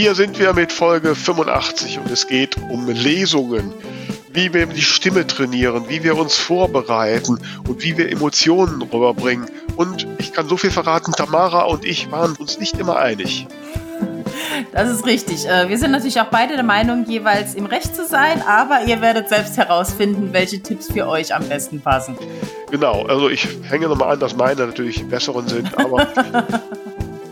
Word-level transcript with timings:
Hier 0.00 0.14
sind 0.14 0.38
wir 0.38 0.54
mit 0.54 0.72
Folge 0.72 1.14
85 1.14 1.98
und 1.98 2.10
es 2.10 2.26
geht 2.26 2.56
um 2.70 2.88
Lesungen, 2.88 3.70
wie 4.32 4.54
wir 4.54 4.64
die 4.64 4.80
Stimme 4.80 5.26
trainieren, 5.26 5.90
wie 5.90 6.02
wir 6.02 6.16
uns 6.16 6.36
vorbereiten 6.36 7.38
und 7.68 7.82
wie 7.82 7.98
wir 7.98 8.10
Emotionen 8.10 8.80
rüberbringen. 8.80 9.50
Und 9.76 10.06
ich 10.16 10.32
kann 10.32 10.48
so 10.48 10.56
viel 10.56 10.70
verraten, 10.70 11.12
Tamara 11.12 11.64
und 11.64 11.84
ich 11.84 12.10
waren 12.10 12.34
uns 12.36 12.58
nicht 12.58 12.78
immer 12.78 12.96
einig. 12.96 13.46
Das 14.72 14.88
ist 14.88 15.04
richtig. 15.04 15.46
Äh, 15.46 15.68
wir 15.68 15.76
sind 15.76 15.90
natürlich 15.90 16.18
auch 16.18 16.30
beide 16.30 16.54
der 16.54 16.64
Meinung, 16.64 17.04
jeweils 17.04 17.54
im 17.54 17.66
Recht 17.66 17.94
zu 17.94 18.06
sein, 18.06 18.42
aber 18.46 18.84
ihr 18.86 19.02
werdet 19.02 19.28
selbst 19.28 19.58
herausfinden, 19.58 20.30
welche 20.32 20.62
Tipps 20.62 20.90
für 20.90 21.08
euch 21.08 21.34
am 21.34 21.46
besten 21.46 21.82
passen. 21.82 22.16
Genau, 22.70 23.04
also 23.04 23.28
ich 23.28 23.46
hänge 23.68 23.86
nochmal 23.86 24.14
an, 24.14 24.20
dass 24.20 24.34
meine 24.34 24.66
natürlich 24.66 24.96
die 24.96 25.04
besseren 25.04 25.46
sind, 25.46 25.76
aber 25.78 26.06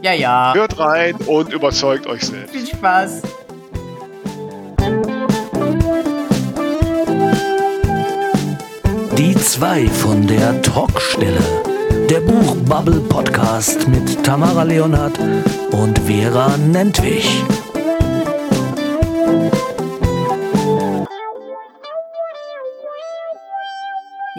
ja, 0.02 0.12
ja. 0.12 0.52
Hört 0.54 0.78
rein 0.78 1.14
und 1.26 1.52
überzeugt 1.52 2.06
euch 2.06 2.22
selbst. 2.22 2.54
Viel 2.54 2.66
Spaß. 2.66 3.22
Die 9.16 9.34
zwei 9.34 9.86
von 9.86 10.26
der 10.26 10.62
Talkstelle. 10.62 11.42
Der 12.08 12.20
Buchbubble 12.20 13.00
Podcast 13.00 13.88
mit 13.88 14.24
Tamara 14.24 14.62
Leonhardt 14.62 15.18
und 15.72 15.98
Vera 15.98 16.56
Nentwich. 16.56 17.42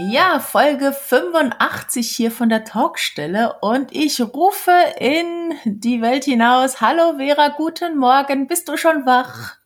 Ja, 0.02 0.40
Folge 0.40 0.94
85 0.94 2.10
hier 2.10 2.32
von 2.32 2.48
der 2.48 2.64
Talkstelle 2.64 3.58
und 3.60 3.94
ich 3.94 4.22
rufe 4.22 4.72
in 4.98 5.54
die 5.66 6.02
Welt 6.02 6.24
hinaus. 6.24 6.80
Hallo 6.80 7.16
Vera, 7.18 7.50
guten 7.50 7.98
Morgen. 7.98 8.48
Bist 8.48 8.70
du 8.70 8.78
schon 8.78 9.06
wach? 9.06 9.58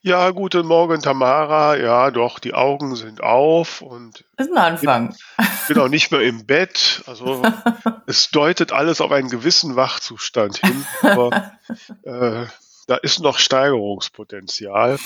Ja, 0.00 0.30
guten 0.30 0.66
Morgen 0.66 1.02
Tamara. 1.02 1.76
Ja, 1.76 2.10
doch, 2.10 2.38
die 2.38 2.54
Augen 2.54 2.96
sind 2.96 3.22
auf 3.22 3.82
und 3.82 4.24
das 4.38 4.46
ist 4.46 4.54
ein 4.54 4.58
Anfang. 4.58 5.14
Bin, 5.36 5.46
bin 5.68 5.78
auch 5.80 5.88
nicht 5.88 6.10
mehr 6.10 6.22
im 6.22 6.46
Bett. 6.46 7.02
Also 7.06 7.42
es 8.06 8.30
deutet 8.30 8.72
alles 8.72 9.02
auf 9.02 9.12
einen 9.12 9.28
gewissen 9.28 9.76
Wachzustand 9.76 10.56
hin, 10.64 10.86
aber 11.02 11.52
äh, 12.04 12.46
da 12.86 12.96
ist 13.02 13.20
noch 13.20 13.38
Steigerungspotenzial. 13.38 14.98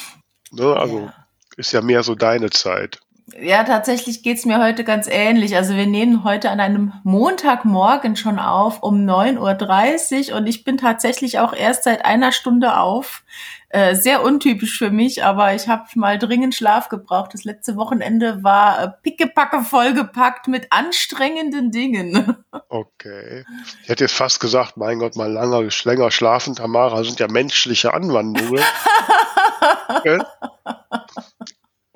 Ne? 0.52 0.76
Also 0.76 1.00
ja. 1.00 1.14
ist 1.56 1.72
ja 1.72 1.80
mehr 1.82 2.04
so 2.04 2.14
deine 2.14 2.50
Zeit. 2.50 3.00
Ja, 3.36 3.64
tatsächlich 3.64 4.22
geht's 4.22 4.46
mir 4.46 4.62
heute 4.62 4.84
ganz 4.84 5.06
ähnlich. 5.06 5.54
Also 5.56 5.74
wir 5.74 5.86
nehmen 5.86 6.24
heute 6.24 6.50
an 6.50 6.60
einem 6.60 6.92
Montagmorgen 7.04 8.16
schon 8.16 8.38
auf 8.38 8.82
um 8.82 9.04
9.30 9.04 10.30
Uhr 10.30 10.38
und 10.38 10.46
ich 10.46 10.64
bin 10.64 10.78
tatsächlich 10.78 11.38
auch 11.38 11.52
erst 11.52 11.84
seit 11.84 12.04
einer 12.04 12.32
Stunde 12.32 12.78
auf. 12.78 13.24
Äh, 13.70 13.96
sehr 13.96 14.22
untypisch 14.22 14.78
für 14.78 14.90
mich, 14.90 15.24
aber 15.24 15.54
ich 15.54 15.68
habe 15.68 15.84
mal 15.94 16.18
dringend 16.18 16.54
Schlaf 16.54 16.88
gebraucht. 16.88 17.34
Das 17.34 17.44
letzte 17.44 17.76
Wochenende 17.76 18.42
war 18.42 18.82
äh, 18.82 18.88
pickepacke 19.02 19.60
vollgepackt 19.60 20.48
mit 20.48 20.72
anstrengenden 20.72 21.70
Dingen. 21.70 22.36
Okay. 22.70 23.46
Ich 23.82 23.88
hätte 23.88 24.04
jetzt 24.04 24.14
fast 24.14 24.40
gesagt, 24.40 24.76
mein 24.76 24.98
Gott, 24.98 25.16
mal 25.16 25.32
langer, 25.32 25.66
länger 25.84 26.10
schlafen, 26.10 26.54
Tamara, 26.54 27.02
sind 27.02 27.18
ja 27.18 27.26
menschliche 27.26 27.94
Anwandlungen. 27.94 28.62
okay. 29.88 30.18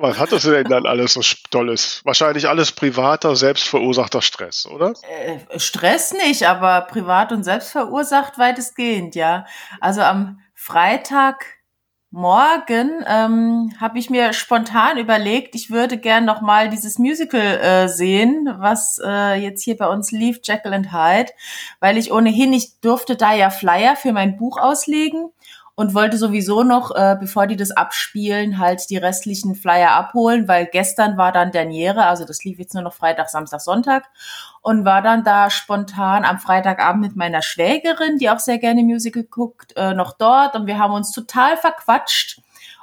Was 0.02 0.18
hattest 0.18 0.44
du 0.46 0.50
denn 0.50 0.64
dann 0.64 0.84
alles 0.84 1.14
so 1.14 1.20
Tolles? 1.52 2.00
Wahrscheinlich 2.02 2.48
alles 2.48 2.72
privater, 2.72 3.36
selbstverursachter 3.36 4.20
Stress, 4.20 4.66
oder? 4.66 4.94
Äh, 5.08 5.60
Stress 5.60 6.12
nicht, 6.12 6.42
aber 6.42 6.80
privat 6.80 7.30
und 7.30 7.44
selbstverursacht 7.44 8.36
weitestgehend, 8.36 9.14
ja. 9.14 9.46
Also 9.80 10.00
am 10.00 10.40
Freitagmorgen 10.54 13.04
ähm, 13.06 13.72
habe 13.80 14.00
ich 14.00 14.10
mir 14.10 14.32
spontan 14.32 14.98
überlegt, 14.98 15.54
ich 15.54 15.70
würde 15.70 15.98
gern 15.98 16.24
noch 16.24 16.40
mal 16.40 16.68
dieses 16.68 16.98
Musical 16.98 17.60
äh, 17.60 17.88
sehen, 17.88 18.52
was 18.58 19.00
äh, 19.04 19.34
jetzt 19.34 19.62
hier 19.62 19.76
bei 19.76 19.86
uns 19.86 20.10
lief, 20.10 20.40
Jekyll 20.42 20.74
and 20.74 20.92
Hyde, 20.92 21.30
weil 21.78 21.96
ich 21.96 22.10
ohnehin 22.10 22.50
nicht 22.50 22.84
durfte 22.84 23.14
da 23.14 23.34
ja 23.34 23.50
Flyer 23.50 23.94
für 23.94 24.12
mein 24.12 24.36
Buch 24.36 24.58
auslegen 24.58 25.30
und 25.74 25.94
wollte 25.94 26.18
sowieso 26.18 26.62
noch, 26.62 26.94
äh, 26.94 27.16
bevor 27.18 27.46
die 27.46 27.56
das 27.56 27.70
abspielen, 27.70 28.58
halt 28.58 28.90
die 28.90 28.98
restlichen 28.98 29.54
Flyer 29.54 29.92
abholen, 29.92 30.46
weil 30.46 30.66
gestern 30.66 31.16
war 31.16 31.32
dann 31.32 31.50
Derniere, 31.50 32.04
also 32.04 32.24
das 32.24 32.44
lief 32.44 32.58
jetzt 32.58 32.74
nur 32.74 32.82
noch 32.82 32.92
Freitag, 32.92 33.30
Samstag, 33.30 33.60
Sonntag 33.60 34.04
und 34.60 34.84
war 34.84 35.02
dann 35.02 35.24
da 35.24 35.50
spontan 35.50 36.24
am 36.24 36.38
Freitagabend 36.38 37.02
mit 37.02 37.16
meiner 37.16 37.42
Schwägerin, 37.42 38.18
die 38.18 38.30
auch 38.30 38.38
sehr 38.38 38.58
gerne 38.58 38.82
Musical 38.82 39.24
guckt, 39.24 39.74
äh, 39.76 39.94
noch 39.94 40.12
dort. 40.12 40.54
Und 40.54 40.66
wir 40.66 40.78
haben 40.78 40.92
uns 40.92 41.10
total 41.10 41.56
verquatscht. 41.56 42.40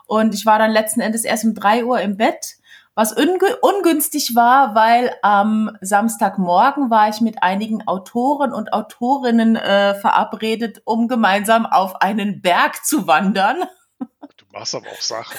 Und 0.07 0.33
ich 0.33 0.45
war 0.45 0.57
dann 0.57 0.72
letzten 0.72 1.01
Endes 1.01 1.23
erst 1.23 1.45
um 1.45 1.53
drei 1.53 1.85
Uhr 1.85 2.01
im 2.01 2.17
Bett 2.17 2.59
was 2.99 3.13
ungünstig 3.13 4.35
war, 4.35 4.75
weil 4.75 5.15
am 5.21 5.71
Samstagmorgen 5.79 6.89
war 6.89 7.07
ich 7.07 7.21
mit 7.21 7.41
einigen 7.41 7.87
Autoren 7.87 8.51
und 8.51 8.73
Autorinnen 8.73 9.55
äh, 9.55 9.95
verabredet, 9.95 10.81
um 10.83 11.07
gemeinsam 11.07 11.65
auf 11.65 12.01
einen 12.01 12.41
Berg 12.41 12.83
zu 12.83 13.07
wandern. 13.07 13.63
Machst 14.59 14.75
aber 14.75 14.88
auch 14.88 15.02
Sachen. 15.02 15.38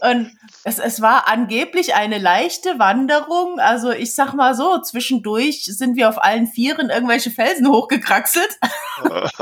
und 0.10 0.32
es, 0.64 0.78
es 0.78 1.02
war 1.02 1.28
angeblich 1.28 1.94
eine 1.94 2.16
leichte 2.16 2.78
Wanderung. 2.78 3.60
Also 3.60 3.90
ich 3.90 4.14
sag 4.14 4.32
mal 4.32 4.54
so, 4.54 4.78
zwischendurch 4.78 5.66
sind 5.66 5.96
wir 5.96 6.08
auf 6.08 6.22
allen 6.22 6.46
Vieren 6.46 6.88
irgendwelche 6.88 7.30
Felsen 7.30 7.68
hochgekraxelt. 7.68 8.58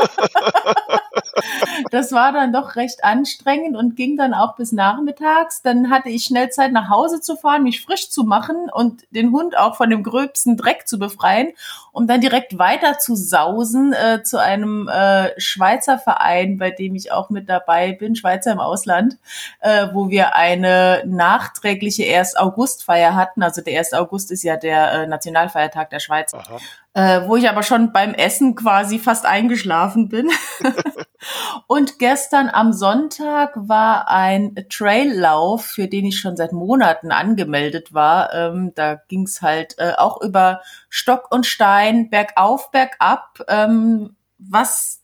das 1.90 2.12
war 2.12 2.32
dann 2.32 2.52
doch 2.52 2.74
recht 2.76 3.04
anstrengend 3.04 3.76
und 3.76 3.96
ging 3.96 4.16
dann 4.16 4.34
auch 4.34 4.56
bis 4.56 4.72
nachmittags. 4.72 5.62
Dann 5.62 5.90
hatte 5.90 6.08
ich 6.08 6.24
schnell 6.24 6.50
Zeit 6.50 6.72
nach 6.72 6.88
Hause 6.88 7.20
zu 7.20 7.36
fahren, 7.36 7.62
mich 7.62 7.84
frisch 7.84 8.10
zu 8.10 8.24
machen 8.24 8.68
und 8.72 9.04
den 9.10 9.30
Hund 9.32 9.56
auch 9.56 9.76
von 9.76 9.90
dem 9.90 10.02
gröbsten 10.02 10.56
Dreck 10.56 10.88
zu 10.88 10.98
befreien, 10.98 11.52
um 11.92 12.06
dann 12.06 12.20
direkt 12.20 12.58
weiter 12.58 12.98
zu 12.98 13.14
sausen 13.14 13.92
äh, 13.92 14.22
zu 14.22 14.40
einem 14.40 14.88
äh, 14.88 15.30
Schweizer 15.40 15.98
Verein, 15.98 16.58
bei 16.58 16.70
dem 16.70 16.94
ich 16.94 17.12
auch 17.12 17.30
mit 17.30 17.48
dabei 17.48 17.92
bin, 17.92 18.16
Schweizer 18.16 18.47
im 18.52 18.60
Ausland, 18.60 19.16
äh, 19.60 19.88
wo 19.92 20.10
wir 20.10 20.34
eine 20.34 21.02
nachträgliche 21.06 22.04
1. 22.04 22.36
August-Feier 22.36 23.14
hatten. 23.14 23.42
Also 23.42 23.62
der 23.62 23.78
1. 23.78 23.92
August 23.94 24.30
ist 24.30 24.42
ja 24.42 24.56
der 24.56 24.92
äh, 24.92 25.06
Nationalfeiertag 25.06 25.90
der 25.90 26.00
Schweiz. 26.00 26.34
Aha 26.34 26.58
äh, 26.98 27.28
wo 27.28 27.36
ich 27.36 27.48
aber 27.48 27.62
schon 27.62 27.92
beim 27.92 28.12
Essen 28.12 28.56
quasi 28.56 28.98
fast 28.98 29.24
eingeschlafen 29.24 30.08
bin. 30.08 30.30
und 31.68 32.00
gestern 32.00 32.50
am 32.50 32.72
Sonntag 32.72 33.52
war 33.54 34.08
ein 34.08 34.66
Traillauf, 34.68 35.64
für 35.64 35.86
den 35.86 36.06
ich 36.06 36.18
schon 36.18 36.36
seit 36.36 36.52
Monaten 36.52 37.12
angemeldet 37.12 37.94
war. 37.94 38.34
Ähm, 38.34 38.72
da 38.74 38.96
ging's 38.96 39.42
halt 39.42 39.76
äh, 39.78 39.92
auch 39.96 40.20
über 40.22 40.60
Stock 40.88 41.30
und 41.30 41.46
Stein, 41.46 42.10
bergauf, 42.10 42.72
bergab, 42.72 43.44
ähm, 43.46 44.16
was 44.38 44.97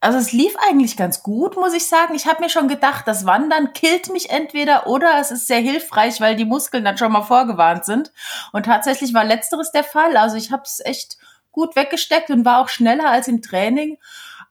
also 0.00 0.18
es 0.18 0.32
lief 0.32 0.54
eigentlich 0.68 0.96
ganz 0.96 1.22
gut, 1.22 1.56
muss 1.56 1.74
ich 1.74 1.88
sagen. 1.88 2.14
Ich 2.14 2.26
habe 2.26 2.40
mir 2.40 2.50
schon 2.50 2.68
gedacht, 2.68 3.08
das 3.08 3.26
Wandern 3.26 3.72
killt 3.72 4.12
mich 4.12 4.30
entweder 4.30 4.86
oder 4.86 5.18
es 5.20 5.30
ist 5.30 5.48
sehr 5.48 5.60
hilfreich, 5.60 6.20
weil 6.20 6.36
die 6.36 6.44
Muskeln 6.44 6.84
dann 6.84 6.98
schon 6.98 7.12
mal 7.12 7.22
vorgewarnt 7.22 7.84
sind. 7.84 8.12
Und 8.52 8.66
tatsächlich 8.66 9.12
war 9.12 9.24
letzteres 9.24 9.72
der 9.72 9.84
Fall. 9.84 10.16
Also 10.16 10.36
ich 10.36 10.52
habe 10.52 10.62
es 10.64 10.80
echt 10.84 11.18
gut 11.50 11.74
weggesteckt 11.74 12.30
und 12.30 12.44
war 12.44 12.60
auch 12.60 12.68
schneller 12.68 13.10
als 13.10 13.26
im 13.26 13.42
Training. 13.42 13.98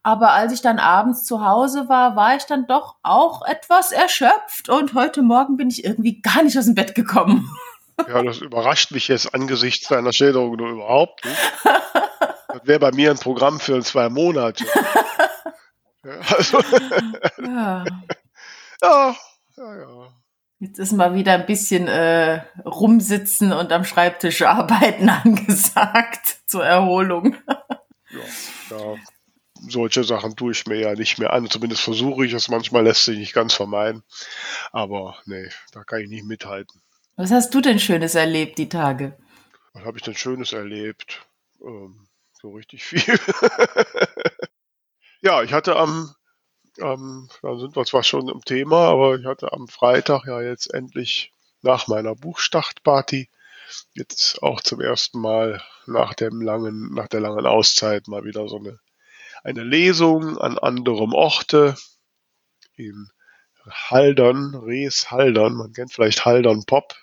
Aber 0.03 0.31
als 0.31 0.51
ich 0.53 0.61
dann 0.61 0.79
abends 0.79 1.23
zu 1.23 1.45
Hause 1.45 1.89
war, 1.89 2.15
war 2.15 2.35
ich 2.35 2.43
dann 2.43 2.67
doch 2.67 2.95
auch 3.03 3.45
etwas 3.45 3.91
erschöpft 3.91 4.69
und 4.69 4.93
heute 4.93 5.21
Morgen 5.21 5.57
bin 5.57 5.69
ich 5.69 5.83
irgendwie 5.83 6.21
gar 6.21 6.43
nicht 6.43 6.57
aus 6.57 6.65
dem 6.65 6.75
Bett 6.75 6.95
gekommen. 6.95 7.49
Ja, 8.07 8.21
das 8.21 8.37
überrascht 8.37 8.91
mich 8.91 9.07
jetzt 9.07 9.33
angesichts 9.33 9.87
deiner 9.87 10.13
Schilderung 10.13 10.55
nur 10.55 10.69
überhaupt 10.69 11.25
nicht. 11.25 11.37
Das 11.63 12.61
wäre 12.63 12.79
bei 12.79 12.91
mir 12.91 13.11
ein 13.11 13.17
Programm 13.17 13.59
für 13.59 13.81
zwei 13.81 14.09
Monate. 14.09 14.65
Also, 16.37 16.59
ja. 17.43 17.85
ja, 18.81 19.15
ja, 19.57 19.75
ja. 19.79 20.13
Jetzt 20.59 20.79
ist 20.79 20.91
mal 20.93 21.13
wieder 21.13 21.33
ein 21.33 21.45
bisschen 21.45 21.87
äh, 21.87 22.41
rumsitzen 22.65 23.53
und 23.53 23.71
am 23.71 23.83
Schreibtisch 23.83 24.41
arbeiten 24.41 25.09
angesagt 25.09 26.37
zur 26.47 26.65
Erholung. 26.65 27.35
ja, 28.09 28.75
ja, 28.77 28.95
solche 29.69 30.03
Sachen 30.03 30.35
tue 30.35 30.51
ich 30.51 30.65
mir 30.65 30.79
ja 30.79 30.93
nicht 30.93 31.19
mehr 31.19 31.33
an. 31.33 31.49
Zumindest 31.49 31.81
versuche 31.81 32.25
ich 32.25 32.33
es. 32.33 32.49
Manchmal 32.49 32.83
lässt 32.83 33.05
sich 33.05 33.17
nicht 33.17 33.33
ganz 33.33 33.53
vermeiden. 33.53 34.03
Aber 34.71 35.17
nee, 35.25 35.49
da 35.71 35.83
kann 35.83 36.01
ich 36.01 36.09
nicht 36.09 36.25
mithalten. 36.25 36.81
Was 37.15 37.31
hast 37.31 37.53
du 37.53 37.61
denn 37.61 37.79
Schönes 37.79 38.15
erlebt 38.15 38.57
die 38.57 38.69
Tage? 38.69 39.17
Was 39.73 39.85
habe 39.85 39.97
ich 39.97 40.03
denn 40.03 40.15
Schönes 40.15 40.53
erlebt? 40.53 41.25
Ähm, 41.61 42.07
so 42.33 42.51
richtig 42.51 42.83
viel. 42.83 43.01
Ja, 45.21 45.43
ich 45.43 45.53
hatte 45.53 45.75
am, 45.75 46.13
ähm, 46.79 47.29
da 47.41 47.57
sind 47.57 47.75
wir 47.75 47.85
zwar 47.85 48.03
schon 48.03 48.29
im 48.29 48.41
Thema, 48.43 48.89
aber 48.89 49.15
ich 49.15 49.25
hatte 49.25 49.53
am 49.53 49.67
Freitag 49.67 50.25
ja 50.25 50.41
jetzt 50.41 50.73
endlich 50.73 51.31
nach 51.61 51.87
meiner 51.87 52.15
Buchstartparty 52.15 53.29
jetzt 53.93 54.41
auch 54.43 54.61
zum 54.61 54.79
ersten 54.79 55.19
Mal 55.19 55.61
nach 55.85 56.13
dem 56.13 56.41
langen, 56.41 56.93
nach 56.93 57.07
der 57.07 57.19
langen 57.19 57.45
Auszeit 57.45 58.07
mal 58.07 58.23
wieder 58.23 58.47
so 58.47 58.57
eine 58.57 58.79
eine 59.43 59.63
Lesung 59.63 60.37
an 60.37 60.57
anderem 60.57 61.13
Orte 61.13 61.75
in 62.75 63.09
Haldern, 63.65 64.55
Rees 64.55 65.11
Haldern. 65.11 65.53
Man 65.53 65.73
kennt 65.73 65.93
vielleicht 65.93 66.25
Haldern 66.25 66.65
Pop 66.65 66.95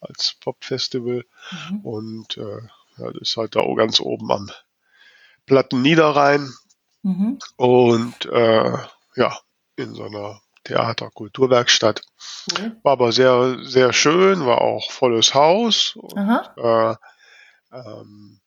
als 0.00 0.36
Pop-Festival. 0.40 1.24
Mhm. 1.50 1.80
Und 1.80 2.36
äh, 2.36 2.60
ja, 2.98 3.12
das 3.12 3.22
ist 3.22 3.36
halt 3.36 3.56
da 3.56 3.62
ganz 3.74 4.00
oben 4.00 4.30
am 4.30 4.50
Platten 5.46 5.82
Niederrhein. 5.82 6.52
Mhm. 7.02 7.38
Und 7.56 8.26
äh, 8.26 8.78
ja, 9.16 9.38
in 9.76 9.94
so 9.94 10.04
einer 10.04 10.40
Theater-Kulturwerkstatt. 10.64 12.02
Cool. 12.52 12.76
War 12.82 12.92
aber 12.92 13.12
sehr, 13.12 13.58
sehr 13.62 13.92
schön, 13.92 14.44
war 14.46 14.60
auch 14.60 14.90
volles 14.90 15.34
Haus. 15.34 15.96
Und, 15.96 16.50
äh, 16.56 16.94
ähm, 17.72 18.40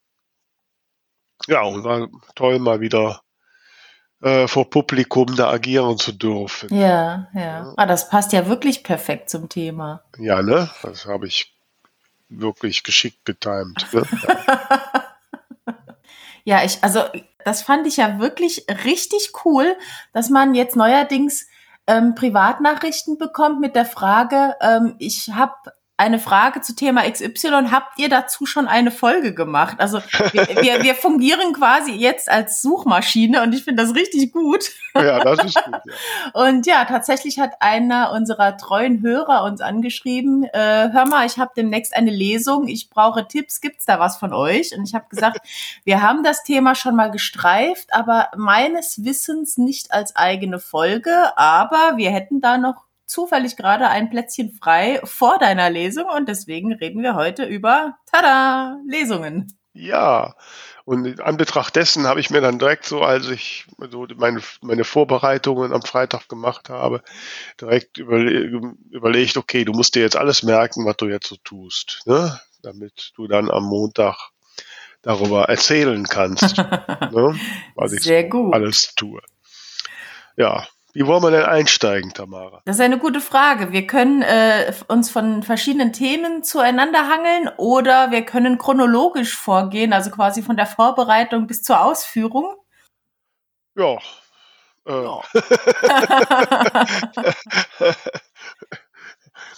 ja, 1.47 1.63
und 1.63 1.83
war 1.83 2.07
toll, 2.35 2.59
mal 2.59 2.79
wieder 2.79 3.21
äh, 4.21 4.47
vor 4.47 4.69
Publikum 4.69 5.35
da 5.35 5.49
agieren 5.49 5.97
zu 5.97 6.13
dürfen. 6.13 6.73
Ja, 6.73 7.27
ja. 7.33 7.41
ja. 7.41 7.73
Ah, 7.75 7.85
das 7.85 8.09
passt 8.09 8.31
ja 8.31 8.47
wirklich 8.47 8.83
perfekt 8.83 9.29
zum 9.29 9.49
Thema. 9.49 10.03
Ja, 10.17 10.41
ne? 10.41 10.69
Das 10.81 11.05
habe 11.05 11.27
ich 11.27 11.53
wirklich 12.29 12.83
geschickt 12.83 13.25
getimt. 13.25 13.85
Ne? 13.91 14.03
ja, 16.43 16.63
ich, 16.63 16.83
also 16.83 17.01
das 17.43 17.61
fand 17.61 17.87
ich 17.87 17.97
ja 17.97 18.19
wirklich 18.19 18.65
richtig 18.85 19.31
cool, 19.45 19.75
dass 20.13 20.29
man 20.29 20.55
jetzt 20.55 20.75
neuerdings 20.75 21.47
ähm, 21.87 22.15
Privatnachrichten 22.15 23.17
bekommt 23.17 23.59
mit 23.59 23.75
der 23.75 23.85
Frage, 23.85 24.55
ähm, 24.61 24.95
ich 24.99 25.29
habe 25.33 25.53
eine 26.03 26.19
Frage 26.19 26.61
zu 26.61 26.75
Thema 26.75 27.09
XY. 27.09 27.69
Habt 27.71 27.97
ihr 27.97 28.09
dazu 28.09 28.45
schon 28.45 28.67
eine 28.67 28.91
Folge 28.91 29.33
gemacht? 29.33 29.77
Also 29.79 29.99
wir, 30.31 30.47
wir, 30.61 30.83
wir 30.83 30.95
fungieren 30.95 31.53
quasi 31.53 31.93
jetzt 31.93 32.29
als 32.29 32.61
Suchmaschine 32.61 33.41
und 33.41 33.53
ich 33.53 33.63
finde 33.63 33.83
das 33.83 33.95
richtig 33.95 34.31
gut. 34.31 34.69
Ja, 34.95 35.23
das 35.23 35.45
ist 35.45 35.63
gut. 35.63 35.73
Ja. 35.73 35.81
Und 36.33 36.67
ja, 36.67 36.85
tatsächlich 36.85 37.39
hat 37.39 37.53
einer 37.61 38.11
unserer 38.11 38.57
treuen 38.57 39.01
Hörer 39.01 39.43
uns 39.43 39.61
angeschrieben, 39.61 40.43
äh, 40.43 40.89
hör 40.91 41.07
mal, 41.07 41.25
ich 41.25 41.39
habe 41.39 41.51
demnächst 41.55 41.95
eine 41.95 42.11
Lesung, 42.11 42.67
ich 42.67 42.89
brauche 42.89 43.27
Tipps, 43.27 43.59
gibt's 43.59 43.85
da 43.85 43.99
was 43.99 44.17
von 44.17 44.33
euch? 44.33 44.77
Und 44.77 44.87
ich 44.87 44.93
habe 44.93 45.05
gesagt, 45.09 45.39
wir 45.83 46.01
haben 46.01 46.23
das 46.23 46.43
Thema 46.43 46.75
schon 46.75 46.95
mal 46.95 47.09
gestreift, 47.09 47.93
aber 47.93 48.29
meines 48.35 49.03
Wissens 49.03 49.57
nicht 49.57 49.91
als 49.91 50.15
eigene 50.15 50.59
Folge, 50.59 51.35
aber 51.37 51.93
wir 51.97 52.11
hätten 52.11 52.39
da 52.39 52.57
noch 52.57 52.83
zufällig 53.13 53.55
gerade 53.55 53.87
ein 53.87 54.09
Plätzchen 54.09 54.53
frei 54.53 54.99
vor 55.03 55.37
deiner 55.37 55.69
Lesung 55.69 56.05
und 56.05 56.27
deswegen 56.27 56.73
reden 56.73 57.03
wir 57.03 57.15
heute 57.15 57.45
über, 57.45 57.95
tada, 58.11 58.77
Lesungen. 58.87 59.55
Ja, 59.73 60.35
und 60.85 61.05
in 61.05 61.19
Anbetracht 61.19 61.75
dessen 61.75 62.05
habe 62.05 62.19
ich 62.19 62.29
mir 62.29 62.41
dann 62.41 62.59
direkt 62.59 62.85
so, 62.85 63.01
als 63.01 63.29
ich 63.29 63.65
so 63.89 64.07
meine, 64.17 64.41
meine 64.61 64.83
Vorbereitungen 64.83 65.73
am 65.73 65.81
Freitag 65.81 66.27
gemacht 66.27 66.69
habe, 66.69 67.03
direkt 67.61 67.97
überle 67.97 68.31
überlegt, 68.91 69.37
okay, 69.37 69.63
du 69.63 69.73
musst 69.73 69.95
dir 69.95 70.01
jetzt 70.01 70.15
alles 70.15 70.43
merken, 70.43 70.85
was 70.85 70.97
du 70.97 71.07
jetzt 71.07 71.27
so 71.27 71.37
tust, 71.43 72.01
ne? 72.05 72.39
damit 72.61 73.11
du 73.15 73.27
dann 73.27 73.49
am 73.49 73.63
Montag 73.63 74.15
darüber 75.01 75.49
erzählen 75.49 76.03
kannst, 76.05 76.57
ne? 76.57 77.39
was 77.75 77.93
ich 77.93 78.03
Sehr 78.03 78.25
gut. 78.25 78.53
alles 78.53 78.93
tue. 78.95 79.21
Ja, 80.35 80.67
wie 80.93 81.05
wollen 81.07 81.23
wir 81.23 81.31
denn 81.31 81.43
einsteigen, 81.43 82.13
Tamara? 82.13 82.61
Das 82.65 82.75
ist 82.75 82.81
eine 82.81 82.99
gute 82.99 83.19
Frage. 83.19 83.71
Wir 83.71 83.87
können 83.87 84.21
äh, 84.21 84.71
uns 84.87 85.09
von 85.09 85.41
verschiedenen 85.41 85.91
Themen 85.91 86.43
zueinander 86.43 87.09
hangeln 87.09 87.49
oder 87.57 88.11
wir 88.11 88.23
können 88.23 88.59
chronologisch 88.59 89.35
vorgehen, 89.35 89.91
also 89.91 90.11
quasi 90.11 90.43
von 90.43 90.55
der 90.55 90.67
Vorbereitung 90.67 91.47
bis 91.47 91.63
zur 91.63 91.83
Ausführung. 91.83 92.55
Ja. 93.75 93.97
Äh. 94.85 95.03
ja. 95.03 95.21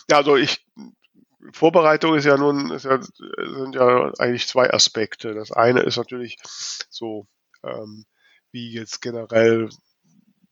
ja, 0.09 0.17
also 0.17 0.37
ich 0.37 0.65
Vorbereitung 1.51 2.15
ist 2.15 2.25
ja 2.25 2.37
nun 2.37 2.71
ist 2.71 2.85
ja, 2.85 2.99
sind 3.01 3.75
ja 3.75 4.11
eigentlich 4.19 4.47
zwei 4.47 4.73
Aspekte. 4.73 5.33
Das 5.33 5.51
eine 5.51 5.81
ist 5.81 5.97
natürlich 5.97 6.37
so 6.89 7.27
ähm, 7.63 8.05
wie 8.51 8.71
jetzt 8.71 9.01
generell 9.01 9.69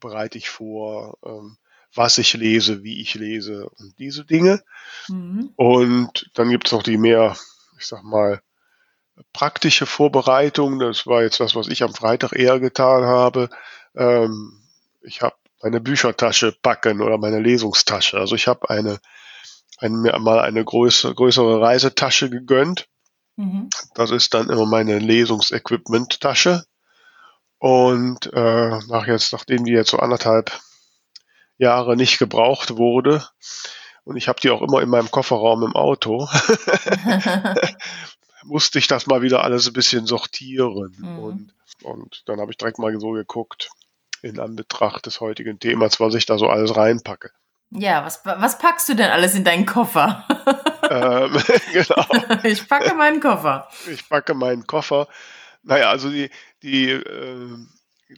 bereite 0.03 0.37
ich 0.37 0.49
vor, 0.49 1.17
ähm, 1.25 1.57
was 1.95 2.17
ich 2.17 2.33
lese, 2.33 2.83
wie 2.83 3.01
ich 3.01 3.15
lese 3.15 3.69
und 3.69 3.97
diese 3.97 4.25
Dinge. 4.25 4.61
Mhm. 5.07 5.51
Und 5.55 6.29
dann 6.33 6.49
gibt 6.49 6.67
es 6.67 6.73
noch 6.73 6.83
die 6.83 6.97
mehr, 6.97 7.35
ich 7.79 7.87
sag 7.87 8.03
mal, 8.03 8.41
praktische 9.31 9.85
Vorbereitung. 9.85 10.79
Das 10.79 11.07
war 11.07 11.23
jetzt 11.23 11.39
das, 11.39 11.55
was 11.55 11.67
ich 11.67 11.83
am 11.83 11.93
Freitag 11.93 12.33
eher 12.33 12.59
getan 12.59 13.03
habe. 13.05 13.49
Ähm, 13.95 14.61
ich 15.01 15.21
habe 15.21 15.35
meine 15.61 15.79
Büchertasche 15.79 16.51
packen 16.61 17.01
oder 17.01 17.17
meine 17.17 17.39
Lesungstasche. 17.39 18.17
Also 18.17 18.35
ich 18.35 18.47
habe 18.47 18.69
eine, 18.69 18.99
ein, 19.77 19.93
mir 20.01 20.17
mal 20.19 20.39
eine 20.39 20.65
größere, 20.65 21.15
größere 21.15 21.61
Reisetasche 21.61 22.29
gegönnt. 22.29 22.87
Mhm. 23.37 23.69
Das 23.95 24.11
ist 24.11 24.33
dann 24.33 24.49
immer 24.49 24.65
meine 24.65 24.99
Lesungsequipment-Tasche. 24.99 26.65
Und 27.63 28.29
äh, 28.33 28.79
nach 28.89 29.07
jetzt, 29.07 29.31
nachdem 29.31 29.63
die 29.63 29.71
jetzt 29.71 29.91
so 29.91 29.97
anderthalb 29.97 30.51
Jahre 31.57 31.95
nicht 31.95 32.19
gebraucht 32.19 32.75
wurde, 32.75 33.25
und 34.03 34.17
ich 34.17 34.27
habe 34.27 34.41
die 34.41 34.49
auch 34.49 34.61
immer 34.61 34.81
in 34.81 34.89
meinem 34.89 35.09
Kofferraum 35.09 35.63
im 35.63 35.73
Auto, 35.73 36.27
musste 38.43 38.79
ich 38.79 38.87
das 38.87 39.07
mal 39.07 39.21
wieder 39.21 39.45
alles 39.45 39.65
ein 39.65 39.71
bisschen 39.71 40.05
sortieren. 40.05 40.93
Mhm. 40.97 41.19
Und, 41.19 41.53
und 41.83 42.23
dann 42.25 42.41
habe 42.41 42.51
ich 42.51 42.57
direkt 42.57 42.79
mal 42.79 42.99
so 42.99 43.11
geguckt, 43.11 43.69
in 44.21 44.41
Anbetracht 44.41 45.05
des 45.05 45.21
heutigen 45.21 45.57
Themas, 45.57 46.01
was 46.01 46.15
ich 46.15 46.25
da 46.25 46.37
so 46.37 46.49
alles 46.49 46.75
reinpacke. 46.75 47.31
Ja, 47.69 48.03
was, 48.03 48.25
was 48.25 48.57
packst 48.57 48.89
du 48.89 48.93
denn 48.93 49.09
alles 49.09 49.35
in 49.35 49.45
deinen 49.45 49.65
Koffer? 49.65 50.27
ähm, 50.89 51.41
genau. 51.71 52.43
Ich 52.43 52.67
packe 52.67 52.93
meinen 52.93 53.21
Koffer. 53.21 53.69
Ich 53.89 54.09
packe 54.09 54.33
meinen 54.33 54.67
Koffer. 54.67 55.07
Naja, 55.63 55.89
also 55.89 56.09
die, 56.09 56.29
die, 56.61 56.89
äh, 56.89 57.57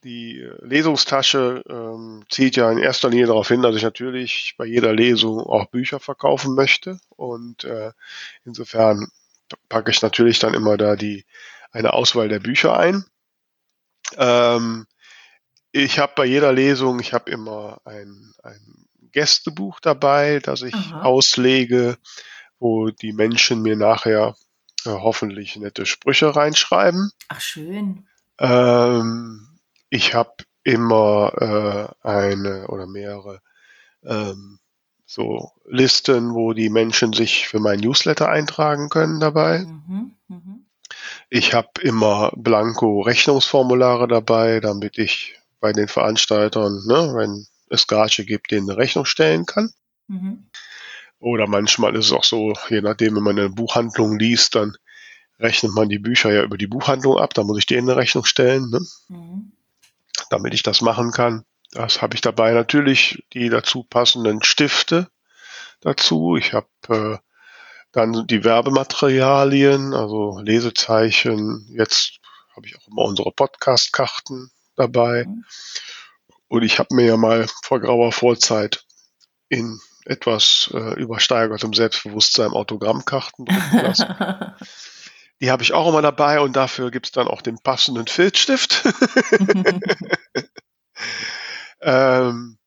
die 0.03 0.47
Lesungstasche 0.61 1.63
äh, 1.67 2.25
zielt 2.29 2.55
ja 2.55 2.71
in 2.71 2.79
erster 2.79 3.09
Linie 3.09 3.27
darauf 3.27 3.47
hin, 3.47 3.61
dass 3.61 3.75
ich 3.75 3.83
natürlich 3.83 4.55
bei 4.57 4.65
jeder 4.65 4.93
Lesung 4.93 5.39
auch 5.39 5.67
Bücher 5.67 5.99
verkaufen 5.99 6.55
möchte. 6.55 6.99
Und 7.09 7.63
äh, 7.63 7.91
insofern 8.43 9.07
packe 9.69 9.91
ich 9.91 10.01
natürlich 10.01 10.39
dann 10.39 10.53
immer 10.53 10.77
da 10.77 10.95
die 10.95 11.25
eine 11.71 11.93
Auswahl 11.93 12.29
der 12.29 12.39
Bücher 12.39 12.77
ein. 12.77 13.05
Ähm, 14.17 14.87
ich 15.71 15.99
habe 15.99 16.13
bei 16.15 16.25
jeder 16.25 16.53
Lesung, 16.53 16.99
ich 16.99 17.13
habe 17.13 17.29
immer 17.29 17.81
ein, 17.85 18.33
ein 18.43 18.87
Gästebuch 19.11 19.79
dabei, 19.79 20.39
das 20.39 20.61
ich 20.61 20.73
Aha. 20.73 21.01
auslege, 21.03 21.97
wo 22.59 22.89
die 22.89 23.13
Menschen 23.13 23.61
mir 23.61 23.75
nachher 23.75 24.35
äh, 24.85 24.89
hoffentlich 24.89 25.55
nette 25.55 25.85
Sprüche 25.85 26.35
reinschreiben. 26.35 27.11
Ach 27.29 27.41
schön. 27.41 28.07
Ähm, 28.39 29.47
ich 29.89 30.13
habe 30.13 30.35
immer 30.63 31.93
äh, 32.03 32.07
eine 32.07 32.67
oder 32.67 32.87
mehrere 32.87 33.41
ähm, 34.03 34.59
so 35.05 35.51
Listen, 35.69 36.33
wo 36.33 36.53
die 36.53 36.69
Menschen 36.69 37.13
sich 37.13 37.47
für 37.47 37.59
mein 37.59 37.79
Newsletter 37.79 38.27
eintragen 38.27 38.89
können 38.89 39.19
dabei. 39.19 39.59
Mhm, 39.59 40.11
mh. 40.27 40.41
Ich 41.29 41.53
habe 41.53 41.81
immer 41.81 42.31
blanko 42.35 43.01
Rechnungsformulare 43.01 44.07
dabei, 44.07 44.59
damit 44.59 44.97
ich 44.97 45.39
bei 45.59 45.73
den 45.73 45.87
Veranstaltern, 45.87 46.83
ne, 46.85 47.13
wenn 47.15 47.47
es 47.69 47.87
Gage 47.87 48.25
gibt, 48.25 48.51
denen 48.51 48.69
eine 48.69 48.77
Rechnung 48.77 49.05
stellen 49.05 49.45
kann. 49.45 49.71
Mhm. 50.07 50.45
Oder 51.25 51.47
manchmal 51.47 51.95
ist 51.95 52.05
es 52.05 52.11
auch 52.11 52.23
so, 52.23 52.53
je 52.69 52.81
nachdem, 52.81 53.15
wenn 53.15 53.23
man 53.23 53.39
eine 53.39 53.49
Buchhandlung 53.49 54.19
liest, 54.19 54.53
dann 54.53 54.77
rechnet 55.39 55.71
man 55.71 55.89
die 55.89 55.97
Bücher 55.97 56.31
ja 56.31 56.43
über 56.43 56.55
die 56.55 56.67
Buchhandlung 56.67 57.17
ab. 57.17 57.33
Da 57.33 57.43
muss 57.43 57.57
ich 57.57 57.65
denen 57.65 57.89
eine 57.89 57.97
Rechnung 57.97 58.25
stellen, 58.25 58.69
ne? 58.69 58.85
mhm. 59.07 59.51
damit 60.29 60.53
ich 60.53 60.61
das 60.61 60.81
machen 60.81 61.09
kann. 61.09 61.43
Das 61.71 62.03
habe 62.03 62.13
ich 62.13 62.21
dabei 62.21 62.53
natürlich 62.53 63.25
die 63.33 63.49
dazu 63.49 63.81
passenden 63.81 64.43
Stifte 64.43 65.09
dazu. 65.81 66.35
Ich 66.35 66.53
habe 66.53 66.67
äh, 66.89 67.17
dann 67.91 68.27
die 68.27 68.43
Werbematerialien, 68.43 69.95
also 69.95 70.37
Lesezeichen. 70.37 71.65
Jetzt 71.75 72.19
habe 72.55 72.67
ich 72.67 72.77
auch 72.77 72.87
immer 72.87 73.01
unsere 73.01 73.31
Podcast-Karten 73.31 74.51
dabei. 74.75 75.25
Mhm. 75.25 75.43
Und 76.49 76.61
ich 76.61 76.77
habe 76.77 76.93
mir 76.93 77.07
ja 77.07 77.17
mal 77.17 77.47
vor 77.63 77.79
grauer 77.79 78.11
Vorzeit 78.11 78.85
in 79.49 79.81
etwas 80.05 80.69
äh, 80.73 80.99
übersteigertem 80.99 81.73
Selbstbewusstsein 81.73 82.51
Autogrammkarten 82.51 83.45
drucken 83.45 83.81
lassen. 83.81 84.07
Die 85.41 85.51
habe 85.51 85.63
ich 85.63 85.73
auch 85.73 85.89
immer 85.89 86.01
dabei 86.01 86.39
und 86.39 86.55
dafür 86.55 86.91
gibt 86.91 87.07
es 87.07 87.11
dann 87.11 87.27
auch 87.27 87.41
den 87.41 87.59
passenden 87.59 88.07
Filzstift. 88.07 88.85
ähm, 91.81 92.57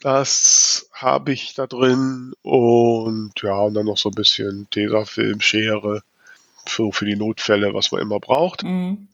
das 0.00 0.90
habe 0.92 1.32
ich 1.32 1.54
da 1.54 1.68
drin 1.68 2.34
und 2.42 3.32
ja, 3.42 3.60
und 3.60 3.74
dann 3.74 3.86
noch 3.86 3.96
so 3.96 4.08
ein 4.08 4.14
bisschen 4.14 4.68
Tesafilm, 4.70 5.40
Schere 5.40 6.02
für, 6.66 6.92
für 6.92 7.04
die 7.04 7.16
Notfälle, 7.16 7.74
was 7.74 7.92
man 7.92 8.00
immer 8.00 8.18
braucht. 8.18 8.64
Mhm. 8.64 9.08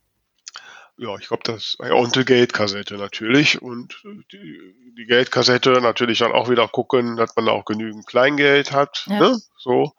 Ja, 1.02 1.16
ich 1.18 1.28
glaube, 1.28 1.42
das 1.44 1.76
ja, 1.80 1.94
und 1.94 2.14
die 2.14 2.24
Geldkassette 2.24 2.94
natürlich 2.94 3.60
und 3.60 4.00
die, 4.32 4.74
die, 4.96 5.04
Geldkassette 5.06 5.80
natürlich 5.80 6.20
dann 6.20 6.32
auch 6.32 6.48
wieder 6.48 6.68
gucken, 6.68 7.16
dass 7.16 7.34
man 7.34 7.48
auch 7.48 7.64
genügend 7.64 8.06
Kleingeld 8.06 8.72
hat, 8.72 9.04
ja. 9.08 9.18
ne? 9.18 9.38
so 9.58 9.92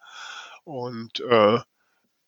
und 0.64 1.20
äh, 1.20 1.60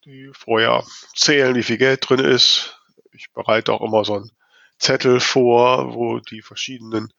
die 0.04 0.30
vorher 0.34 0.84
zählen, 1.16 1.56
wie 1.56 1.64
viel 1.64 1.78
Geld 1.78 2.08
drin 2.08 2.20
ist. 2.20 2.80
Ich 3.14 3.32
bereite 3.32 3.72
auch 3.72 3.82
immer 3.82 4.04
so 4.04 4.16
einen 4.16 4.32
Zettel 4.78 5.22
vor, 5.22 5.94
wo 5.96 6.20
die 6.20 6.42
verschiedenen 6.42 7.14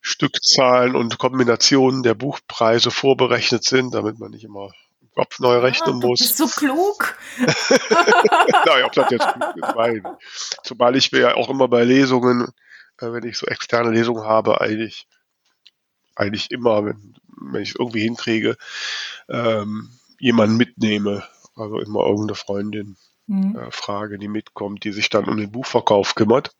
Stückzahlen 0.00 0.96
und 0.96 1.18
Kombinationen 1.18 2.02
der 2.02 2.14
Buchpreise 2.14 2.90
vorberechnet 2.90 3.64
sind, 3.64 3.94
damit 3.94 4.18
man 4.18 4.30
nicht 4.30 4.44
immer 4.44 4.72
Kopf 5.14 5.38
neu 5.40 5.58
rechnen 5.58 5.96
muss. 5.96 6.18
Du 6.18 6.24
bist 6.24 6.36
so 6.38 6.46
klug. 6.46 7.16
naja, 8.66 8.86
ob 8.86 8.92
das 8.92 9.10
jetzt 9.10 9.26
klug 9.26 9.56
ist, 9.56 9.76
weil, 9.76 10.02
zumal 10.62 10.96
ich 10.96 11.12
mir 11.12 11.20
ja 11.20 11.34
auch 11.34 11.50
immer 11.50 11.68
bei 11.68 11.84
Lesungen, 11.84 12.48
äh, 12.98 13.12
wenn 13.12 13.24
ich 13.24 13.38
so 13.38 13.46
externe 13.46 13.90
Lesungen 13.90 14.24
habe, 14.24 14.60
eigentlich, 14.60 15.06
eigentlich 16.14 16.50
immer, 16.50 16.84
wenn, 16.84 17.14
wenn 17.50 17.62
ich 17.62 17.70
es 17.70 17.76
irgendwie 17.76 18.02
hinkriege, 18.02 18.56
ähm, 19.28 19.90
jemanden 20.18 20.56
mitnehme. 20.56 21.24
Also 21.54 21.78
immer 21.80 22.06
irgendeine 22.06 22.34
Freundin 22.34 22.96
mhm. 23.26 23.56
äh, 23.56 23.70
frage, 23.70 24.18
die 24.18 24.28
mitkommt, 24.28 24.84
die 24.84 24.92
sich 24.92 25.10
dann 25.10 25.24
um 25.24 25.36
den 25.36 25.52
Buchverkauf 25.52 26.14
kümmert. 26.14 26.54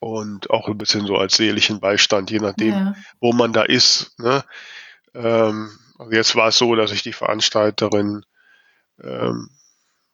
Und 0.00 0.50
auch 0.50 0.68
ein 0.68 0.78
bisschen 0.78 1.06
so 1.06 1.16
als 1.16 1.36
seelischen 1.36 1.80
Beistand, 1.80 2.30
je 2.30 2.38
nachdem, 2.38 2.72
ja. 2.72 2.94
wo 3.20 3.32
man 3.32 3.52
da 3.52 3.62
ist. 3.62 4.18
Ne? 4.18 4.44
Ähm, 5.14 5.70
also 5.98 6.12
jetzt 6.12 6.36
war 6.36 6.48
es 6.48 6.58
so, 6.58 6.74
dass 6.74 6.92
ich 6.92 7.02
die 7.02 7.12
Veranstalterin, 7.12 8.24
ähm, 9.02 9.50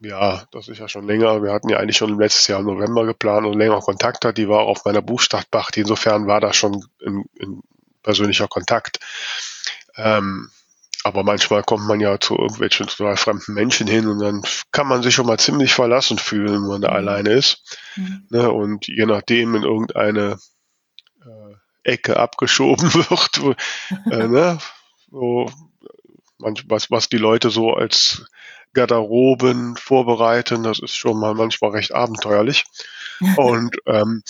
ja, 0.01 0.45
das 0.51 0.69
ist 0.69 0.79
ja 0.79 0.89
schon 0.89 1.07
länger, 1.07 1.43
wir 1.43 1.53
hatten 1.53 1.69
ja 1.69 1.79
eigentlich 1.79 1.97
schon 1.97 2.19
letztes 2.19 2.47
Jahr 2.47 2.61
im 2.61 2.67
November 2.67 3.07
geplant 3.07 3.47
und 3.47 3.59
länger 3.59 3.81
Kontakt 3.81 4.25
hat, 4.25 4.39
die 4.39 4.49
war 4.49 4.61
auf 4.61 4.85
meiner 4.85 5.03
Buchstadtbacht, 5.03 5.77
insofern 5.77 6.27
war 6.27 6.41
das 6.41 6.57
schon 6.57 6.85
ein, 7.05 7.25
ein 7.41 7.61
persönlicher 8.03 8.49
Kontakt. 8.49 8.99
Ähm, 9.97 10.51
aber 11.05 11.23
manchmal 11.23 11.63
kommt 11.63 11.87
man 11.87 12.01
ja 12.01 12.19
zu 12.19 12.35
irgendwelchen 12.35 12.87
total 12.87 13.19
fremden 13.19 13.53
Menschen 13.53 13.87
hin 13.87 14.09
und 14.09 14.21
dann 14.21 14.43
kann 14.73 14.89
man 14.89 15.03
sich 15.03 15.15
schon 15.15 15.27
mal 15.27 15.39
ziemlich 15.39 15.75
verlassen 15.75 16.19
fühlen, 16.19 16.63
wenn 16.63 16.69
man 16.69 16.81
da 16.81 16.91
mhm. 16.91 16.97
alleine 16.97 17.31
ist. 17.31 17.79
Mhm. 17.97 18.27
Ne, 18.31 18.51
und 18.51 18.87
je 18.89 19.05
nachdem 19.05 19.55
in 19.55 19.65
irgendeine 19.65 20.39
äh, 21.23 21.55
Ecke 21.83 22.19
abgeschoben 22.19 22.95
wird, 22.95 23.43
wo, 23.43 23.51
äh, 24.11 24.29
ne, 24.29 24.59
so, 25.11 25.51
was, 26.39 26.91
was 26.91 27.09
die 27.09 27.19
Leute 27.19 27.51
so 27.51 27.73
als 27.73 28.27
Garderoben 28.73 29.77
vorbereiten, 29.77 30.65
das 30.65 30.81
ist 30.81 30.97
schon 30.97 31.19
mal 31.19 31.35
manchmal 31.35 31.71
recht 31.71 31.93
abenteuerlich. 31.95 32.65
und, 33.37 33.77
ähm, 33.87 34.23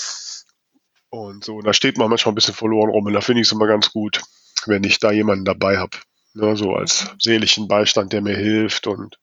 und 1.11 1.45
so, 1.45 1.61
da 1.61 1.73
steht 1.73 1.97
man 1.97 2.11
manchmal 2.11 2.33
ein 2.33 2.37
bisschen 2.37 2.55
verloren 2.55 2.91
rum 2.91 3.07
und 3.07 3.13
da 3.13 3.21
finde 3.21 3.41
ich 3.41 3.49
es 3.49 3.53
immer 3.53 3.67
ganz 3.67 3.91
gut, 3.91 4.21
wenn 4.67 4.85
ich 4.85 4.99
da 4.99 5.11
jemanden 5.13 5.45
dabei 5.45 5.79
habe. 5.79 5.97
Ne, 6.35 6.57
so 6.57 6.75
als 6.75 7.15
seelischen 7.21 7.69
Beistand, 7.69 8.13
der 8.13 8.21
mir 8.21 8.37
hilft 8.37 8.89
und 8.89 9.19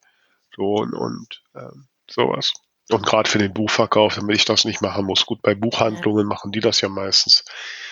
so 0.56 0.76
und, 0.76 0.94
und 0.94 1.44
ähm, 1.56 1.88
sowas. 2.10 2.54
Und 2.90 3.06
gerade 3.06 3.30
für 3.30 3.38
den 3.38 3.54
Buchverkauf, 3.54 4.16
damit 4.16 4.36
ich 4.36 4.46
das 4.46 4.66
nicht 4.66 4.82
machen 4.82 5.06
muss. 5.06 5.26
Gut, 5.26 5.42
bei 5.42 5.54
Buchhandlungen 5.54 6.26
machen 6.26 6.52
die 6.52 6.60
das 6.60 6.82
ja 6.82 6.90
meistens. 6.90 7.46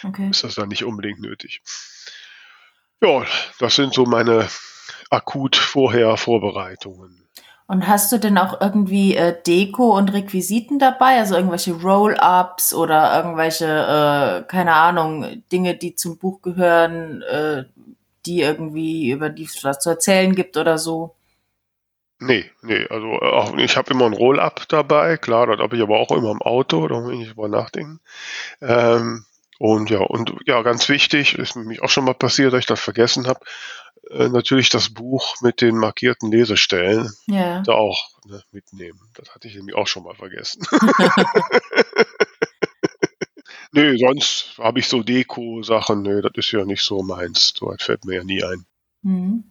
Okay. 0.03 0.29
Ist 0.29 0.43
das 0.43 0.55
dann 0.55 0.69
nicht 0.69 0.84
unbedingt 0.84 1.19
nötig. 1.19 1.62
Ja, 3.01 3.25
das 3.60 3.75
sind 3.75 3.93
so 3.93 4.05
meine 4.05 4.50
akut 5.09 5.55
vorher 5.55 6.17
Vorbereitungen. 6.17 7.27
Und 7.67 7.87
hast 7.87 8.11
du 8.11 8.17
denn 8.17 8.39
auch 8.39 8.59
irgendwie 8.61 9.15
äh, 9.15 9.35
Deko 9.45 9.95
und 9.95 10.11
Requisiten 10.11 10.79
dabei? 10.79 11.19
Also 11.19 11.35
irgendwelche 11.35 11.73
Roll-ups 11.73 12.73
oder 12.73 13.15
irgendwelche, 13.15 13.65
äh, 13.65 14.47
keine 14.47 14.73
Ahnung, 14.73 15.43
Dinge, 15.51 15.75
die 15.75 15.93
zum 15.93 16.17
Buch 16.17 16.41
gehören, 16.41 17.21
äh, 17.21 17.65
die 18.25 18.41
irgendwie, 18.41 19.11
über 19.11 19.29
die 19.29 19.43
es 19.43 19.63
was 19.63 19.79
zu 19.79 19.91
erzählen 19.91 20.33
gibt 20.33 20.57
oder 20.57 20.79
so? 20.79 21.15
Nee, 22.17 22.51
nee, 22.63 22.85
also 22.89 23.07
auch, 23.19 23.55
ich 23.55 23.77
habe 23.77 23.93
immer 23.93 24.05
ein 24.05 24.13
Roll-Up 24.13 24.67
dabei, 24.67 25.17
klar, 25.17 25.47
das 25.47 25.59
habe 25.59 25.77
ich 25.77 25.81
aber 25.81 25.99
auch 25.99 26.11
immer 26.11 26.31
im 26.31 26.41
Auto, 26.41 26.87
da 26.87 26.99
muss 26.99 27.13
ich 27.13 27.19
nicht 27.19 27.31
drüber 27.31 27.47
nachdenken. 27.47 28.01
Ähm, 28.61 29.25
und 29.57 29.89
ja, 29.89 29.99
und 29.99 30.33
ja, 30.45 30.61
ganz 30.61 30.89
wichtig, 30.89 31.37
ist 31.37 31.55
nämlich 31.55 31.81
auch 31.81 31.89
schon 31.89 32.05
mal 32.05 32.13
passiert, 32.13 32.51
dass 32.51 32.61
ich 32.61 32.65
das 32.65 32.79
vergessen 32.79 33.27
habe, 33.27 33.39
äh, 34.09 34.29
natürlich 34.29 34.69
das 34.69 34.89
Buch 34.89 35.35
mit 35.41 35.61
den 35.61 35.77
markierten 35.77 36.31
Lesestellen 36.31 37.09
ja. 37.27 37.61
da 37.61 37.73
auch 37.73 38.09
ne, 38.25 38.41
mitnehmen. 38.51 38.99
Das 39.15 39.33
hatte 39.33 39.47
ich 39.47 39.55
nämlich 39.55 39.75
auch 39.75 39.87
schon 39.87 40.03
mal 40.03 40.15
vergessen. 40.15 40.61
Nö, 43.71 43.97
sonst 43.97 44.57
habe 44.57 44.79
ich 44.79 44.87
so 44.87 45.03
Deko-Sachen, 45.03 46.01
nö, 46.01 46.21
das 46.21 46.31
ist 46.37 46.51
ja 46.51 46.65
nicht 46.65 46.83
so 46.83 47.03
meins. 47.03 47.53
So 47.55 47.69
das 47.71 47.83
fällt 47.83 48.03
mir 48.03 48.15
ja 48.15 48.23
nie 48.23 48.43
ein. 48.43 48.65
Mhm. 49.03 49.43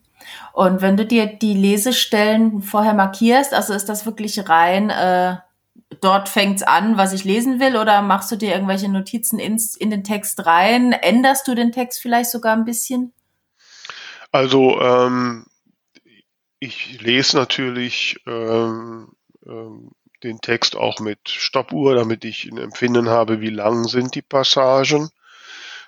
Und 0.53 0.83
wenn 0.83 0.97
du 0.97 1.07
dir 1.07 1.27
die 1.27 1.55
Lesestellen 1.55 2.61
vorher 2.61 2.95
markierst, 2.95 3.55
also 3.55 3.75
ist 3.75 3.89
das 3.89 4.07
wirklich 4.07 4.49
rein, 4.49 4.91
äh, 4.91 5.37
dort 6.01 6.29
fängt's 6.29 6.65
an, 6.65 6.97
was 6.97 7.13
ich 7.13 7.25
lesen 7.25 7.61
will, 7.61 7.77
oder 7.77 8.03
machst 8.03 8.33
du 8.33 8.37
dir 8.37 8.53
irgendwelche 8.53 8.89
Notizen 8.89 9.39
ins, 9.39 9.77
in 9.77 9.91
den 9.91 10.03
Text 10.03 10.45
rein? 10.45 10.93
Änderst 10.93 11.47
du 11.47 11.55
den 11.55 11.71
Text 11.71 12.01
vielleicht 12.01 12.31
sogar 12.31 12.55
ein 12.55 12.65
bisschen? 12.65 13.13
Also 14.31 14.81
ähm, 14.81 15.47
ich 16.61 17.01
lese 17.01 17.37
natürlich 17.37 18.21
ähm, 18.27 19.13
ähm, 19.47 19.91
den 20.23 20.41
Text 20.41 20.77
auch 20.77 21.01
mit 21.01 21.29
Stoppuhr, 21.29 21.95
damit 21.95 22.25
ich 22.25 22.45
ein 22.47 22.59
Empfinden 22.59 23.09
habe, 23.09 23.41
wie 23.41 23.51
lang 23.51 23.85
sind 23.85 24.15
die 24.15 24.23
Passagen. 24.23 25.11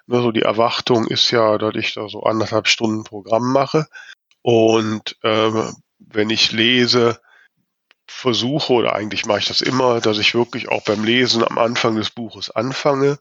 Also 0.09 0.33
die 0.33 0.43
Erwartung 0.43 1.07
ist 1.07 1.31
ja, 1.31 1.59
dass 1.59 1.75
ich 1.75 1.95
da 1.95 2.09
so 2.09 2.23
anderthalb 2.23 2.69
Stunden 2.69 3.05
Programm 3.05 3.53
mache. 3.53 3.87
Und 4.43 5.17
ähm, 5.23 5.77
wenn 5.99 6.31
ich 6.31 6.53
lese, 6.53 7.21
versuche, 8.07 8.73
oder 8.73 8.95
eigentlich 8.95 9.27
mache 9.27 9.39
ich 9.39 9.49
das 9.49 9.61
immer, 9.61 10.01
dass 10.01 10.19
ich 10.19 10.35
wirklich 10.35 10.69
auch 10.69 10.83
beim 10.83 11.05
Lesen 11.05 11.45
am 11.45 11.59
Anfang 11.59 11.97
des 11.97 12.11
Buches 12.11 12.51
anfange. 12.51 13.19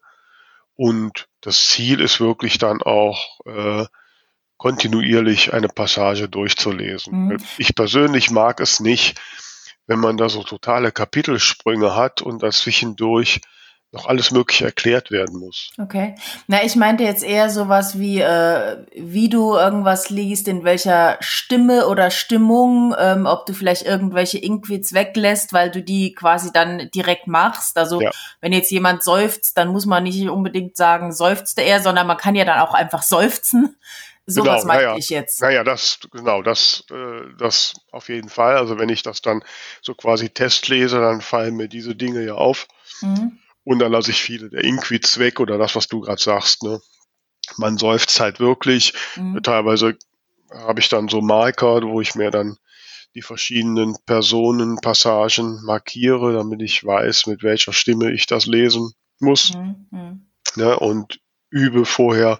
Und 0.75 1.27
das 1.41 1.67
Ziel 1.67 2.01
ist 2.01 2.19
wirklich 2.19 2.57
dann 2.57 2.81
auch 2.81 3.39
äh, 3.45 3.85
kontinuierlich 4.59 5.53
eine 5.53 5.69
Passage 5.69 6.29
durchzulesen. 6.29 7.25
Mhm. 7.25 7.37
Ich 7.57 7.73
persönlich 7.73 8.29
mag 8.29 8.59
es 8.59 8.79
nicht, 8.79 9.19
wenn 9.87 9.99
man 9.99 10.17
da 10.17 10.29
so 10.29 10.43
totale 10.43 10.91
Kapitelsprünge 10.91 11.95
hat 11.95 12.21
und 12.21 12.43
dazwischendurch 12.43 13.41
noch 13.91 14.05
alles 14.05 14.29
Mögliche 14.29 14.65
erklärt 14.65 15.09
werden 15.09 15.39
muss. 15.39 15.71
Okay. 15.79 16.13
Na, 16.45 16.63
ich 16.63 16.75
meinte 16.75 17.03
jetzt 17.03 17.23
eher 17.23 17.49
sowas 17.49 17.97
wie, 17.97 18.19
äh, 18.19 18.85
wie 18.95 19.29
du 19.29 19.55
irgendwas 19.55 20.11
liest, 20.11 20.47
in 20.47 20.63
welcher 20.63 21.17
Stimme 21.21 21.87
oder 21.87 22.11
Stimmung, 22.11 22.93
ähm, 22.99 23.25
ob 23.25 23.47
du 23.47 23.53
vielleicht 23.53 23.87
irgendwelche 23.87 24.37
Inkwits 24.37 24.93
weglässt, 24.93 25.53
weil 25.53 25.71
du 25.71 25.81
die 25.81 26.13
quasi 26.13 26.51
dann 26.53 26.91
direkt 26.93 27.25
machst. 27.25 27.79
Also 27.79 27.99
ja. 27.99 28.11
wenn 28.41 28.53
jetzt 28.53 28.69
jemand 28.69 29.03
seufzt, 29.03 29.57
dann 29.57 29.69
muss 29.69 29.87
man 29.87 30.03
nicht 30.03 30.29
unbedingt 30.29 30.77
sagen, 30.77 31.11
seufzte 31.11 31.61
er, 31.61 31.81
sondern 31.81 32.05
man 32.05 32.17
kann 32.17 32.35
ja 32.35 32.45
dann 32.45 32.59
auch 32.59 32.75
einfach 32.75 33.01
seufzen. 33.01 33.75
Sowas 34.29 34.61
genau, 34.61 34.73
meinte 34.73 34.83
ja, 34.83 34.97
ich 34.97 35.09
jetzt. 35.09 35.41
Naja, 35.41 35.63
das, 35.63 35.99
genau, 36.11 36.41
das, 36.41 36.83
äh, 36.91 37.21
das 37.37 37.73
auf 37.91 38.09
jeden 38.09 38.29
Fall. 38.29 38.57
Also 38.57 38.77
wenn 38.77 38.89
ich 38.89 39.01
das 39.01 39.21
dann 39.21 39.43
so 39.81 39.95
quasi 39.95 40.29
testlese, 40.29 40.99
dann 40.99 41.21
fallen 41.21 41.55
mir 41.55 41.67
diese 41.67 41.95
Dinge 41.95 42.23
ja 42.23 42.35
auf. 42.35 42.67
Mhm. 43.01 43.39
Und 43.63 43.79
dann 43.79 43.91
lasse 43.91 44.11
ich 44.11 44.21
viele 44.21 44.49
der 44.49 44.63
Inquits 44.63 45.19
weg 45.19 45.39
oder 45.39 45.57
das, 45.57 45.75
was 45.75 45.87
du 45.87 46.01
gerade 46.01 46.21
sagst, 46.21 46.63
ne? 46.63 46.79
Man 47.57 47.77
seufzt 47.77 48.19
halt 48.19 48.39
wirklich. 48.39 48.93
Mhm. 49.15 49.41
Teilweise 49.41 49.97
habe 50.51 50.79
ich 50.79 50.89
dann 50.89 51.07
so 51.07 51.21
Marker, 51.21 51.81
wo 51.83 52.01
ich 52.01 52.15
mir 52.15 52.31
dann 52.31 52.57
die 53.15 53.21
verschiedenen 53.21 53.95
Personen, 54.05 54.77
Passagen 54.81 55.63
markiere, 55.63 56.33
damit 56.33 56.61
ich 56.61 56.83
weiß, 56.83 57.27
mit 57.27 57.43
welcher 57.43 57.73
Stimme 57.73 58.11
ich 58.11 58.27
das 58.27 58.45
lesen 58.45 58.93
muss. 59.19 59.53
Mhm. 59.53 59.87
mhm. 59.91 60.25
Ne? 60.55 60.77
Und 60.79 61.19
übe 61.49 61.85
vorher, 61.85 62.39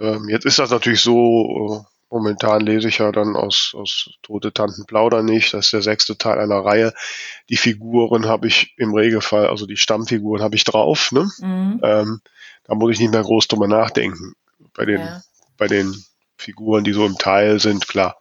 ähm, 0.00 0.28
jetzt 0.28 0.46
ist 0.46 0.58
das 0.58 0.70
natürlich 0.70 1.00
so, 1.00 1.84
äh, 1.84 1.90
momentan 2.10 2.62
lese 2.62 2.88
ich 2.88 2.98
ja 2.98 3.12
dann 3.12 3.36
aus, 3.36 3.72
aus 3.76 4.10
Tote 4.22 4.52
Tanten 4.52 4.86
plaudern 4.86 5.24
nicht, 5.24 5.54
das 5.54 5.66
ist 5.66 5.72
der 5.72 5.82
sechste 5.82 6.18
Teil 6.18 6.38
einer 6.38 6.64
Reihe. 6.64 6.92
Die 7.48 7.56
Figuren 7.56 8.26
habe 8.26 8.48
ich 8.48 8.74
im 8.76 8.94
Regelfall, 8.94 9.46
also 9.46 9.66
die 9.66 9.76
Stammfiguren 9.76 10.42
habe 10.42 10.56
ich 10.56 10.64
drauf, 10.64 11.12
ne? 11.12 11.28
Mhm. 11.38 11.80
Ähm, 11.82 12.20
da 12.64 12.74
muss 12.74 12.92
ich 12.92 13.00
nicht 13.00 13.12
mehr 13.12 13.22
groß 13.22 13.48
drüber 13.48 13.68
nachdenken. 13.68 14.34
Bei 14.74 14.84
den, 14.84 15.00
ja. 15.00 15.22
bei 15.56 15.66
den 15.66 15.94
Figuren, 16.36 16.84
die 16.84 16.92
so 16.92 17.06
im 17.06 17.18
Teil 17.18 17.60
sind, 17.60 17.86
klar. 17.86 18.18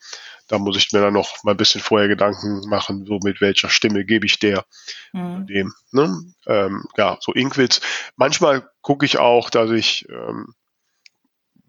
Da 0.47 0.57
muss 0.57 0.77
ich 0.77 0.91
mir 0.91 0.99
dann 0.99 1.13
noch 1.13 1.43
mal 1.43 1.51
ein 1.51 1.57
bisschen 1.57 1.79
vorher 1.79 2.07
Gedanken 2.07 2.67
machen, 2.67 3.05
so 3.05 3.19
mit 3.23 3.39
welcher 3.39 3.69
Stimme 3.69 4.03
gebe 4.03 4.25
ich 4.25 4.39
der 4.39 4.65
mhm. 5.13 5.45
dem. 5.45 5.73
Ne? 5.91 6.19
Ähm, 6.47 6.85
ja, 6.97 7.17
so 7.21 7.33
Inkwits. 7.33 7.81
Manchmal 8.15 8.67
gucke 8.81 9.05
ich 9.05 9.19
auch, 9.19 9.51
dass 9.51 9.69
ich 9.69 10.07
ähm, 10.09 10.55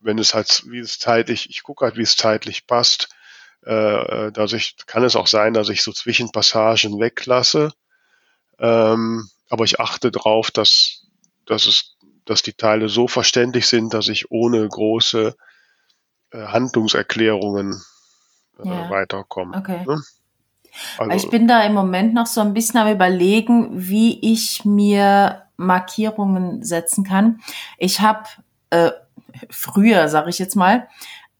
wenn 0.02 0.18
es 0.18 0.34
halt, 0.34 0.64
wie 0.68 0.78
es 0.78 0.98
zeitlich, 0.98 1.48
ich 1.50 1.62
gucke 1.62 1.84
halt, 1.84 1.96
wie 1.96 2.02
es 2.02 2.16
zeitlich 2.16 2.66
passt, 2.66 3.08
äh, 3.62 4.32
dass 4.32 4.52
ich, 4.52 4.76
kann 4.86 5.04
es 5.04 5.16
auch 5.16 5.26
sein, 5.26 5.54
dass 5.54 5.68
ich 5.68 5.82
so 5.82 5.92
Zwischenpassagen 5.92 6.98
weglasse. 6.98 7.72
Ähm, 8.58 9.28
aber 9.48 9.64
ich 9.64 9.80
achte 9.80 10.10
darauf, 10.10 10.50
dass, 10.50 11.06
dass 11.46 11.66
es, 11.66 11.96
dass 12.24 12.42
die 12.42 12.52
Teile 12.52 12.88
so 12.88 13.08
verständlich 13.08 13.66
sind, 13.66 13.92
dass 13.92 14.08
ich 14.08 14.30
ohne 14.30 14.66
große 14.66 15.34
äh, 16.30 16.46
Handlungserklärungen 16.46 17.82
äh, 18.62 18.68
ja. 18.68 18.90
weiterkomme. 18.90 19.56
Okay. 19.56 19.84
Ne? 19.86 20.02
Also, 20.98 21.16
ich 21.16 21.30
bin 21.30 21.48
da 21.48 21.64
im 21.64 21.74
Moment 21.74 22.14
noch 22.14 22.26
so 22.26 22.40
ein 22.40 22.54
bisschen 22.54 22.78
am 22.78 22.92
überlegen, 22.92 23.68
wie 23.72 24.32
ich 24.32 24.64
mir 24.64 25.42
Markierungen 25.56 26.62
setzen 26.62 27.04
kann. 27.04 27.40
Ich 27.76 28.00
habe 28.00 28.24
äh, 28.70 28.92
früher, 29.48 30.08
sage 30.08 30.30
ich 30.30 30.38
jetzt 30.38 30.56
mal, 30.56 30.88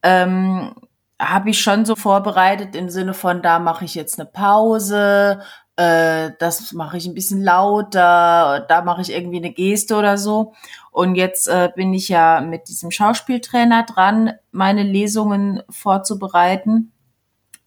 ähm, 0.02 0.74
habe 1.20 1.50
ich 1.50 1.60
schon 1.60 1.84
so 1.84 1.96
vorbereitet 1.96 2.74
im 2.74 2.88
Sinne 2.88 3.14
von, 3.14 3.42
da 3.42 3.58
mache 3.58 3.84
ich 3.84 3.94
jetzt 3.94 4.18
eine 4.18 4.28
Pause, 4.28 5.40
äh, 5.76 6.32
das 6.38 6.72
mache 6.72 6.96
ich 6.96 7.06
ein 7.06 7.14
bisschen 7.14 7.42
lauter, 7.42 8.64
da 8.68 8.82
mache 8.82 9.02
ich 9.02 9.12
irgendwie 9.12 9.38
eine 9.38 9.52
Geste 9.52 9.96
oder 9.96 10.18
so. 10.18 10.54
Und 10.90 11.14
jetzt 11.14 11.48
äh, 11.48 11.70
bin 11.74 11.94
ich 11.94 12.08
ja 12.08 12.40
mit 12.40 12.68
diesem 12.68 12.90
Schauspieltrainer 12.90 13.84
dran, 13.84 14.32
meine 14.50 14.82
Lesungen 14.82 15.62
vorzubereiten. 15.70 16.92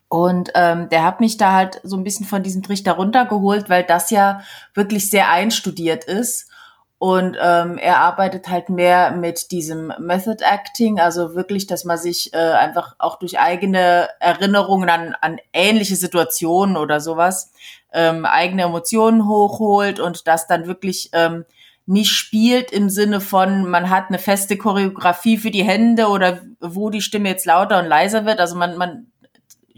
Und 0.10 0.52
ähm, 0.54 0.90
der 0.90 1.04
hat 1.04 1.22
mich 1.22 1.38
da 1.38 1.54
halt 1.54 1.82
so 1.84 1.98
ein 1.98 2.04
bisschen 2.04 2.28
von 2.28 2.44
diesem 2.44 2.62
Trichter 2.62 2.94
runtergeholt, 2.94 3.68
weil 3.70 3.84
das 3.84 4.12
ja 4.12 4.42
wirklich 4.76 5.10
sehr 5.10 5.32
einstudiert 5.32 6.04
ist. 6.04 6.52
Und 7.04 7.36
ähm, 7.38 7.78
er 7.78 7.98
arbeitet 7.98 8.48
halt 8.48 8.70
mehr 8.70 9.12
mit 9.12 9.52
diesem 9.52 9.92
Method 10.00 10.42
Acting, 10.42 11.02
also 11.02 11.36
wirklich, 11.36 11.68
dass 11.68 11.84
man 11.84 11.98
sich 11.98 12.34
äh, 12.34 12.38
einfach 12.38 12.96
auch 12.98 13.20
durch 13.20 13.38
eigene 13.38 14.08
Erinnerungen 14.22 14.88
an, 14.88 15.14
an 15.20 15.38
ähnliche 15.52 15.98
Situationen 15.98 16.78
oder 16.78 17.02
sowas 17.02 17.52
ähm, 17.92 18.24
eigene 18.26 18.62
Emotionen 18.62 19.28
hochholt 19.28 20.00
und 20.00 20.30
das 20.30 20.48
dann 20.48 20.66
wirklich 20.66 21.10
ähm, 21.12 21.44
nicht 21.86 22.12
spielt 22.12 22.72
im 22.72 22.90
Sinne 22.90 23.20
von, 23.20 23.70
man 23.70 23.90
hat 23.90 24.06
eine 24.08 24.18
feste 24.18 24.56
Choreografie 24.56 25.38
für 25.38 25.52
die 25.52 25.66
Hände 25.66 26.08
oder 26.08 26.40
wo 26.62 26.90
die 26.90 27.02
Stimme 27.02 27.28
jetzt 27.28 27.46
lauter 27.46 27.80
und 27.80 27.86
leiser 27.86 28.26
wird. 28.26 28.40
Also 28.40 28.56
man, 28.56 28.78
man 28.78 29.08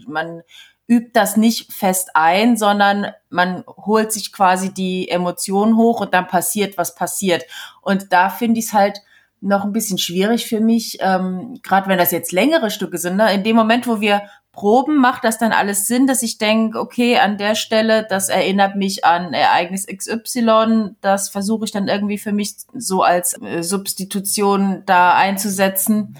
man 0.06 0.42
übt 0.88 1.10
das 1.14 1.36
nicht 1.36 1.72
fest 1.72 2.10
ein, 2.14 2.56
sondern 2.56 3.08
man 3.28 3.64
holt 3.66 4.12
sich 4.12 4.32
quasi 4.32 4.72
die 4.72 5.08
Emotionen 5.08 5.76
hoch 5.76 6.00
und 6.00 6.14
dann 6.14 6.28
passiert, 6.28 6.78
was 6.78 6.94
passiert. 6.94 7.44
Und 7.82 8.12
da 8.12 8.28
finde 8.30 8.60
ich 8.60 8.66
es 8.66 8.72
halt 8.72 9.00
noch 9.40 9.64
ein 9.64 9.72
bisschen 9.72 9.98
schwierig 9.98 10.46
für 10.46 10.60
mich, 10.60 10.98
ähm, 11.00 11.60
gerade 11.62 11.88
wenn 11.88 11.98
das 11.98 12.10
jetzt 12.10 12.32
längere 12.32 12.70
Stücke 12.70 12.98
sind. 12.98 13.16
Ne? 13.16 13.32
In 13.34 13.44
dem 13.44 13.56
Moment, 13.56 13.86
wo 13.86 14.00
wir 14.00 14.22
proben, 14.52 14.96
macht 14.96 15.24
das 15.24 15.38
dann 15.38 15.52
alles 15.52 15.86
Sinn, 15.86 16.06
dass 16.06 16.22
ich 16.22 16.38
denke, 16.38 16.80
okay, 16.80 17.18
an 17.18 17.36
der 17.36 17.54
Stelle, 17.54 18.06
das 18.08 18.28
erinnert 18.30 18.74
mich 18.74 19.04
an 19.04 19.34
Ereignis 19.34 19.86
XY, 19.86 20.96
das 21.02 21.28
versuche 21.28 21.66
ich 21.66 21.72
dann 21.72 21.88
irgendwie 21.88 22.18
für 22.18 22.32
mich 22.32 22.54
so 22.74 23.02
als 23.02 23.40
äh, 23.42 23.62
Substitution 23.62 24.82
da 24.86 25.14
einzusetzen. 25.14 26.16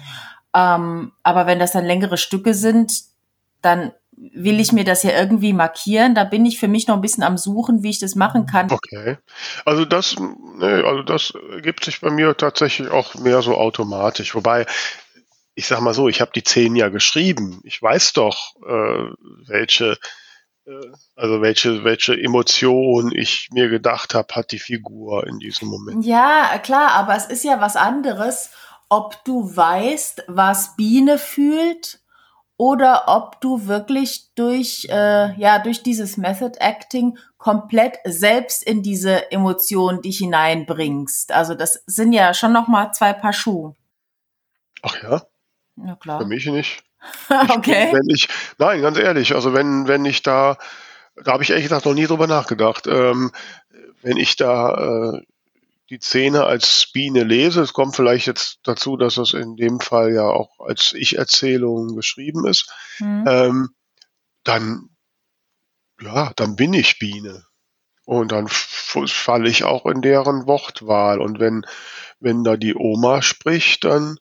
Ähm, 0.53 1.11
aber 1.23 1.47
wenn 1.47 1.59
das 1.59 1.71
dann 1.71 1.85
längere 1.85 2.17
Stücke 2.17 2.53
sind, 2.53 3.01
dann 3.61 3.91
will 4.17 4.59
ich 4.59 4.71
mir 4.71 4.83
das 4.83 5.03
ja 5.03 5.11
irgendwie 5.11 5.53
markieren. 5.53 6.15
Da 6.15 6.23
bin 6.23 6.45
ich 6.45 6.59
für 6.59 6.67
mich 6.67 6.87
noch 6.87 6.95
ein 6.95 7.01
bisschen 7.01 7.23
am 7.23 7.37
Suchen, 7.37 7.83
wie 7.83 7.91
ich 7.91 7.99
das 7.99 8.15
machen 8.15 8.47
kann. 8.47 8.71
Okay. 8.71 9.17
Also 9.63 9.85
das, 9.85 10.15
nee, 10.19 10.65
also 10.65 11.03
das 11.03 11.33
gibt 11.61 11.85
sich 11.85 12.01
bei 12.01 12.09
mir 12.09 12.35
tatsächlich 12.35 12.89
auch 12.89 13.15
mehr 13.15 13.41
so 13.43 13.55
automatisch. 13.55 14.33
Wobei, 14.33 14.65
ich 15.53 15.67
sag 15.67 15.81
mal 15.81 15.93
so, 15.93 16.07
ich 16.09 16.19
habe 16.19 16.31
die 16.33 16.43
zehn 16.43 16.75
ja 16.75 16.89
geschrieben. 16.89 17.61
Ich 17.63 17.81
weiß 17.81 18.13
doch, 18.13 18.55
äh, 18.67 19.11
welche, 19.47 19.97
äh, 20.65 20.71
also 21.15 21.41
welche, 21.41 21.83
welche 21.83 22.19
Emotion 22.19 23.11
ich 23.13 23.49
mir 23.51 23.69
gedacht 23.69 24.15
habe, 24.15 24.33
hat 24.33 24.51
die 24.51 24.59
Figur 24.59 25.27
in 25.27 25.37
diesem 25.37 25.67
Moment. 25.67 26.03
Ja, 26.03 26.57
klar, 26.63 26.91
aber 26.93 27.15
es 27.15 27.25
ist 27.25 27.43
ja 27.43 27.61
was 27.61 27.75
anderes, 27.75 28.49
ob 28.89 29.23
du 29.25 29.55
weißt, 29.55 30.23
was 30.27 30.75
Biene 30.75 31.19
fühlt 31.19 31.99
oder 32.57 33.03
ob 33.07 33.39
du 33.39 33.67
wirklich 33.67 34.33
durch, 34.33 34.87
äh, 34.89 35.33
ja, 35.39 35.59
durch 35.59 35.83
dieses 35.83 36.17
Method 36.17 36.57
Acting 36.59 37.17
komplett 37.37 37.99
selbst 38.03 38.63
in 38.63 38.81
diese 38.81 39.31
Emotion 39.31 40.01
dich 40.01 40.17
hineinbringst. 40.17 41.31
Also 41.31 41.53
das 41.53 41.83
sind 41.85 42.13
ja 42.13 42.33
schon 42.33 42.51
noch 42.51 42.67
mal 42.67 42.91
zwei 42.91 43.13
Paar 43.13 43.33
Schuhe. 43.33 43.75
Ach 44.81 45.01
ja? 45.03 45.21
Ja, 45.75 45.95
klar. 45.95 46.21
Für 46.21 46.27
mich 46.27 46.45
nicht. 46.47 46.83
Ich, 47.29 47.55
okay. 47.55 47.89
Wenn 47.93 48.09
ich, 48.09 48.27
nein, 48.57 48.81
ganz 48.81 48.97
ehrlich, 48.97 49.35
also 49.35 49.53
wenn, 49.53 49.87
wenn 49.87 50.03
ich 50.03 50.23
da, 50.23 50.57
da 51.23 51.33
habe 51.33 51.43
ich 51.43 51.51
ehrlich 51.51 51.65
gesagt 51.65 51.85
noch 51.85 51.93
nie 51.93 52.07
drüber 52.07 52.27
nachgedacht, 52.27 52.87
ähm, 52.87 53.31
wenn 54.01 54.17
ich 54.17 54.35
da 54.35 55.13
äh, 55.13 55.21
die 55.89 55.99
Szene 55.99 56.43
als 56.45 56.89
Biene 56.93 57.23
lese, 57.23 57.61
es 57.61 57.73
kommt 57.73 57.95
vielleicht 57.95 58.27
jetzt 58.27 58.59
dazu, 58.63 58.97
dass 58.97 59.17
es 59.17 59.33
in 59.33 59.55
dem 59.55 59.79
Fall 59.79 60.13
ja 60.13 60.23
auch 60.23 60.59
als 60.59 60.93
Ich-Erzählung 60.93 61.95
geschrieben 61.95 62.45
ist, 62.45 62.69
mhm. 62.99 63.25
ähm, 63.27 63.69
dann, 64.43 64.89
ja, 66.01 66.33
dann 66.35 66.55
bin 66.55 66.73
ich 66.73 66.99
Biene. 66.99 67.45
Und 68.05 68.31
dann 68.31 68.47
falle 68.47 69.49
ich 69.49 69.65
auch 69.65 69.85
in 69.85 70.01
deren 70.01 70.47
Wortwahl. 70.47 71.19
Und 71.19 71.39
wenn, 71.39 71.65
wenn 72.21 72.45
da 72.45 72.55
die 72.55 72.73
Oma 72.73 73.21
spricht, 73.21 73.83
dann 73.83 74.17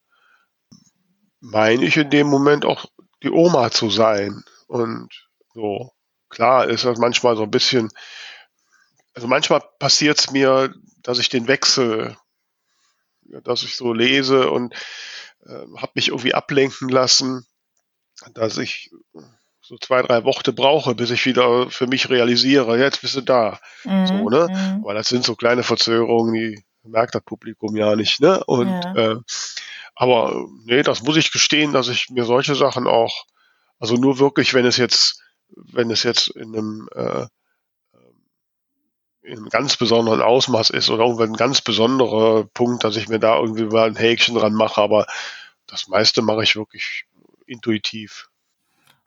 meine 1.38 1.84
ich 1.84 1.96
in 1.96 2.10
dem 2.10 2.26
Moment 2.26 2.64
auch 2.64 2.86
die 3.22 3.30
Oma 3.30 3.70
zu 3.70 3.90
sein. 3.90 4.42
Und 4.66 5.08
so, 5.54 5.92
klar 6.28 6.68
ist 6.68 6.84
das 6.84 6.98
manchmal 6.98 7.36
so 7.36 7.44
ein 7.44 7.50
bisschen, 7.50 7.88
also 9.14 9.28
manchmal 9.28 9.62
passiert 9.78 10.18
es 10.18 10.32
mir, 10.32 10.74
dass 11.06 11.20
ich 11.20 11.28
den 11.28 11.46
Wechsel, 11.46 12.16
dass 13.22 13.62
ich 13.62 13.76
so 13.76 13.92
lese 13.92 14.50
und 14.50 14.74
äh, 15.46 15.64
habe 15.76 15.92
mich 15.94 16.08
irgendwie 16.08 16.34
ablenken 16.34 16.88
lassen, 16.88 17.46
dass 18.34 18.58
ich 18.58 18.90
so 19.60 19.78
zwei, 19.78 20.02
drei 20.02 20.24
Worte 20.24 20.52
brauche, 20.52 20.96
bis 20.96 21.10
ich 21.10 21.24
wieder 21.24 21.70
für 21.70 21.86
mich 21.86 22.10
realisiere, 22.10 22.76
jetzt 22.78 23.02
bist 23.02 23.14
du 23.14 23.20
da. 23.20 23.60
Mhm, 23.84 24.06
so, 24.06 24.30
ne? 24.30 24.48
Mhm. 24.50 24.80
Aber 24.82 24.94
das 24.94 25.08
sind 25.08 25.24
so 25.24 25.36
kleine 25.36 25.62
Verzögerungen, 25.62 26.34
die 26.34 26.64
merkt 26.82 27.14
das 27.14 27.22
Publikum 27.22 27.76
ja 27.76 27.94
nicht, 27.94 28.20
ne? 28.20 28.42
Und 28.44 28.68
ja. 28.68 28.94
äh, 28.94 29.16
aber 29.94 30.46
nee, 30.64 30.82
das 30.82 31.02
muss 31.04 31.16
ich 31.16 31.30
gestehen, 31.30 31.72
dass 31.72 31.88
ich 31.88 32.10
mir 32.10 32.24
solche 32.24 32.56
Sachen 32.56 32.88
auch, 32.88 33.26
also 33.78 33.94
nur 33.94 34.18
wirklich, 34.18 34.54
wenn 34.54 34.66
es 34.66 34.76
jetzt, 34.76 35.22
wenn 35.54 35.90
es 35.90 36.02
jetzt 36.02 36.28
in 36.28 36.54
einem 36.54 36.88
äh, 36.94 37.26
in 39.26 39.48
ganz 39.48 39.76
besonderen 39.76 40.22
Ausmaß 40.22 40.70
ist 40.70 40.88
oder 40.88 41.04
irgendwann 41.04 41.30
ein 41.30 41.36
ganz 41.36 41.60
besonderer 41.60 42.44
Punkt, 42.44 42.84
dass 42.84 42.96
ich 42.96 43.08
mir 43.08 43.18
da 43.18 43.36
irgendwie 43.38 43.64
mal 43.64 43.88
ein 43.88 43.96
Häkchen 43.96 44.36
dran 44.36 44.54
mache, 44.54 44.80
aber 44.80 45.06
das 45.66 45.88
meiste 45.88 46.22
mache 46.22 46.44
ich 46.44 46.56
wirklich 46.56 47.06
intuitiv. 47.46 48.28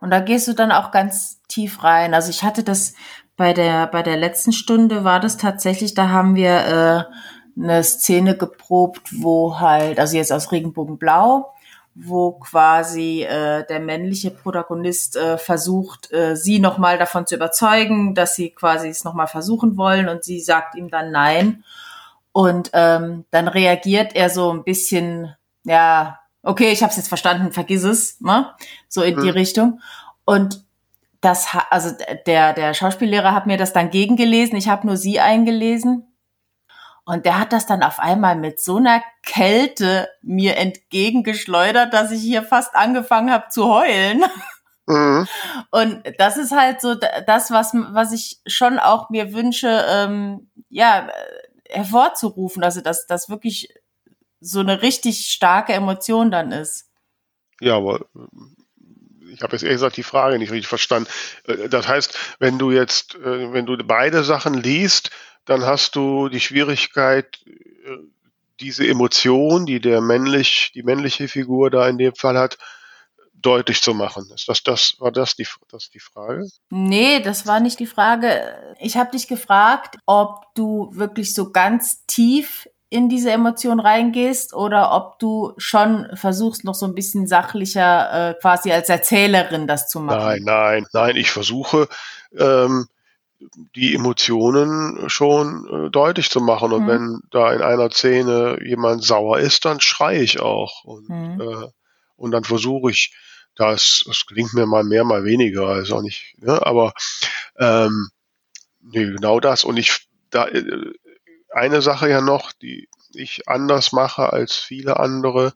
Und 0.01 0.11
da 0.11 0.19
gehst 0.19 0.47
du 0.47 0.53
dann 0.53 0.71
auch 0.71 0.91
ganz 0.91 1.41
tief 1.47 1.83
rein. 1.83 2.13
Also 2.13 2.29
ich 2.29 2.43
hatte 2.43 2.63
das 2.63 2.93
bei 3.37 3.53
der, 3.53 3.87
bei 3.87 4.03
der 4.03 4.17
letzten 4.17 4.51
Stunde 4.51 5.03
war 5.03 5.19
das 5.19 5.37
tatsächlich, 5.37 5.93
da 5.93 6.09
haben 6.09 6.35
wir 6.35 7.07
äh, 7.57 7.61
eine 7.61 7.83
Szene 7.83 8.37
geprobt, 8.37 9.09
wo 9.11 9.59
halt, 9.59 9.99
also 9.99 10.17
jetzt 10.17 10.31
aus 10.31 10.51
Regenbogenblau, 10.51 11.53
wo 12.01 12.31
quasi 12.33 13.23
äh, 13.23 13.65
der 13.67 13.79
männliche 13.79 14.31
Protagonist 14.31 15.15
äh, 15.15 15.37
versucht, 15.37 16.11
äh, 16.11 16.35
sie 16.35 16.59
nochmal 16.59 16.97
davon 16.97 17.25
zu 17.25 17.35
überzeugen, 17.35 18.15
dass 18.15 18.35
sie 18.35 18.51
quasi 18.51 18.89
es 18.89 19.03
nochmal 19.03 19.27
versuchen 19.27 19.77
wollen 19.77 20.07
und 20.07 20.23
sie 20.23 20.39
sagt 20.39 20.75
ihm 20.75 20.89
dann 20.89 21.11
nein. 21.11 21.63
Und 22.31 22.69
ähm, 22.73 23.25
dann 23.31 23.47
reagiert 23.47 24.15
er 24.15 24.29
so 24.29 24.51
ein 24.51 24.63
bisschen, 24.63 25.35
ja, 25.63 26.19
okay, 26.43 26.71
ich 26.71 26.83
habe 26.83 26.91
es 26.91 26.97
jetzt 26.97 27.09
verstanden, 27.09 27.51
vergiss 27.51 27.83
es, 27.83 28.21
ne? 28.21 28.53
so 28.87 29.01
in 29.01 29.15
mhm. 29.15 29.23
die 29.23 29.29
Richtung. 29.29 29.81
Und 30.25 30.63
das, 31.21 31.47
also 31.69 31.91
der 32.27 32.53
der 32.53 32.73
Schauspiellehrer 32.73 33.33
hat 33.33 33.45
mir 33.45 33.57
das 33.57 33.73
dann 33.73 33.89
gegengelesen. 33.89 34.57
Ich 34.57 34.69
habe 34.69 34.87
nur 34.87 34.95
sie 34.95 35.19
eingelesen 35.19 36.08
und 37.09 37.25
der 37.25 37.39
hat 37.39 37.53
das 37.53 37.65
dann 37.65 37.81
auf 37.81 37.99
einmal 37.99 38.35
mit 38.35 38.61
so 38.61 38.77
einer 38.77 39.01
Kälte 39.23 40.09
mir 40.21 40.57
entgegengeschleudert, 40.57 41.91
dass 41.91 42.11
ich 42.11 42.21
hier 42.21 42.43
fast 42.43 42.75
angefangen 42.75 43.31
habe 43.31 43.49
zu 43.49 43.67
heulen. 43.67 44.23
Mhm. 44.91 45.27
Und 45.69 46.01
das 46.17 46.37
ist 46.37 46.51
halt 46.51 46.81
so 46.81 46.95
das, 46.95 47.51
was, 47.51 47.75
was 47.75 48.11
ich 48.11 48.39
schon 48.47 48.79
auch 48.79 49.11
mir 49.11 49.33
wünsche, 49.33 49.85
ähm, 49.87 50.49
ja, 50.67 51.07
hervorzurufen. 51.69 52.63
Also, 52.63 52.81
dass 52.81 53.05
das 53.05 53.29
wirklich 53.29 53.71
so 54.39 54.61
eine 54.61 54.81
richtig 54.81 55.27
starke 55.27 55.73
Emotion 55.73 56.31
dann 56.31 56.51
ist. 56.51 56.89
Ja, 57.61 57.75
aber 57.75 58.07
ich 59.31 59.43
habe 59.43 59.53
jetzt 59.53 59.61
ehrlich 59.61 59.75
gesagt 59.75 59.97
die 59.97 60.03
Frage 60.03 60.39
nicht 60.39 60.51
richtig 60.51 60.67
verstanden. 60.67 61.07
Äh, 61.45 61.69
das 61.69 61.87
heißt, 61.87 62.17
wenn 62.39 62.57
du 62.57 62.71
jetzt, 62.71 63.13
äh, 63.13 63.53
wenn 63.53 63.67
du 63.67 63.77
beide 63.77 64.23
Sachen 64.23 64.55
liest, 64.55 65.11
dann 65.49 65.65
hast 65.65 65.95
du 65.95 66.29
die 66.29 66.39
Schwierigkeit, 66.39 67.39
äh, 67.45 67.97
diese 68.59 68.87
Emotion, 68.87 69.65
die 69.65 69.79
der 69.79 70.01
männlich, 70.01 70.71
die 70.75 70.83
männliche 70.83 71.27
Figur 71.27 71.69
da 71.69 71.87
in 71.87 71.97
dem 71.97 72.13
Fall 72.15 72.37
hat, 72.37 72.57
deutlich 73.33 73.81
zu 73.81 73.93
machen. 73.93 74.29
Ist 74.35 74.49
das, 74.49 74.63
das, 74.63 74.95
war 74.99 75.11
das 75.11 75.35
die, 75.35 75.47
das 75.71 75.89
die 75.89 75.99
Frage? 75.99 76.45
Nee, 76.69 77.21
das 77.21 77.47
war 77.47 77.61
nicht 77.61 77.79
die 77.79 77.87
Frage. 77.87 78.75
Ich 78.79 78.97
habe 78.97 79.11
dich 79.11 79.27
gefragt, 79.27 79.95
ob 80.05 80.53
du 80.55 80.89
wirklich 80.91 81.33
so 81.33 81.51
ganz 81.51 82.05
tief 82.05 82.67
in 82.89 83.07
diese 83.07 83.31
Emotion 83.31 83.79
reingehst 83.79 84.53
oder 84.53 84.91
ob 84.93 85.19
du 85.19 85.53
schon 85.57 86.07
versuchst, 86.15 86.63
noch 86.63 86.73
so 86.75 86.85
ein 86.85 86.95
bisschen 86.95 87.27
sachlicher 87.27 88.31
äh, 88.31 88.33
quasi 88.41 88.71
als 88.71 88.89
Erzählerin 88.89 89.67
das 89.67 89.87
zu 89.87 89.99
machen. 89.99 90.19
Nein, 90.19 90.41
nein, 90.43 90.85
nein, 90.91 91.15
ich 91.15 91.31
versuche 91.31 91.87
ähm, 92.37 92.87
die 93.75 93.95
Emotionen 93.95 95.09
schon 95.09 95.67
äh, 95.67 95.89
deutlich 95.89 96.29
zu 96.29 96.41
machen. 96.41 96.73
Und 96.73 96.83
mhm. 96.83 96.87
wenn 96.87 97.21
da 97.31 97.53
in 97.53 97.61
einer 97.61 97.89
Szene 97.89 98.59
jemand 98.63 99.03
sauer 99.03 99.39
ist, 99.39 99.65
dann 99.65 99.79
schreie 99.79 100.21
ich 100.21 100.39
auch. 100.39 100.83
Und, 100.83 101.09
mhm. 101.09 101.41
äh, 101.41 101.67
und 102.15 102.31
dann 102.31 102.43
versuche 102.43 102.91
ich 102.91 103.13
das, 103.55 104.03
das 104.05 104.25
klingt 104.25 104.53
mir 104.53 104.65
mal 104.65 104.83
mehr, 104.83 105.03
mal 105.03 105.25
weniger, 105.25 105.77
ist 105.79 105.91
auch 105.91 106.01
nicht, 106.01 106.35
ne? 106.37 106.65
aber 106.65 106.93
ähm, 107.57 108.09
nee, 108.79 109.05
genau 109.05 109.39
das. 109.39 109.65
Und 109.65 109.77
ich, 109.77 110.07
da, 110.29 110.47
äh, 110.47 110.93
eine 111.49 111.81
Sache 111.81 112.09
ja 112.09 112.21
noch, 112.21 112.53
die 112.53 112.87
ich 113.13 113.47
anders 113.49 113.91
mache 113.91 114.31
als 114.31 114.55
viele 114.55 114.99
andere, 114.99 115.53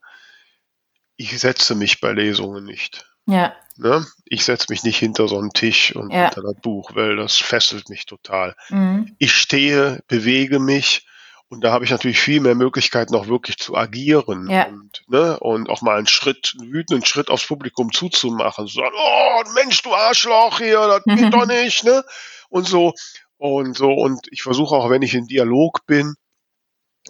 ich 1.16 1.40
setze 1.40 1.76
mich 1.76 2.02
bei 2.02 2.12
Lesungen 2.12 2.66
nicht. 2.66 3.10
Ja. 3.26 3.54
Ne? 3.78 4.06
Ich 4.26 4.46
setze 4.46 4.68
mich 4.70 4.84
nicht 4.84 4.98
hinter 4.98 5.28
so 5.28 5.38
einen 5.38 5.52
Tisch 5.52 5.96
und 5.96 6.12
ja. 6.12 6.26
hinter 6.26 6.42
das 6.42 6.62
Buch, 6.62 6.92
weil 6.94 7.16
das 7.16 7.38
fesselt 7.38 7.90
mich 7.90 8.06
total. 8.06 8.56
Mhm. 8.70 9.16
Ich 9.18 9.34
stehe, 9.34 10.04
bewege 10.08 10.60
mich 10.60 11.08
und 11.54 11.64
da 11.64 11.72
habe 11.72 11.86
ich 11.86 11.92
natürlich 11.92 12.20
viel 12.20 12.40
mehr 12.40 12.56
Möglichkeiten, 12.56 13.14
auch 13.14 13.28
wirklich 13.28 13.58
zu 13.58 13.78
agieren 13.78 14.50
ja. 14.50 14.66
und, 14.66 15.04
ne, 15.08 15.40
und 15.40 15.70
auch 15.70 15.84
mal 15.84 15.98
einen 15.98 16.08
Schritt, 16.08 16.56
einen 16.60 16.72
wütenden 16.72 17.06
Schritt 17.06 17.30
aufs 17.30 17.46
Publikum 17.46 17.92
zuzumachen. 17.92 18.66
So 18.66 18.82
oh 18.82 19.44
Mensch, 19.54 19.82
du 19.84 19.94
Arschloch 19.94 20.58
hier, 20.58 20.80
das 20.88 21.04
geht 21.16 21.32
doch 21.32 21.46
nicht, 21.46 21.84
ne? 21.84 22.04
Und 22.50 22.68
so. 22.68 22.94
Und 23.38 23.78
so, 23.78 23.92
und 23.92 24.28
ich 24.32 24.42
versuche 24.42 24.76
auch, 24.76 24.90
wenn 24.90 25.04
ich 25.04 25.14
in 25.14 25.28
Dialog 25.28 25.86
bin, 25.86 26.16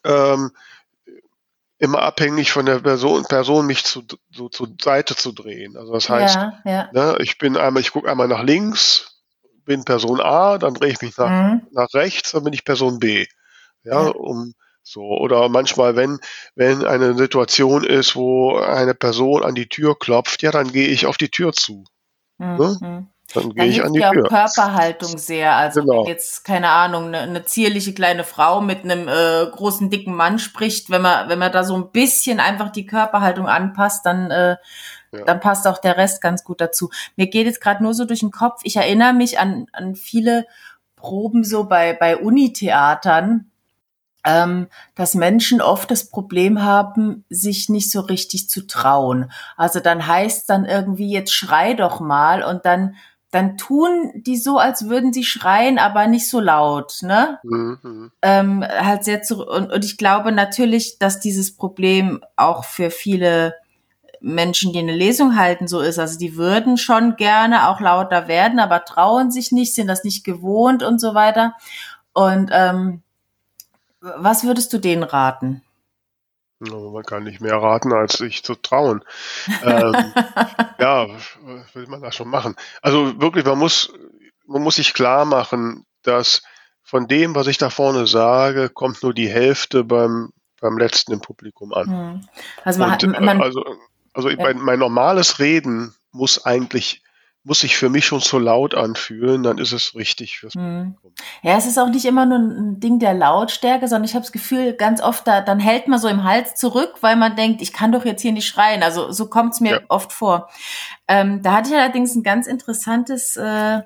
ähm, 0.03 0.51
immer 1.83 2.01
abhängig 2.01 2.53
von 2.53 2.65
der 2.65 2.79
Person, 2.79 3.25
Person 3.25 3.65
mich 3.65 3.83
zu, 3.83 4.03
so 4.31 4.47
zur 4.47 4.69
Seite 4.81 5.17
zu 5.17 5.33
drehen. 5.33 5.75
Also 5.75 5.91
das 5.91 6.07
heißt, 6.07 6.35
ja, 6.35 6.61
ja. 6.63 6.89
Ne, 6.93 7.17
ich 7.19 7.37
bin 7.37 7.57
einmal, 7.57 7.81
ich 7.81 7.91
gucke 7.91 8.09
einmal 8.09 8.29
nach 8.29 8.41
links, 8.41 9.21
bin 9.65 9.83
Person 9.83 10.21
A, 10.21 10.57
dann 10.57 10.75
drehe 10.75 10.91
ich 10.93 11.01
mich 11.01 11.17
nach, 11.17 11.29
mhm. 11.29 11.67
nach 11.71 11.93
rechts, 11.93 12.31
dann 12.31 12.45
bin 12.45 12.53
ich 12.53 12.63
Person 12.63 12.99
B. 12.99 13.25
Ja, 13.83 14.03
ja, 14.05 14.09
um 14.11 14.53
so 14.81 15.01
oder 15.01 15.49
manchmal, 15.49 15.97
wenn 15.97 16.19
wenn 16.55 16.85
eine 16.85 17.17
Situation 17.17 17.83
ist, 17.83 18.15
wo 18.15 18.57
eine 18.57 18.93
Person 18.93 19.43
an 19.43 19.53
die 19.53 19.67
Tür 19.67 19.99
klopft, 19.99 20.41
ja, 20.41 20.51
dann 20.51 20.71
gehe 20.71 20.87
ich 20.87 21.05
auf 21.05 21.17
die 21.17 21.29
Tür 21.29 21.51
zu. 21.51 21.83
Mhm. 22.37 22.55
Ne? 22.57 23.07
Dann 23.33 23.53
gehe 23.53 23.65
ich 23.65 23.83
an 23.83 23.93
die 23.93 23.99
ja 23.99 24.11
Tür. 24.11 24.23
Körperhaltung 24.23 25.17
sehr. 25.17 25.55
Also 25.55 25.81
genau. 25.81 26.05
jetzt 26.07 26.43
keine 26.43 26.69
Ahnung, 26.69 27.07
eine, 27.07 27.19
eine, 27.19 27.45
zierliche 27.45 27.93
kleine 27.93 28.23
Frau 28.23 28.61
mit 28.61 28.83
einem 28.83 29.07
äh, 29.07 29.45
großen 29.51 29.89
dicken 29.89 30.13
Mann 30.15 30.39
spricht, 30.39 30.89
wenn 30.89 31.01
man 31.01 31.29
wenn 31.29 31.39
man 31.39 31.51
da 31.51 31.63
so 31.63 31.75
ein 31.75 31.91
bisschen 31.91 32.39
einfach 32.39 32.71
die 32.71 32.85
Körperhaltung 32.85 33.47
anpasst, 33.47 34.05
dann 34.05 34.31
äh, 34.31 34.57
ja. 35.11 35.23
dann 35.25 35.39
passt 35.39 35.67
auch 35.67 35.79
der 35.79 35.97
Rest 35.97 36.21
ganz 36.21 36.43
gut 36.43 36.61
dazu. 36.61 36.89
Mir 37.15 37.27
geht 37.27 37.45
jetzt 37.45 37.61
gerade 37.61 37.83
nur 37.83 37.93
so 37.93 38.05
durch 38.05 38.21
den 38.21 38.31
Kopf. 38.31 38.61
Ich 38.63 38.75
erinnere 38.75 39.13
mich 39.13 39.39
an 39.39 39.67
an 39.71 39.95
viele 39.95 40.45
Proben 40.95 41.43
so 41.43 41.65
bei 41.65 41.93
bei 41.93 42.17
Unitheatern 42.17 43.51
ähm, 44.25 44.67
dass 44.95 45.15
Menschen 45.15 45.61
oft 45.61 45.91
das 45.91 46.09
Problem 46.09 46.63
haben, 46.63 47.25
sich 47.29 47.69
nicht 47.69 47.91
so 47.91 47.99
richtig 47.99 48.49
zu 48.49 48.65
trauen. 48.65 49.31
Also 49.57 49.79
dann 49.79 50.07
heißt 50.07 50.49
dann 50.49 50.65
irgendwie, 50.65 51.11
jetzt 51.11 51.33
schrei 51.33 51.73
doch 51.73 51.99
mal 51.99 52.43
und 52.43 52.65
dann 52.65 52.95
dann 53.33 53.57
tun 53.57 54.11
die 54.15 54.37
so, 54.37 54.59
als 54.59 54.89
würden 54.89 55.11
sie 55.11 55.23
schreien, 55.23 55.79
aber 55.79 56.05
nicht 56.05 56.29
so 56.29 56.39
laut, 56.39 56.99
ne? 57.01 57.39
Mhm. 57.41 58.11
Ähm, 58.21 58.63
halt 58.63 59.03
sehr 59.03 59.23
zu, 59.23 59.43
und, 59.43 59.71
und 59.71 59.83
ich 59.83 59.97
glaube 59.97 60.31
natürlich, 60.31 60.99
dass 60.99 61.19
dieses 61.19 61.55
Problem 61.55 62.23
auch 62.35 62.63
für 62.63 62.91
viele 62.91 63.55
Menschen, 64.21 64.71
die 64.71 64.79
eine 64.79 64.95
Lesung 64.95 65.35
halten, 65.35 65.67
so 65.67 65.81
ist. 65.81 65.97
Also 65.97 66.19
die 66.19 66.37
würden 66.37 66.77
schon 66.77 67.15
gerne 67.15 67.69
auch 67.69 67.81
lauter 67.81 68.27
werden, 68.27 68.59
aber 68.59 68.85
trauen 68.85 69.31
sich 69.31 69.51
nicht, 69.51 69.73
sind 69.73 69.87
das 69.87 70.03
nicht 70.03 70.23
gewohnt 70.23 70.83
und 70.83 71.01
so 71.01 71.15
weiter. 71.15 71.55
Und 72.13 72.51
ähm, 72.53 73.01
was 73.99 74.43
würdest 74.43 74.71
du 74.73 74.77
denen 74.77 75.03
raten? 75.03 75.63
Man 76.71 77.03
kann 77.03 77.23
nicht 77.23 77.41
mehr 77.41 77.57
raten, 77.57 77.93
als 77.93 78.13
sich 78.13 78.43
zu 78.43 78.55
trauen. 78.55 79.03
ähm, 79.63 79.93
ja, 80.79 81.07
was 81.09 81.75
will 81.75 81.87
man 81.87 82.01
da 82.01 82.11
schon 82.11 82.29
machen? 82.29 82.55
Also 82.81 83.19
wirklich, 83.21 83.45
man 83.45 83.59
muss, 83.59 83.93
man 84.47 84.61
muss 84.61 84.75
sich 84.75 84.93
klar 84.93 85.25
machen, 85.25 85.85
dass 86.03 86.43
von 86.81 87.07
dem, 87.07 87.35
was 87.35 87.47
ich 87.47 87.57
da 87.57 87.69
vorne 87.69 88.07
sage, 88.07 88.69
kommt 88.69 89.01
nur 89.03 89.13
die 89.13 89.29
Hälfte 89.29 89.83
beim, 89.83 90.31
beim 90.59 90.77
letzten 90.77 91.13
im 91.13 91.21
Publikum 91.21 91.73
an. 91.73 91.87
Hm. 91.87 92.27
Also, 92.63 92.79
man, 92.79 92.99
Und, 93.01 93.19
man, 93.21 93.41
also, 93.41 93.63
also 94.13 94.29
ja. 94.29 94.37
mein, 94.37 94.59
mein 94.59 94.79
normales 94.79 95.39
Reden 95.39 95.93
muss 96.11 96.45
eigentlich 96.45 97.02
muss 97.45 97.59
sich 97.59 97.75
für 97.75 97.89
mich 97.89 98.05
schon 98.05 98.21
so 98.21 98.39
laut 98.39 98.73
anfühlen, 98.73 99.43
dann 99.43 99.57
ist 99.57 99.73
es 99.73 99.95
richtig 99.95 100.39
fürs 100.39 100.53
hm. 100.53 100.95
Ja, 101.41 101.57
es 101.57 101.65
ist 101.65 101.77
auch 101.77 101.89
nicht 101.89 102.05
immer 102.05 102.25
nur 102.25 102.37
ein 102.37 102.79
Ding 102.79 102.99
der 102.99 103.13
Lautstärke, 103.13 103.87
sondern 103.87 104.05
ich 104.05 104.13
habe 104.13 104.23
das 104.23 104.31
Gefühl, 104.31 104.73
ganz 104.73 105.01
oft, 105.01 105.27
da, 105.27 105.41
dann 105.41 105.59
hält 105.59 105.87
man 105.87 105.99
so 105.99 106.07
im 106.07 106.23
Hals 106.23 106.55
zurück, 106.55 106.95
weil 107.01 107.17
man 107.17 107.35
denkt, 107.35 107.61
ich 107.61 107.73
kann 107.73 107.91
doch 107.91 108.05
jetzt 108.05 108.21
hier 108.21 108.31
nicht 108.31 108.47
schreien. 108.47 108.81
Also 108.81 109.11
so 109.11 109.27
kommt 109.29 109.53
es 109.53 109.59
mir 109.59 109.71
ja. 109.71 109.79
oft 109.89 110.13
vor. 110.13 110.49
Ähm, 111.07 111.41
da 111.43 111.53
hatte 111.53 111.69
ich 111.69 111.75
allerdings 111.75 112.15
ein 112.15 112.23
ganz 112.23 112.47
interessantes 112.47 113.35
äh, 113.35 113.81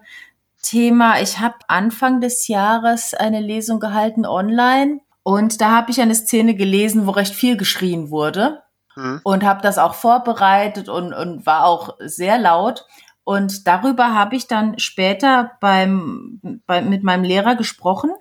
Thema. 0.62 1.20
Ich 1.20 1.40
habe 1.40 1.56
Anfang 1.68 2.22
des 2.22 2.48
Jahres 2.48 3.16
eine 3.16 3.40
Lesung 3.40 3.80
gehalten 3.80 4.26
online 4.26 5.00
und 5.24 5.62
da 5.62 5.72
habe 5.72 5.92
ich 5.92 6.00
eine 6.00 6.16
Szene 6.16 6.56
gelesen, 6.56 7.08
wo 7.08 7.12
recht 7.12 7.34
viel 7.34 7.58
geschrien 7.58 8.12
wurde. 8.12 8.62
Hm. 8.94 9.22
Und 9.24 9.44
habe 9.44 9.62
das 9.62 9.78
auch 9.78 9.94
vorbereitet 9.94 10.90
und, 10.90 11.14
und 11.14 11.46
war 11.46 11.66
auch 11.66 11.98
sehr 12.00 12.40
laut. 12.40 12.86
Und 13.28 13.68
darüber 13.68 14.14
habe 14.14 14.38
ich 14.38 14.48
dann 14.48 14.80
später 14.80 15.52
beim, 15.60 16.62
bei, 16.66 16.82
mit 16.82 17.04
meinem 17.04 17.26
Lehrer 17.26 17.58
gesprochen 17.58 18.12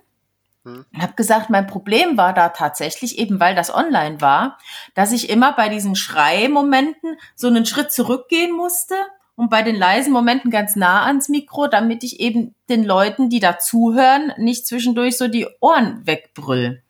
hm. 0.65 0.83
und 0.93 1.01
habe 1.01 1.13
gesagt, 1.13 1.49
mein 1.49 1.65
Problem 1.65 2.17
war 2.17 2.33
da 2.33 2.49
tatsächlich, 2.49 3.17
eben 3.17 3.39
weil 3.39 3.55
das 3.55 3.73
online 3.73 4.19
war, 4.19 4.57
dass 4.95 5.13
ich 5.13 5.29
immer 5.29 5.53
bei 5.53 5.69
diesen 5.69 5.95
Schreimomenten 5.95 7.15
so 7.35 7.47
einen 7.47 7.65
Schritt 7.65 7.93
zurückgehen 7.93 8.53
musste 8.53 8.95
und 9.37 9.49
bei 9.49 9.61
den 9.61 9.77
leisen 9.77 10.11
Momenten 10.11 10.51
ganz 10.51 10.75
nah 10.75 11.05
ans 11.05 11.29
Mikro, 11.29 11.67
damit 11.67 12.03
ich 12.03 12.19
eben 12.19 12.53
den 12.67 12.83
Leuten, 12.83 13.29
die 13.29 13.39
da 13.39 13.59
zuhören, 13.59 14.33
nicht 14.35 14.67
zwischendurch 14.67 15.17
so 15.17 15.29
die 15.29 15.47
Ohren 15.61 16.05
wegbrüll. 16.05 16.83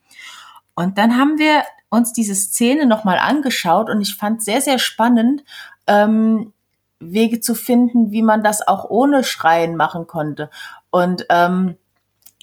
Und 0.74 0.98
dann 0.98 1.18
haben 1.18 1.38
wir 1.38 1.62
uns 1.90 2.14
diese 2.14 2.34
Szene 2.34 2.88
nochmal 2.88 3.20
angeschaut 3.20 3.92
und 3.92 4.02
ich 4.02 4.16
fand 4.16 4.44
sehr, 4.44 4.62
sehr 4.62 4.80
spannend, 4.80 5.44
ähm, 5.86 6.52
Wege 7.00 7.40
zu 7.40 7.56
finden, 7.56 8.12
wie 8.12 8.22
man 8.22 8.44
das 8.44 8.68
auch 8.68 8.90
ohne 8.90 9.24
Schreien 9.24 9.76
machen 9.76 10.08
konnte. 10.08 10.50
Und 10.90 11.26
ähm, 11.30 11.78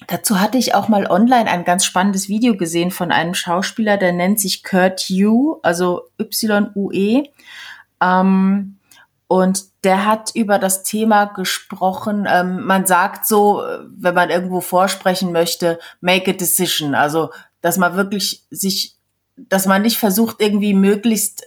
dazu 0.07 0.39
hatte 0.39 0.57
ich 0.57 0.75
auch 0.75 0.87
mal 0.87 1.07
online 1.07 1.49
ein 1.49 1.65
ganz 1.65 1.85
spannendes 1.85 2.29
Video 2.29 2.55
gesehen 2.55 2.91
von 2.91 3.11
einem 3.11 3.33
Schauspieler, 3.33 3.97
der 3.97 4.13
nennt 4.13 4.39
sich 4.39 4.63
Kurt 4.63 5.09
Yu, 5.09 5.59
also 5.61 6.03
Y-U-E. 6.19 7.23
Ähm, 8.01 8.77
und 9.27 9.63
der 9.83 10.05
hat 10.05 10.31
über 10.35 10.59
das 10.59 10.83
Thema 10.83 11.25
gesprochen. 11.25 12.27
Ähm, 12.29 12.63
man 12.65 12.85
sagt 12.85 13.25
so, 13.25 13.63
wenn 13.87 14.13
man 14.13 14.29
irgendwo 14.29 14.61
vorsprechen 14.61 15.31
möchte, 15.31 15.79
make 15.99 16.31
a 16.31 16.33
decision. 16.33 16.93
Also, 16.93 17.31
dass 17.61 17.77
man 17.77 17.95
wirklich 17.95 18.45
sich, 18.51 18.95
dass 19.35 19.65
man 19.65 19.81
nicht 19.81 19.97
versucht, 19.97 20.37
irgendwie 20.39 20.73
möglichst 20.73 21.43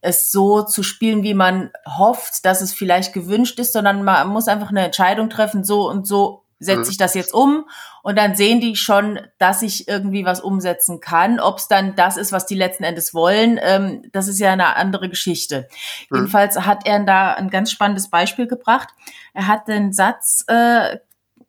es 0.00 0.30
so 0.30 0.62
zu 0.62 0.82
spielen, 0.82 1.22
wie 1.22 1.34
man 1.34 1.70
hofft, 1.86 2.44
dass 2.44 2.60
es 2.60 2.72
vielleicht 2.72 3.12
gewünscht 3.12 3.58
ist, 3.58 3.72
sondern 3.72 4.04
man 4.04 4.28
muss 4.28 4.48
einfach 4.48 4.70
eine 4.70 4.84
Entscheidung 4.84 5.28
treffen, 5.28 5.64
so 5.64 5.88
und 5.88 6.06
so 6.06 6.44
setze 6.60 6.82
mhm. 6.82 6.90
ich 6.90 6.96
das 6.96 7.14
jetzt 7.14 7.32
um 7.32 7.68
und 8.02 8.18
dann 8.18 8.34
sehen 8.34 8.60
die 8.60 8.74
schon, 8.74 9.20
dass 9.38 9.62
ich 9.62 9.86
irgendwie 9.86 10.24
was 10.24 10.40
umsetzen 10.40 11.00
kann. 11.00 11.40
Ob 11.40 11.58
es 11.58 11.68
dann 11.68 11.94
das 11.94 12.16
ist, 12.16 12.32
was 12.32 12.46
die 12.46 12.56
letzten 12.56 12.84
Endes 12.84 13.14
wollen, 13.14 13.60
ähm, 13.62 14.02
das 14.12 14.28
ist 14.28 14.40
ja 14.40 14.52
eine 14.52 14.76
andere 14.76 15.08
Geschichte. 15.08 15.68
Mhm. 16.10 16.16
Jedenfalls 16.16 16.58
hat 16.60 16.86
er 16.86 17.00
da 17.04 17.34
ein 17.34 17.50
ganz 17.50 17.70
spannendes 17.70 18.08
Beispiel 18.08 18.46
gebracht. 18.46 18.88
Er 19.34 19.46
hat 19.46 19.68
den 19.68 19.92
Satz 19.92 20.44
äh, 20.48 20.98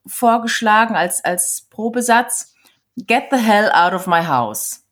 vorgeschlagen 0.05 0.95
als, 0.95 1.23
als 1.23 1.67
Probesatz, 1.69 2.53
Get 2.97 3.25
the 3.31 3.37
hell 3.37 3.71
out 3.71 3.93
of 3.93 4.07
my 4.07 4.25
house 4.25 4.83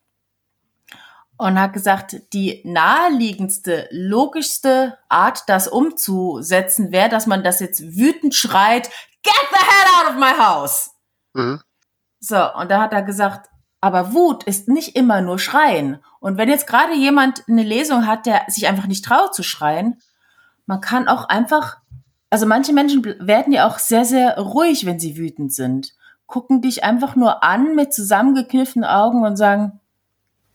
und 1.38 1.60
hat 1.60 1.73
gesagt, 1.73 2.34
die 2.34 2.62
naheliegendste, 2.65 3.88
logischste 3.91 4.97
Art, 5.08 5.43
das 5.47 5.67
umzusetzen, 5.67 6.91
wäre, 6.91 7.10
dass 7.10 7.28
man 7.28 7.43
das 7.43 7.60
jetzt 7.60 7.82
wütend 7.95 8.34
schreit, 8.34 8.89
get 9.23 9.34
the 9.52 9.60
hell 9.60 9.88
out 10.00 10.13
of 10.13 10.19
my 10.19 10.32
house. 10.38 10.91
Mhm. 11.34 11.62
So, 12.19 12.54
und 12.56 12.71
da 12.71 12.82
hat 12.82 12.93
er 12.93 13.04
gesagt, 13.04 13.50
aber 13.80 14.13
Wut 14.13 14.43
ist 14.45 14.67
nicht 14.67 14.95
immer 14.95 15.21
nur 15.21 15.38
Schreien. 15.38 16.04
Und 16.19 16.38
wenn 16.38 16.50
jetzt 16.50 16.65
gerade 16.65 16.95
jemand 16.95 17.43
eine 17.47 17.63
Lesung 17.63 18.08
hat, 18.08 18.26
der 18.26 18.41
sich 18.47 18.67
einfach 18.67 18.88
nicht 18.88 19.06
traut 19.06 19.36
zu 19.36 19.43
schreien, 19.43 20.02
man 20.65 20.82
kann 20.82 21.08
auch 21.08 21.30
einfach, 21.30 21.78
also 22.32 22.47
manche 22.47 22.73
Menschen 22.73 23.06
werden 23.19 23.54
ja 23.54 23.67
auch 23.67 23.78
sehr, 23.78 24.04
sehr 24.04 24.38
ruhig, 24.39 24.86
wenn 24.86 25.00
sie 25.00 25.17
wütend 25.17 25.54
sind. 25.54 25.93
Gucken 26.26 26.62
dich 26.62 26.84
einfach 26.84 27.15
nur 27.15 27.43
an 27.43 27.76
mit 27.76 27.93
zusammengekniffenen 27.93 28.89
Augen 28.89 29.23
und 29.23 29.38
sagen, 29.38 29.80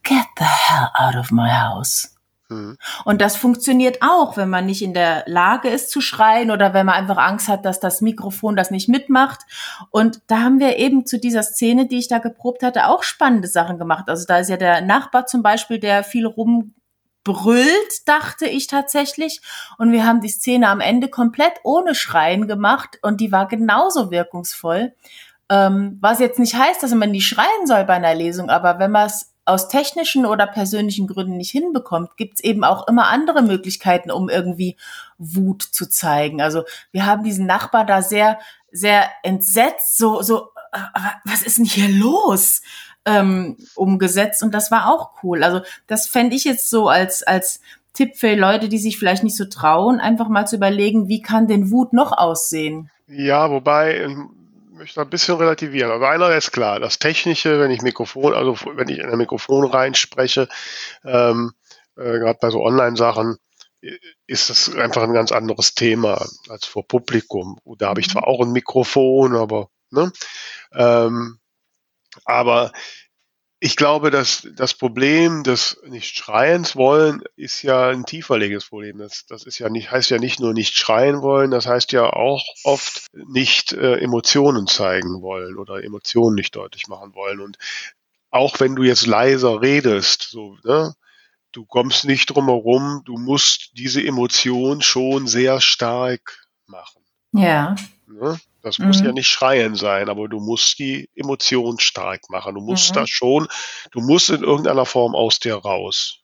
get 0.03 0.27
the 0.39 0.45
hell 0.45 0.89
out 0.95 1.17
of 1.17 1.31
my 1.31 1.51
house. 1.51 2.13
Mhm. 2.53 2.79
Und 3.05 3.21
das 3.21 3.37
funktioniert 3.37 3.99
auch, 4.03 4.37
wenn 4.37 4.51
man 4.51 4.67
nicht 4.67 4.83
in 4.83 4.95
der 4.95 5.25
Lage 5.27 5.69
ist 5.69 5.91
zu 5.91 6.01
schreien 6.01 6.51
oder 6.51 6.75
wenn 6.75 6.87
man 6.87 6.95
einfach 6.95 7.17
Angst 7.17 7.49
hat, 7.49 7.65
dass 7.65 7.81
das 7.81 8.01
Mikrofon 8.01 8.57
das 8.57 8.71
nicht 8.71 8.89
mitmacht. 8.89 9.41
Und 9.91 10.21
da 10.27 10.41
haben 10.41 10.61
wir 10.61 10.77
eben 10.77 11.07
zu 11.07 11.19
dieser 11.19 11.43
Szene, 11.43 11.87
die 11.87 11.99
ich 11.99 12.09
da 12.09 12.19
geprobt 12.19 12.63
hatte, 12.63 12.87
auch 12.87 13.03
spannende 13.03 13.49
Sachen 13.49 13.79
gemacht. 13.79 14.09
Also 14.09 14.27
da 14.27 14.39
ist 14.39 14.51
ja 14.51 14.57
der 14.57 14.81
Nachbar 14.83 15.27
zum 15.27 15.43
Beispiel, 15.43 15.79
der 15.79 16.05
viel 16.05 16.27
rumbrüllt, 16.27 18.07
dachte 18.07 18.47
ich 18.47 18.67
tatsächlich. 18.67 19.41
Und 19.79 19.93
wir 19.93 20.07
haben 20.07 20.21
die 20.21 20.29
Szene 20.29 20.69
am 20.69 20.81
Ende 20.81 21.09
komplett 21.09 21.55
ohne 21.65 21.95
Schreien 21.95 22.47
gemacht 22.49 22.99
und 23.03 23.21
die 23.21 23.33
war 23.33 23.49
genauso 23.49 24.11
wirkungsvoll. 24.11 24.95
Ähm, 25.49 25.99
was 26.01 26.21
jetzt 26.21 26.39
nicht 26.39 26.55
heißt, 26.55 26.83
dass 26.83 26.95
man 26.95 27.11
nie 27.11 27.21
schreien 27.21 27.67
soll 27.67 27.85
bei 27.85 27.95
einer 27.95 28.15
Lesung, 28.15 28.49
aber 28.49 28.79
wenn 28.79 28.91
man 28.91 29.07
es 29.07 29.32
aus 29.45 29.69
technischen 29.69 30.25
oder 30.27 30.47
persönlichen 30.47 31.07
Gründen 31.07 31.37
nicht 31.37 31.51
hinbekommt, 31.51 32.17
gibt's 32.17 32.43
eben 32.43 32.65
auch 32.65 32.87
immer 32.87 33.09
andere 33.09 33.43
Möglichkeiten, 33.43 34.11
um 34.11 34.29
irgendwie 34.29 34.77
Wut 35.19 35.63
zu 35.63 35.89
zeigen. 35.89 36.41
Also 36.41 36.65
wir 36.93 37.07
haben 37.07 37.25
diesen 37.25 37.47
Nachbar 37.47 37.85
da 37.85 38.03
sehr, 38.03 38.39
sehr 38.71 39.09
entsetzt, 39.23 39.99
so, 39.99 40.23
so, 40.23 40.51
was 41.25 41.43
ist 41.43 41.59
denn 41.59 41.65
hier 41.65 41.89
los? 41.89 42.63
Ähm, 43.05 43.57
umgesetzt 43.75 44.45
und 44.45 44.55
das 44.55 44.71
war 44.71 44.89
auch 44.89 45.25
cool. 45.25 45.43
Also 45.43 45.63
das 45.89 46.07
fände 46.07 46.37
ich 46.37 46.45
jetzt 46.45 46.71
so 46.71 46.89
als, 46.89 47.25
als 47.25 47.61
Tipp 47.95 48.17
für 48.17 48.37
Leute, 48.37 48.69
die 48.69 48.79
sich 48.79 48.97
vielleicht 48.97 49.25
nicht 49.25 49.37
so 49.37 49.47
trauen, 49.47 49.99
einfach 49.99 50.29
mal 50.29 50.47
zu 50.47 50.55
überlegen, 50.55 51.09
wie 51.09 51.21
kann 51.21 51.49
denn 51.49 51.73
Wut 51.73 51.93
noch 51.93 52.13
aussehen? 52.13 52.91
Ja, 53.09 53.51
wobei 53.51 53.97
ähm, 53.97 54.31
möchte 54.83 55.01
ein 55.01 55.11
bisschen 55.11 55.37
relativieren. 55.37 55.93
Aber 55.93 56.11
einer 56.11 56.35
ist 56.35 56.51
klar, 56.51 56.81
das 56.81 56.99
Technische, 56.99 57.61
wenn 57.61 57.71
ich 57.71 57.83
Mikrofon, 57.83 58.35
also 58.35 58.57
wenn 58.75 58.89
ich 58.89 58.99
in 58.99 59.09
ein 59.09 59.17
Mikrofon 59.17 59.65
reinspreche, 59.65 60.49
ähm, 61.05 61.53
äh, 61.97 62.19
gerade 62.19 62.39
bei 62.41 62.51
so 62.51 62.61
Online-Sachen, 62.63 63.37
ist 64.27 64.51
das 64.51 64.75
einfach 64.75 65.03
ein 65.03 65.13
ganz 65.13 65.31
anderes 65.31 65.75
Thema 65.75 66.25
als 66.49 66.67
vor 66.67 66.87
Publikum. 66.87 67.61
Da 67.79 67.91
habe 67.91 68.01
ich 68.01 68.11
zwar 68.11 68.23
mhm. 68.23 68.29
auch 68.29 68.41
ein 68.41 68.53
Mikrofon, 68.53 69.37
aber 69.37 69.69
ne? 69.91 70.13
Ähm, 70.73 71.39
aber 72.25 72.73
ich 73.65 73.77
glaube, 73.77 74.11
dass 74.11 74.49
das 74.57 74.75
Problem 74.75 75.45
des 75.45 75.81
nicht 75.87 76.17
schreiens 76.17 76.75
wollen 76.75 77.23
ist 77.37 77.63
ja 77.63 77.91
ein 77.91 78.05
tieferlegendes 78.05 78.69
Problem. 78.69 78.99
Das, 78.99 79.25
das 79.27 79.45
ist 79.45 79.61
ja 79.61 79.69
nicht, 79.69 79.93
heißt 79.93 80.11
ja 80.11 80.19
nicht 80.19 80.41
nur 80.41 80.53
nicht 80.53 80.75
schreien 80.75 81.23
wollen, 81.23 81.53
das 81.53 81.67
heißt 81.67 81.93
ja 81.93 82.13
auch 82.13 82.45
oft 82.65 83.07
nicht 83.13 83.73
äh, 83.73 83.99
Emotionen 83.99 84.67
zeigen 84.67 85.23
wollen 85.23 85.59
oder 85.59 85.85
Emotionen 85.85 86.35
nicht 86.35 86.57
deutlich 86.57 86.89
machen 86.89 87.15
wollen. 87.15 87.39
Und 87.39 87.57
auch 88.33 88.59
wenn 88.59 88.75
du 88.75 88.83
jetzt 88.83 89.07
leiser 89.07 89.63
redest, 89.63 90.23
so, 90.23 90.59
ne, 90.65 90.97
du 91.53 91.65
kommst 91.65 92.05
nicht 92.05 92.31
drum 92.31 92.47
herum, 92.47 93.03
du 93.05 93.17
musst 93.17 93.71
diese 93.75 94.03
Emotion 94.03 94.83
schon 94.83 95.29
sehr 95.29 95.61
stark 95.61 96.49
machen. 96.67 97.03
Ja. 97.31 97.77
Ne? 98.09 98.41
Das 98.63 98.79
mhm. 98.79 98.87
muss 98.89 99.01
ja 99.01 99.09
mhm. 99.09 99.15
nicht 99.15 99.29
schreien 99.29 99.75
sein, 99.75 100.09
aber 100.09 100.29
du 100.29 100.41
musst 100.41 100.79
die 100.79 101.11
Emotion 101.15 101.79
stark 101.81 102.31
machen. 102.31 102.55
Du 102.55 102.61
musst 102.61 102.91
mhm. 102.91 102.95
da 102.95 103.07
schon, 103.07 103.49
du 103.91 104.01
musst 104.01 104.31
in 104.31 104.43
irgendeiner 104.43 104.87
Form 104.87 105.15
aus 105.15 105.41
dir 105.41 105.57
raus. 105.57 106.21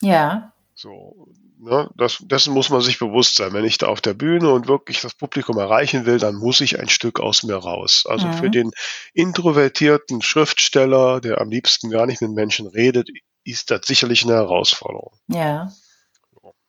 Ja. 0.00 0.52
So, 0.74 1.28
ne, 1.58 1.90
das, 1.96 2.18
dessen 2.20 2.54
muss 2.54 2.70
man 2.70 2.80
sich 2.80 2.98
bewusst 2.98 3.36
sein. 3.36 3.52
Wenn 3.52 3.64
ich 3.64 3.78
da 3.78 3.86
auf 3.86 4.00
der 4.00 4.14
Bühne 4.14 4.50
und 4.50 4.68
wirklich 4.68 5.00
das 5.00 5.14
Publikum 5.14 5.58
erreichen 5.58 6.06
will, 6.06 6.18
dann 6.18 6.36
muss 6.36 6.60
ich 6.60 6.78
ein 6.78 6.88
Stück 6.88 7.20
aus 7.20 7.42
mir 7.42 7.56
raus. 7.56 8.04
Also 8.08 8.26
mhm. 8.28 8.32
für 8.34 8.50
den 8.50 8.70
introvertierten 9.12 10.22
Schriftsteller, 10.22 11.20
der 11.20 11.40
am 11.40 11.50
liebsten 11.50 11.90
gar 11.90 12.06
nicht 12.06 12.20
mit 12.22 12.32
Menschen 12.32 12.66
redet, 12.66 13.08
ist 13.44 13.70
das 13.70 13.86
sicherlich 13.86 14.24
eine 14.24 14.34
Herausforderung. 14.34 15.12
Ja. 15.28 15.72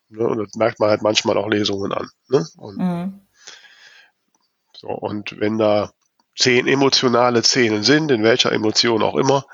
Ne, 0.09 0.27
und 0.27 0.37
das 0.37 0.55
merkt 0.55 0.79
man 0.79 0.89
halt 0.89 1.01
manchmal 1.01 1.37
auch 1.37 1.47
Lesungen 1.47 1.91
an. 1.91 2.09
Ne? 2.29 2.45
Und 2.57 2.77
mhm. 2.77 3.24
Und 4.85 5.39
wenn 5.39 5.57
da 5.57 5.91
zehn 6.35 6.67
emotionale 6.67 7.43
Szenen 7.43 7.83
sind, 7.83 8.11
in 8.11 8.23
welcher 8.23 8.51
Emotion 8.51 9.01
auch 9.01 9.15
immer, 9.15 9.45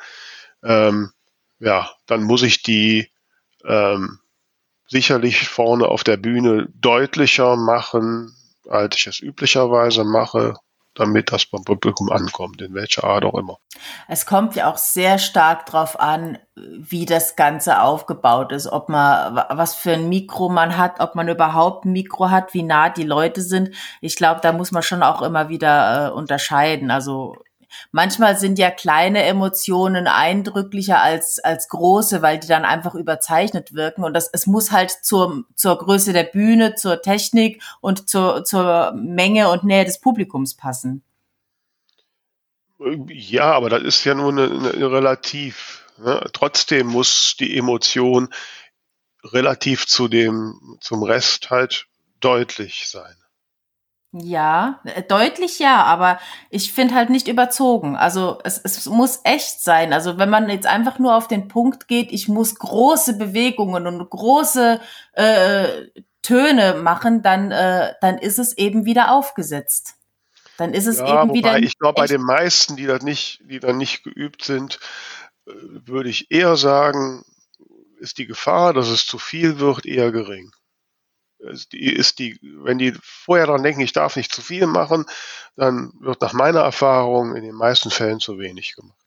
ähm, 0.64 1.12
ja, 1.60 1.90
dann 2.08 2.24
muss 2.24 2.44
ich 2.44 2.64
die 2.64 3.12
ähm, 3.66 4.20
sicherlich 4.88 5.48
vorne 5.48 5.88
auf 5.88 6.04
der 6.04 6.18
Bühne 6.18 6.68
deutlicher 6.74 7.56
machen, 7.56 8.36
als 8.68 8.98
ich 8.98 9.08
es 9.08 9.20
üblicherweise 9.20 10.04
mache 10.04 10.56
damit 10.94 11.32
das 11.32 11.46
beim 11.46 11.64
Publikum 11.64 12.12
ankommt, 12.12 12.62
in 12.62 12.74
welcher 12.74 13.04
Art 13.04 13.24
auch 13.24 13.36
immer. 13.36 13.58
Es 14.08 14.26
kommt 14.26 14.56
ja 14.56 14.70
auch 14.70 14.78
sehr 14.78 15.20
stark 15.20 15.66
darauf 15.66 16.00
an, 16.00 16.38
wie 16.56 17.06
das 17.06 17.36
Ganze 17.36 17.82
aufgebaut 17.82 18.52
ist, 18.52 18.68
ob 18.68 18.90
man, 18.90 19.36
was 19.50 19.76
für 19.76 19.94
ein 19.94 20.10
Mikro 20.10 20.50
man 20.50 20.78
hat, 20.78 21.00
ob 21.00 21.16
man 21.16 21.30
überhaupt 21.30 21.86
ein 21.86 21.94
Mikro 21.94 22.30
hat, 22.30 22.54
wie 22.54 22.64
nah 22.64 22.90
die 22.90 23.04
Leute 23.04 23.42
sind. 23.42 23.74
Ich 24.02 24.16
glaube, 24.16 24.42
da 24.42 24.52
muss 24.52 24.72
man 24.72 24.84
schon 24.84 25.04
auch 25.04 25.22
immer 25.22 25.50
wieder 25.50 26.10
äh, 26.10 26.12
unterscheiden. 26.12 26.92
Also 26.92 27.36
manchmal 27.92 28.38
sind 28.38 28.60
ja 28.60 28.72
kleine 28.72 29.24
Emotionen 29.24 30.08
eindrücklicher 30.08 31.02
als, 31.02 31.40
als 31.40 31.68
große, 31.68 32.22
weil 32.22 32.40
die 32.40 32.48
dann 32.48 32.66
einfach 32.66 32.96
überzeichnet 32.96 33.74
wirken. 33.74 34.04
Und 34.04 34.14
das, 34.14 34.30
es 34.32 34.48
muss 34.48 34.72
halt 34.72 34.92
zur, 34.92 35.46
zur 35.56 35.78
Größe 35.78 36.14
der 36.14 36.24
Bühne, 36.24 36.76
zur 36.76 37.02
Technik 37.02 37.62
und 37.82 38.10
zur, 38.10 38.44
zur 38.44 38.94
Menge 38.94 39.50
und 39.50 39.64
Nähe 39.64 39.86
des 39.86 40.00
Publikums 40.00 40.56
passen. 40.56 41.04
Ja, 43.08 43.52
aber 43.52 43.70
das 43.70 43.84
ist 43.84 44.04
ja 44.06 44.16
nur 44.16 44.32
eine, 44.32 44.44
eine 44.46 44.92
relativ. 44.92 45.86
Ne? 45.98 46.28
Trotzdem 46.34 46.88
muss 46.88 47.36
die 47.40 47.56
Emotion 47.56 48.30
relativ 49.24 49.86
zu 49.86 50.08
dem, 50.08 50.78
zum 50.82 51.04
Rest 51.04 51.52
halt 51.52 51.86
deutlich 52.20 52.88
sein. 52.88 53.16
Ja, 54.14 54.82
äh, 54.84 55.04
deutlich 55.04 55.60
ja, 55.60 55.84
aber 55.84 56.20
ich 56.50 56.74
finde 56.74 56.96
halt 56.96 57.10
nicht 57.10 57.30
überzogen. 57.30 57.96
Also 57.96 58.40
es, 58.44 58.60
es 58.64 58.86
muss 58.88 59.22
echt 59.24 59.62
sein. 59.62 59.94
Also 59.94 60.18
wenn 60.18 60.30
man 60.30 60.50
jetzt 60.50 60.68
einfach 60.68 61.00
nur 61.00 61.16
auf 61.16 61.30
den 61.30 61.48
Punkt 61.48 61.88
geht, 61.88 62.12
ich 62.12 62.28
muss 62.28 62.56
große 62.56 63.18
Bewegungen 63.18 63.88
und 63.88 64.10
große 64.10 64.82
äh, 65.14 65.66
Töne 66.22 66.76
machen, 66.76 67.22
dann, 67.22 67.52
äh, 67.52 67.94
dann 68.02 68.18
ist 68.18 68.38
es 68.38 68.58
eben 68.58 68.86
wieder 68.86 69.14
aufgesetzt. 69.14 69.96
Dann 70.58 70.74
ist 70.74 70.88
es 70.88 71.00
ja, 71.00 71.24
eben 71.24 71.34
wieder. 71.34 71.58
Ich 71.60 71.80
glaube, 71.80 72.02
bei 72.02 72.08
den 72.08 72.22
meisten, 72.22 72.76
die 72.76 72.86
das 72.88 73.04
nicht, 73.04 73.42
die 73.46 73.62
da 73.62 73.72
nicht 73.72 74.04
geübt 74.04 74.44
sind, 74.44 74.80
äh, 75.48 75.54
würde 75.54 76.10
ich 76.10 76.30
eher 76.30 76.58
sagen, 76.58 77.24
ist 77.98 78.18
die 78.18 78.28
Gefahr, 78.28 78.74
dass 78.74 78.90
es 78.90 79.06
zu 79.06 79.18
viel 79.18 79.60
wird, 79.60 79.86
eher 79.86 80.12
gering 80.12 80.52
ist 81.50 81.74
die, 81.74 81.94
ist 81.94 82.20
die, 82.20 82.40
wenn 82.42 82.78
die 82.78 82.94
vorher 83.02 83.48
daran 83.48 83.64
denken, 83.64 83.82
ich 83.82 83.94
darf 83.94 84.16
nicht 84.16 84.34
zu 84.34 84.42
viel 84.42 84.68
machen, 84.68 85.06
dann 85.56 85.92
wird 86.00 86.22
nach 86.22 86.34
meiner 86.34 86.62
Erfahrung 86.62 87.36
in 87.36 87.44
den 87.44 87.56
meisten 87.56 87.90
Fällen 87.90 88.20
zu 88.20 88.40
wenig 88.40 88.76
gemacht. 88.76 88.98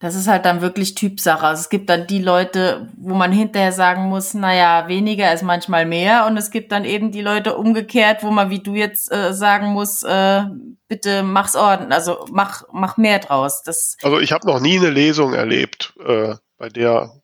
Das 0.00 0.14
ist 0.14 0.28
halt 0.28 0.44
dann 0.44 0.60
wirklich 0.60 0.94
Typsache. 0.94 1.44
Also 1.44 1.60
es 1.60 1.68
gibt 1.70 1.90
dann 1.90 2.06
die 2.06 2.22
Leute, 2.22 2.88
wo 2.96 3.14
man 3.14 3.32
hinterher 3.32 3.72
sagen 3.72 4.04
muss, 4.04 4.32
naja, 4.32 4.86
weniger 4.86 5.32
ist 5.34 5.42
manchmal 5.42 5.86
mehr. 5.86 6.26
Und 6.26 6.36
es 6.36 6.50
gibt 6.50 6.70
dann 6.70 6.84
eben 6.84 7.10
die 7.10 7.20
Leute 7.20 7.56
umgekehrt, 7.56 8.22
wo 8.22 8.30
man, 8.30 8.48
wie 8.48 8.60
du 8.60 8.74
jetzt 8.74 9.12
äh, 9.12 9.34
sagen 9.34 9.66
muss, 9.68 10.04
äh, 10.04 10.44
bitte 10.86 11.22
mach's 11.22 11.56
ordentlich, 11.56 11.92
also 11.92 12.26
mach, 12.30 12.62
mach 12.72 12.96
mehr 12.96 13.18
draus. 13.18 13.62
Das 13.64 13.96
also 14.02 14.20
ich 14.20 14.32
habe 14.32 14.46
noch 14.46 14.60
nie 14.60 14.78
eine 14.78 14.90
Lesung 14.90 15.34
erlebt, 15.34 15.92
äh, 16.06 16.36
bei 16.58 16.68
der 16.68 17.17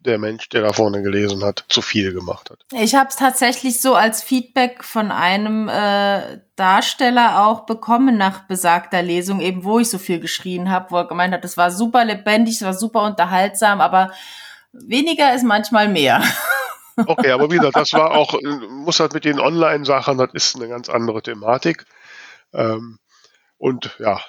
der 0.00 0.18
Mensch, 0.18 0.48
der 0.48 0.62
da 0.62 0.72
vorne 0.72 1.02
gelesen 1.02 1.44
hat, 1.44 1.64
zu 1.68 1.82
viel 1.82 2.12
gemacht 2.12 2.50
hat. 2.50 2.58
Ich 2.72 2.94
habe 2.94 3.10
es 3.10 3.16
tatsächlich 3.16 3.80
so 3.80 3.94
als 3.94 4.22
Feedback 4.22 4.82
von 4.82 5.10
einem 5.10 5.68
äh, 5.68 6.38
Darsteller 6.56 7.46
auch 7.46 7.66
bekommen 7.66 8.16
nach 8.16 8.46
besagter 8.46 9.02
Lesung, 9.02 9.40
eben 9.40 9.64
wo 9.64 9.78
ich 9.78 9.90
so 9.90 9.98
viel 9.98 10.20
geschrien 10.20 10.70
habe, 10.70 10.90
wo 10.90 10.96
er 10.96 11.08
gemeint 11.08 11.34
hat, 11.34 11.44
es 11.44 11.56
war 11.56 11.70
super 11.70 12.04
lebendig, 12.04 12.56
es 12.56 12.62
war 12.62 12.74
super 12.74 13.02
unterhaltsam, 13.02 13.80
aber 13.80 14.12
weniger 14.72 15.34
ist 15.34 15.44
manchmal 15.44 15.88
mehr. 15.88 16.22
Okay, 17.06 17.30
aber 17.30 17.50
wieder, 17.50 17.70
das 17.70 17.94
war 17.94 18.10
auch, 18.10 18.34
muss 18.68 19.00
halt 19.00 19.14
mit 19.14 19.24
den 19.24 19.40
Online-Sachen, 19.40 20.18
das 20.18 20.30
ist 20.34 20.56
eine 20.56 20.68
ganz 20.68 20.90
andere 20.90 21.22
Thematik. 21.22 21.86
Ähm, 22.52 22.98
und 23.56 23.96
ja, 23.98 24.20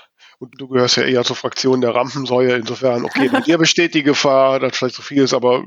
und 0.42 0.60
du 0.60 0.68
gehörst 0.68 0.98
ja 0.98 1.04
eher 1.04 1.24
zur 1.24 1.36
Fraktion 1.36 1.82
der 1.82 1.94
Rampensäue. 1.94 2.56
Insofern, 2.56 3.06
okay, 3.06 3.30
bei 3.30 3.42
dir 3.42 3.58
besteht 3.60 3.94
die 3.94 4.02
Gefahr, 4.02 4.60
dass 4.60 4.76
vielleicht 4.76 4.96
zu 4.96 5.04
viel 5.04 5.24
ist, 5.24 5.34
aber 5.36 5.66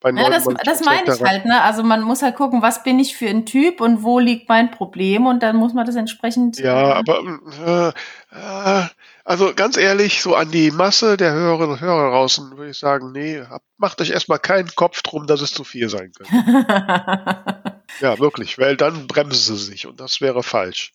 bei 0.00 0.10
ja, 0.12 0.30
das, 0.30 0.46
das 0.64 0.82
meine 0.82 1.02
ich 1.12 1.20
halt, 1.20 1.44
ne? 1.44 1.60
Also 1.60 1.82
man 1.82 2.00
muss 2.00 2.22
halt 2.22 2.34
gucken, 2.34 2.62
was 2.62 2.82
bin 2.82 2.98
ich 2.98 3.14
für 3.14 3.28
ein 3.28 3.44
Typ 3.44 3.82
und 3.82 4.02
wo 4.02 4.18
liegt 4.18 4.48
mein 4.48 4.70
Problem 4.70 5.26
und 5.26 5.42
dann 5.42 5.56
muss 5.56 5.74
man 5.74 5.84
das 5.84 5.94
entsprechend. 5.96 6.58
Ja, 6.58 6.94
aber 6.94 7.92
äh, 8.32 8.34
äh, 8.34 8.86
also 9.26 9.52
ganz 9.54 9.76
ehrlich, 9.76 10.22
so 10.22 10.34
an 10.34 10.50
die 10.50 10.70
Masse 10.70 11.18
der 11.18 11.32
Hörerinnen 11.32 11.72
und 11.72 11.80
Hörer 11.82 12.10
draußen 12.12 12.56
würde 12.56 12.70
ich 12.70 12.78
sagen, 12.78 13.12
nee, 13.12 13.42
macht 13.76 14.00
euch 14.00 14.08
erstmal 14.08 14.38
keinen 14.38 14.74
Kopf 14.74 15.02
drum, 15.02 15.26
dass 15.26 15.42
es 15.42 15.52
zu 15.52 15.64
viel 15.64 15.90
sein 15.90 16.12
könnte. 16.12 16.32
Ja, 17.98 18.18
wirklich, 18.20 18.56
weil 18.56 18.76
dann 18.76 19.08
bremsen 19.08 19.56
sie 19.56 19.64
sich 19.64 19.86
und 19.86 19.98
das 20.00 20.20
wäre 20.20 20.44
falsch. 20.44 20.92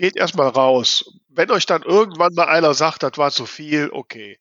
Geht 0.00 0.16
erstmal 0.16 0.48
raus. 0.48 1.04
Wenn 1.28 1.50
euch 1.50 1.66
dann 1.66 1.82
irgendwann 1.82 2.32
mal 2.32 2.48
einer 2.48 2.72
sagt, 2.72 3.02
das 3.02 3.18
war 3.18 3.30
zu 3.30 3.44
viel, 3.44 3.90
okay. 3.92 4.38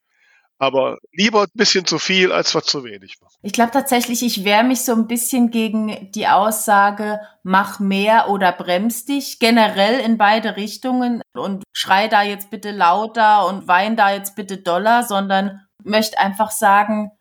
Aber 0.57 0.99
lieber 1.11 1.41
ein 1.41 1.51
bisschen 1.53 1.83
zu 1.85 1.99
viel, 1.99 2.31
als 2.31 2.55
was 2.55 2.63
zu 2.63 2.85
wenig. 2.85 3.17
Ich 3.41 3.51
glaube 3.51 3.71
tatsächlich, 3.71 4.23
ich 4.23 4.45
wehre 4.45 4.63
mich 4.63 4.85
so 4.85 4.93
ein 4.93 5.07
bisschen 5.07 5.51
gegen 5.51 6.09
die 6.13 6.29
Aussage, 6.29 7.19
mach 7.43 7.81
mehr 7.81 8.29
oder 8.29 8.53
bremst 8.53 9.09
dich, 9.09 9.39
generell 9.39 9.99
in 9.99 10.17
beide 10.17 10.55
Richtungen 10.55 11.21
und 11.33 11.65
schrei 11.73 12.07
da 12.07 12.23
jetzt 12.23 12.49
bitte 12.51 12.71
lauter 12.71 13.45
und 13.45 13.67
wein 13.67 13.97
da 13.97 14.13
jetzt 14.13 14.37
bitte 14.37 14.59
doller, 14.59 15.03
sondern 15.03 15.59
möchte 15.83 16.17
einfach 16.19 16.51
sagen, 16.51 17.11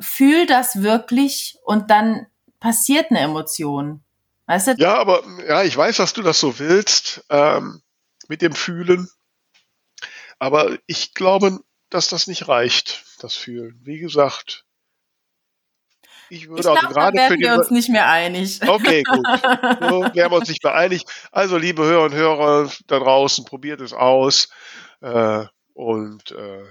fühl 0.00 0.46
das 0.46 0.80
wirklich 0.80 1.58
und 1.64 1.90
dann 1.90 2.28
passiert 2.60 3.10
eine 3.10 3.20
Emotion. 3.20 4.04
Weißt 4.48 4.66
du? 4.66 4.74
Ja, 4.78 4.96
aber 4.96 5.22
ja, 5.46 5.62
ich 5.62 5.76
weiß, 5.76 5.98
dass 5.98 6.14
du 6.14 6.22
das 6.22 6.40
so 6.40 6.58
willst 6.58 7.24
ähm, 7.28 7.82
mit 8.28 8.40
dem 8.40 8.54
Fühlen. 8.54 9.08
Aber 10.38 10.78
ich 10.86 11.12
glaube, 11.14 11.60
dass 11.90 12.08
das 12.08 12.26
nicht 12.26 12.48
reicht, 12.48 13.04
das 13.20 13.34
Fühlen. 13.34 13.78
Wie 13.84 13.98
gesagt, 13.98 14.64
ich 16.30 16.48
würde 16.48 16.60
ich 16.60 16.64
glaub, 16.64 16.76
also 16.78 16.88
gerade 16.88 17.16
werden 17.16 17.40
wir 17.40 17.54
uns 17.54 17.70
nicht 17.70 17.88
mehr 17.90 18.08
einig. 18.08 18.60
Okay, 18.66 19.02
gut. 19.02 19.26
So 19.80 20.02
wir 20.14 20.32
uns 20.32 20.48
nicht 20.48 20.64
mehr 20.64 20.74
einig. 20.74 21.04
Also, 21.30 21.56
liebe 21.56 21.84
Hörer 21.84 22.04
und 22.04 22.14
Hörer 22.14 22.70
da 22.86 22.98
draußen, 22.98 23.44
probiert 23.44 23.80
es 23.80 23.92
aus 23.92 24.48
äh, 25.00 25.44
und 25.74 26.30
äh, 26.32 26.64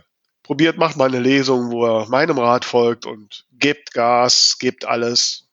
probiert, 0.44 0.78
macht 0.78 0.98
mal 0.98 1.10
eine 1.10 1.20
Lesung, 1.20 1.72
wo 1.72 1.86
er 1.86 2.08
meinem 2.08 2.38
Rat 2.38 2.66
folgt 2.66 3.06
und 3.06 3.46
gebt 3.52 3.94
Gas, 3.94 4.58
gebt 4.60 4.86
alles. 4.86 5.47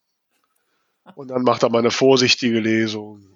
Und 1.14 1.28
dann 1.28 1.42
macht 1.42 1.62
er 1.62 1.70
mal 1.70 1.78
eine 1.78 1.90
vorsichtige 1.90 2.60
Lesung 2.60 3.33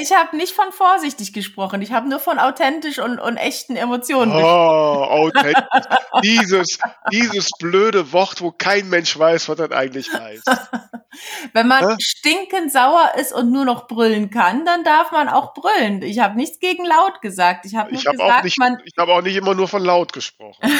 ich 0.00 0.12
habe 0.16 0.34
nicht 0.36 0.54
von 0.54 0.72
vorsichtig 0.72 1.34
gesprochen. 1.34 1.82
Ich 1.82 1.92
habe 1.92 2.08
nur 2.08 2.18
von 2.18 2.38
authentisch 2.38 2.98
und, 2.98 3.18
und 3.18 3.36
echten 3.36 3.76
Emotionen 3.76 4.32
oh, 4.32 4.36
gesprochen. 4.36 5.12
authentisch. 5.12 5.64
dieses, 6.22 6.78
dieses 7.12 7.50
blöde 7.58 8.12
Wort, 8.12 8.40
wo 8.40 8.50
kein 8.50 8.88
Mensch 8.88 9.18
weiß, 9.18 9.50
was 9.50 9.56
das 9.56 9.72
eigentlich 9.72 10.10
heißt. 10.12 10.46
Wenn 11.52 11.68
man 11.68 11.82
ja? 11.82 11.96
stinkend 12.00 12.72
sauer 12.72 13.12
ist 13.20 13.34
und 13.34 13.52
nur 13.52 13.66
noch 13.66 13.86
brüllen 13.86 14.30
kann, 14.30 14.64
dann 14.64 14.84
darf 14.84 15.12
man 15.12 15.28
auch 15.28 15.52
brüllen. 15.52 16.00
Ich 16.00 16.20
habe 16.20 16.36
nichts 16.36 16.58
gegen 16.58 16.86
laut 16.86 17.20
gesagt. 17.20 17.66
Ich 17.66 17.74
habe 17.74 17.90
ich 17.90 18.06
hab 18.06 18.12
gesagt, 18.12 18.32
auch 18.32 18.42
nicht, 18.42 18.58
man. 18.58 18.78
Ich 18.86 18.94
habe 18.98 19.12
auch 19.12 19.20
nicht 19.20 19.36
immer 19.36 19.54
nur 19.54 19.68
von 19.68 19.84
laut 19.84 20.14
gesprochen. 20.14 20.62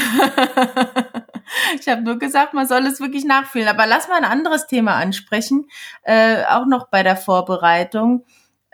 ich 1.78 1.88
habe 1.88 2.00
nur 2.00 2.18
gesagt, 2.18 2.54
man 2.54 2.66
soll 2.66 2.86
es 2.86 3.00
wirklich 3.00 3.26
nachfühlen. 3.26 3.68
Aber 3.68 3.86
lass 3.86 4.08
mal 4.08 4.16
ein 4.16 4.24
anderes 4.24 4.66
Thema 4.66 4.94
ansprechen, 4.94 5.68
äh, 6.04 6.44
auch 6.44 6.64
noch 6.64 6.88
bei 6.88 7.02
der 7.02 7.16
Vorbereitung. 7.16 7.81
Vorbereitung, 7.82 8.24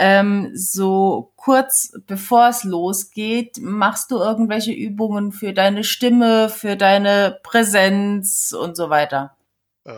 ähm, 0.01 0.51
so 0.55 1.33
kurz 1.37 1.93
bevor 2.07 2.49
es 2.49 2.63
losgeht, 2.63 3.59
machst 3.61 4.11
du 4.11 4.17
irgendwelche 4.19 4.73
Übungen 4.73 5.33
für 5.33 5.53
deine 5.53 5.83
Stimme, 5.83 6.49
für 6.49 6.77
deine 6.77 7.41
Präsenz 7.43 8.53
und 8.53 8.77
so 8.77 8.91
weiter? 8.91 9.37
Äh, 9.85 9.93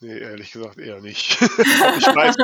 nee, 0.00 0.16
ehrlich 0.16 0.52
gesagt 0.52 0.78
eher 0.78 1.00
nicht. 1.00 1.40
ich 1.42 2.06
weiß, 2.06 2.36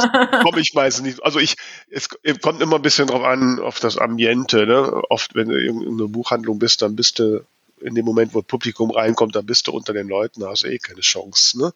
komm 0.42 0.58
ich 0.58 0.74
meistens 0.74 1.06
nicht. 1.06 1.22
Also 1.22 1.38
ich, 1.38 1.56
es 1.88 2.08
kommt 2.40 2.60
immer 2.60 2.76
ein 2.76 2.82
bisschen 2.82 3.06
drauf 3.06 3.22
an, 3.22 3.60
auf 3.60 3.78
das 3.78 3.96
Ambiente. 3.96 4.66
Ne? 4.66 5.02
Oft, 5.08 5.36
wenn 5.36 5.50
du 5.50 5.56
in 5.56 5.86
einer 5.86 6.08
Buchhandlung 6.08 6.58
bist, 6.58 6.82
dann 6.82 6.96
bist 6.96 7.20
du 7.20 7.44
in 7.82 7.94
dem 7.94 8.04
Moment, 8.04 8.34
wo 8.34 8.42
Publikum 8.42 8.90
reinkommt, 8.90 9.36
dann 9.36 9.46
bist 9.46 9.66
du 9.66 9.72
unter 9.72 9.92
den 9.92 10.08
Leuten, 10.08 10.44
hast 10.44 10.64
du 10.64 10.68
eh 10.68 10.78
keine 10.78 11.00
Chance. 11.00 11.58
Ne? 11.58 11.72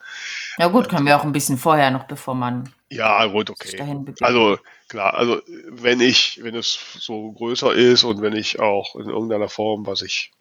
Ja 0.58 0.68
gut, 0.68 0.88
können 0.88 1.06
wir 1.06 1.16
auch 1.16 1.24
ein 1.24 1.32
bisschen 1.32 1.58
vorher 1.58 1.90
noch, 1.90 2.04
bevor 2.04 2.34
man 2.34 2.72
ja 2.88 3.26
gut, 3.26 3.50
okay. 3.50 3.78
Also 4.20 4.58
klar, 4.88 5.14
also 5.14 5.40
wenn 5.68 6.00
ich, 6.00 6.42
wenn 6.42 6.54
es 6.54 6.78
so 6.98 7.32
größer 7.32 7.74
ist 7.74 8.04
und 8.04 8.22
wenn 8.22 8.34
ich 8.34 8.60
auch 8.60 8.96
in 8.96 9.08
irgendeiner 9.08 9.48
Form, 9.48 9.86
was 9.86 10.02
ich 10.02 10.32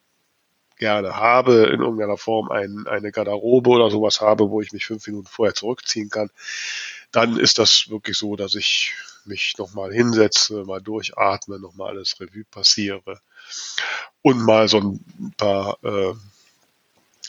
gerne 0.78 1.16
habe, 1.16 1.70
in 1.72 1.80
irgendeiner 1.80 2.18
Form 2.18 2.50
ein, 2.50 2.86
eine 2.86 3.10
Garderobe 3.10 3.70
oder 3.70 3.90
sowas 3.90 4.20
habe, 4.20 4.50
wo 4.50 4.60
ich 4.60 4.72
mich 4.72 4.86
fünf 4.86 5.06
Minuten 5.06 5.26
vorher 5.26 5.54
zurückziehen 5.54 6.10
kann, 6.10 6.30
dann 7.12 7.38
ist 7.38 7.58
das 7.58 7.88
wirklich 7.88 8.18
so, 8.18 8.36
dass 8.36 8.54
ich 8.54 8.92
mich 9.24 9.56
nochmal 9.58 9.92
hinsetze, 9.92 10.64
mal 10.64 10.80
durchatme, 10.80 11.58
nochmal 11.58 11.90
alles 11.90 12.20
Revue 12.20 12.44
passiere 12.44 13.20
und 14.22 14.44
mal 14.44 14.68
so 14.68 14.78
ein 14.78 15.34
paar 15.36 15.78
äh, 15.82 16.14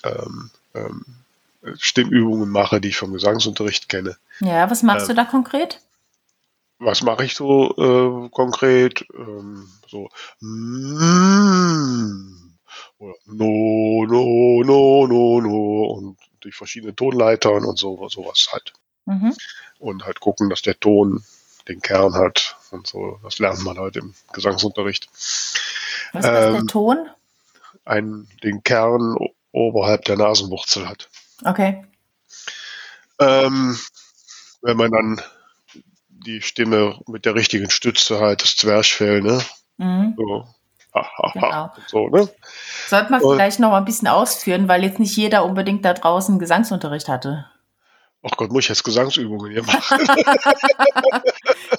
ähm, 0.03 0.51
ähm, 0.73 1.05
Stimmübungen 1.77 2.49
mache, 2.49 2.81
die 2.81 2.89
ich 2.89 2.97
vom 2.97 3.13
Gesangsunterricht 3.13 3.89
kenne. 3.89 4.17
Ja, 4.39 4.69
was 4.69 4.83
machst 4.83 5.09
ähm, 5.09 5.15
du 5.15 5.21
da 5.21 5.25
konkret? 5.25 5.81
Was 6.79 7.01
mache 7.01 7.25
ich 7.25 7.35
so 7.35 7.75
äh, 7.77 8.29
konkret? 8.29 9.05
Ähm, 9.15 9.67
so 9.87 10.09
mm, 10.41 12.53
oder 12.99 13.15
no, 13.25 14.05
no, 14.05 14.63
no, 14.63 15.07
no, 15.07 15.41
no 15.41 15.85
und 15.85 16.17
durch 16.41 16.55
verschiedene 16.55 16.95
Tonleitern 16.95 17.65
und 17.65 17.79
so 17.79 18.07
sowas 18.09 18.49
halt. 18.51 18.73
Mhm. 19.05 19.35
Und 19.79 20.05
halt 20.05 20.19
gucken, 20.19 20.49
dass 20.49 20.61
der 20.61 20.79
Ton 20.79 21.23
den 21.67 21.81
Kern 21.81 22.13
hat 22.13 22.57
und 22.71 22.87
so. 22.87 23.19
Das 23.23 23.39
lernt 23.39 23.63
man 23.63 23.77
halt 23.77 23.95
im 23.95 24.13
Gesangsunterricht. 24.33 25.09
Was 26.13 26.25
ist 26.25 26.31
ähm, 26.31 26.53
der 26.53 26.65
Ton? 26.67 27.09
Ein, 27.85 28.27
den 28.43 28.63
Kern 28.63 29.15
oberhalb 29.51 30.05
der 30.05 30.17
Nasenwurzel 30.17 30.87
hat. 30.87 31.09
Okay. 31.43 31.85
Ähm, 33.19 33.77
wenn 34.61 34.77
man 34.77 34.91
dann 34.91 35.21
die 36.09 36.41
Stimme 36.41 36.99
mit 37.07 37.25
der 37.25 37.35
richtigen 37.35 37.69
Stütze 37.69 38.19
halt, 38.19 38.41
das 38.41 38.55
Zwerchfell, 38.55 39.21
ne? 39.21 39.41
Mhm. 39.77 40.15
So. 40.17 40.45
Ha, 40.93 41.11
ha, 41.17 41.31
genau. 41.33 41.71
so, 41.87 42.07
ne? 42.09 42.29
Sollte 42.87 43.11
man 43.11 43.21
vielleicht 43.21 43.59
noch 43.59 43.69
mal 43.71 43.77
ein 43.77 43.85
bisschen 43.85 44.07
ausführen, 44.07 44.67
weil 44.67 44.83
jetzt 44.83 44.99
nicht 44.99 45.15
jeder 45.15 45.45
unbedingt 45.45 45.85
da 45.85 45.93
draußen 45.93 46.39
Gesangsunterricht 46.39 47.07
hatte. 47.07 47.45
Ach 48.23 48.35
Gott, 48.35 48.51
muss 48.51 48.63
ich 48.63 48.69
jetzt 48.69 48.83
Gesangsübungen 48.83 49.51
hier 49.51 49.63
machen? 49.63 49.99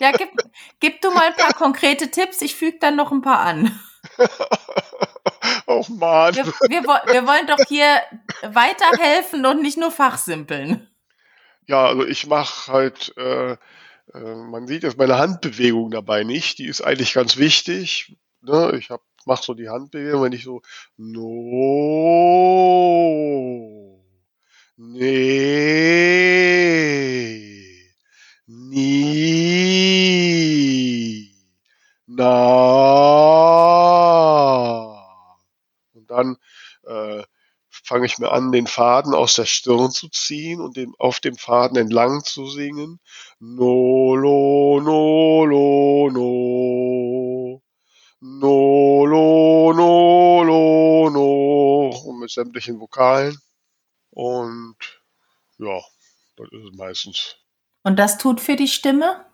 ja, 0.01 0.13
gib, 0.13 0.31
gib 0.79 1.01
du 1.01 1.11
mal 1.11 1.27
ein 1.27 1.37
paar 1.37 1.53
konkrete 1.53 2.11
Tipps, 2.11 2.41
ich 2.43 2.55
füge 2.55 2.79
dann 2.79 2.97
noch 2.97 3.11
ein 3.11 3.23
paar 3.23 3.41
an. 3.41 3.79
Oh 5.71 5.85
Mann. 5.91 6.35
Wir, 6.35 6.47
wir, 6.47 6.83
wir, 6.83 7.27
wollen 7.27 7.47
doch 7.47 7.59
hier 7.69 8.01
weiterhelfen 8.43 9.45
und 9.45 9.61
nicht 9.61 9.77
nur 9.77 9.91
fachsimpeln. 9.91 10.89
Ja, 11.67 11.85
also 11.85 12.07
ich 12.07 12.27
mache 12.27 12.73
halt, 12.73 13.13
äh, 13.19 13.53
äh, 13.53 13.57
man 14.15 14.67
sieht 14.67 14.83
jetzt 14.83 14.97
meine 14.97 15.19
Handbewegung 15.19 15.91
dabei 15.91 16.25
nicht, 16.25 16.59
die 16.59 16.67
ist 16.67 16.81
eigentlich 16.81 17.13
ganz 17.13 17.37
wichtig. 17.37 18.17
Ne? 18.41 18.73
Ich 18.79 18.89
mache 19.27 19.43
so 19.43 19.53
die 19.55 19.69
Handbewegung, 19.69 20.23
wenn 20.23 20.33
ich 20.33 20.45
so 20.45 20.63
no, 20.97 21.23
nee, 24.77 25.45
nie, 28.47 28.89
na. 32.07 32.79
Und 35.93 36.11
dann 36.11 36.37
äh, 36.87 37.23
fange 37.89 38.07
ich 38.07 38.19
mir 38.19 38.31
an, 38.31 38.53
den 38.53 38.67
Faden 38.67 39.15
aus 39.15 39.35
der 39.35 39.47
Stirn 39.47 39.91
zu 39.91 40.09
ziehen 40.11 40.61
und 40.61 40.77
den, 40.77 40.93
auf 40.99 41.21
dem 41.21 41.37
Faden 41.37 41.79
entlang 41.79 42.23
zu 42.23 42.47
singen. 42.47 43.01
No, 43.41 44.15
lo, 44.15 44.81
no, 44.81 45.47
lo, 45.47 46.11
no. 46.11 47.63
No, 48.21 49.07
lo, 49.07 49.73
no, 49.73 50.43
lo, 50.45 51.11
no. 51.11 51.89
Und 52.05 52.21
mit 52.21 52.31
sämtlichen 52.31 52.79
Vokalen. 52.79 53.39
Und 54.11 54.77
ja, 55.59 55.81
das 56.37 56.49
ist 56.53 56.65
es 56.65 56.77
meistens. 56.77 57.37
Und 57.85 57.99
das 57.99 58.19
tut 58.19 58.41
für 58.41 58.57
die 58.57 58.69
Stimme? 58.69 59.25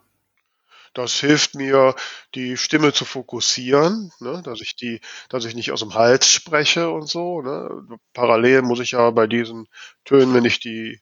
Das 0.94 1.18
hilft 1.18 1.54
mir, 1.56 1.94
die 2.34 2.56
Stimme 2.56 2.92
zu 2.92 3.04
fokussieren, 3.04 4.12
ne, 4.20 4.42
dass 4.44 4.60
ich 4.60 4.76
die, 4.76 5.00
dass 5.28 5.44
ich 5.44 5.54
nicht 5.54 5.72
aus 5.72 5.80
dem 5.80 5.94
Hals 5.94 6.30
spreche 6.30 6.90
und 6.90 7.08
so. 7.08 7.42
Ne. 7.42 7.98
Parallel 8.12 8.62
muss 8.62 8.80
ich 8.80 8.92
ja 8.92 9.10
bei 9.10 9.26
diesen 9.26 9.68
Tönen, 10.04 10.32
wenn 10.34 10.44
ich 10.44 10.60
die 10.60 11.00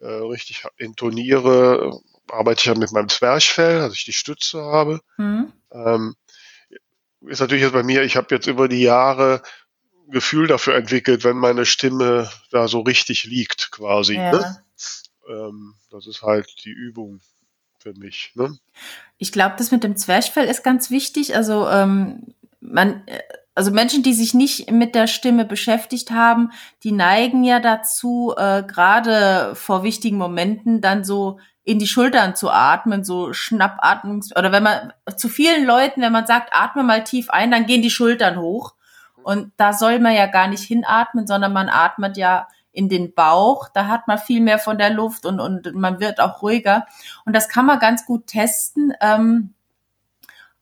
äh, 0.00 0.06
richtig 0.06 0.64
intoniere, 0.76 2.00
arbeite 2.28 2.60
ich 2.60 2.66
ja 2.66 2.74
mit 2.74 2.92
meinem 2.92 3.08
Zwerchfell, 3.08 3.78
dass 3.78 3.94
ich 3.94 4.04
die 4.04 4.12
Stütze 4.12 4.62
habe. 4.62 5.00
Mhm. 5.16 5.52
Ähm, 5.72 6.16
ist 7.22 7.40
natürlich 7.40 7.62
jetzt 7.62 7.72
bei 7.72 7.82
mir, 7.82 8.02
ich 8.02 8.16
habe 8.16 8.34
jetzt 8.34 8.46
über 8.46 8.68
die 8.68 8.82
Jahre 8.82 9.42
Gefühl 10.08 10.46
dafür 10.46 10.74
entwickelt, 10.74 11.24
wenn 11.24 11.36
meine 11.36 11.66
Stimme 11.66 12.30
da 12.50 12.68
so 12.68 12.80
richtig 12.80 13.24
liegt, 13.24 13.70
quasi. 13.70 14.16
Ja. 14.16 14.32
Ne? 14.32 14.64
Ähm, 15.28 15.74
das 15.90 16.06
ist 16.06 16.22
halt 16.22 16.64
die 16.64 16.70
Übung 16.70 17.20
für 17.80 17.94
mich. 17.94 18.32
Ne? 18.34 18.58
Ich 19.18 19.32
glaube, 19.32 19.54
das 19.58 19.70
mit 19.70 19.84
dem 19.84 19.96
Zwerchfell 19.96 20.46
ist 20.46 20.62
ganz 20.62 20.90
wichtig. 20.90 21.34
Also 21.34 21.68
ähm, 21.68 22.34
man, 22.60 23.02
äh, 23.06 23.20
also 23.54 23.70
Menschen, 23.70 24.02
die 24.02 24.14
sich 24.14 24.34
nicht 24.34 24.70
mit 24.70 24.94
der 24.94 25.06
Stimme 25.06 25.44
beschäftigt 25.44 26.10
haben, 26.10 26.50
die 26.84 26.92
neigen 26.92 27.44
ja 27.44 27.60
dazu, 27.60 28.34
äh, 28.36 28.62
gerade 28.62 29.54
vor 29.54 29.82
wichtigen 29.82 30.16
Momenten 30.16 30.80
dann 30.80 31.04
so 31.04 31.38
in 31.62 31.78
die 31.78 31.86
Schultern 31.86 32.34
zu 32.34 32.50
atmen, 32.50 33.04
so 33.04 33.32
Schnappatmungs 33.32 34.34
oder 34.36 34.50
wenn 34.50 34.62
man 34.62 34.92
zu 35.16 35.28
vielen 35.28 35.66
Leuten, 35.66 36.00
wenn 36.00 36.12
man 36.12 36.26
sagt, 36.26 36.50
atme 36.52 36.82
mal 36.82 37.04
tief 37.04 37.30
ein, 37.30 37.50
dann 37.50 37.66
gehen 37.66 37.82
die 37.82 37.90
Schultern 37.90 38.40
hoch. 38.40 38.74
Und 39.22 39.52
da 39.58 39.72
soll 39.74 39.98
man 39.98 40.14
ja 40.14 40.26
gar 40.26 40.48
nicht 40.48 40.64
hinatmen, 40.64 41.26
sondern 41.26 41.52
man 41.52 41.68
atmet 41.68 42.16
ja 42.16 42.48
in 42.72 42.88
den 42.88 43.14
Bauch. 43.14 43.68
Da 43.68 43.86
hat 43.86 44.06
man 44.08 44.18
viel 44.18 44.40
mehr 44.40 44.58
von 44.58 44.78
der 44.78 44.90
Luft 44.90 45.26
und, 45.26 45.40
und 45.40 45.74
man 45.74 46.00
wird 46.00 46.20
auch 46.20 46.42
ruhiger. 46.42 46.86
Und 47.24 47.34
das 47.34 47.48
kann 47.48 47.66
man 47.66 47.78
ganz 47.78 48.06
gut 48.06 48.26
testen, 48.26 48.92
ähm, 49.00 49.54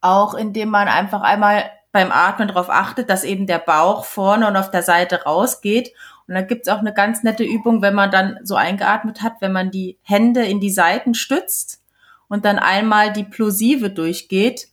auch 0.00 0.34
indem 0.34 0.70
man 0.70 0.88
einfach 0.88 1.22
einmal 1.22 1.70
beim 1.92 2.12
Atmen 2.12 2.48
darauf 2.48 2.70
achtet, 2.70 3.10
dass 3.10 3.24
eben 3.24 3.46
der 3.46 3.58
Bauch 3.58 4.04
vorne 4.04 4.46
und 4.46 4.56
auf 4.56 4.70
der 4.70 4.82
Seite 4.82 5.22
rausgeht. 5.24 5.92
Und 6.26 6.34
da 6.34 6.42
gibt's 6.42 6.68
auch 6.68 6.78
eine 6.78 6.92
ganz 6.92 7.22
nette 7.22 7.44
Übung, 7.44 7.82
wenn 7.82 7.94
man 7.94 8.10
dann 8.10 8.38
so 8.42 8.54
eingeatmet 8.54 9.22
hat, 9.22 9.40
wenn 9.40 9.52
man 9.52 9.70
die 9.70 9.98
Hände 10.02 10.44
in 10.44 10.60
die 10.60 10.70
Seiten 10.70 11.14
stützt 11.14 11.82
und 12.28 12.44
dann 12.44 12.58
einmal 12.58 13.12
die 13.12 13.24
Plosive 13.24 13.90
durchgeht, 13.90 14.68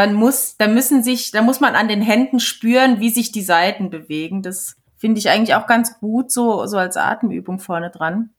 dann 0.00 0.14
muss, 0.14 0.56
da 0.56 0.66
müssen 0.66 1.02
sich, 1.02 1.30
da 1.30 1.42
muss 1.42 1.60
man 1.60 1.74
an 1.74 1.86
den 1.86 2.00
Händen 2.00 2.40
spüren, 2.40 3.00
wie 3.00 3.10
sich 3.10 3.32
die 3.32 3.42
Seiten 3.42 3.90
bewegen. 3.90 4.42
Das 4.42 4.76
finde 4.96 5.18
ich 5.18 5.28
eigentlich 5.28 5.54
auch 5.54 5.66
ganz 5.66 5.98
gut, 6.00 6.32
so, 6.32 6.64
so 6.64 6.78
als 6.78 6.96
Atemübung 6.96 7.58
vorne 7.58 7.90
dran. 7.90 8.30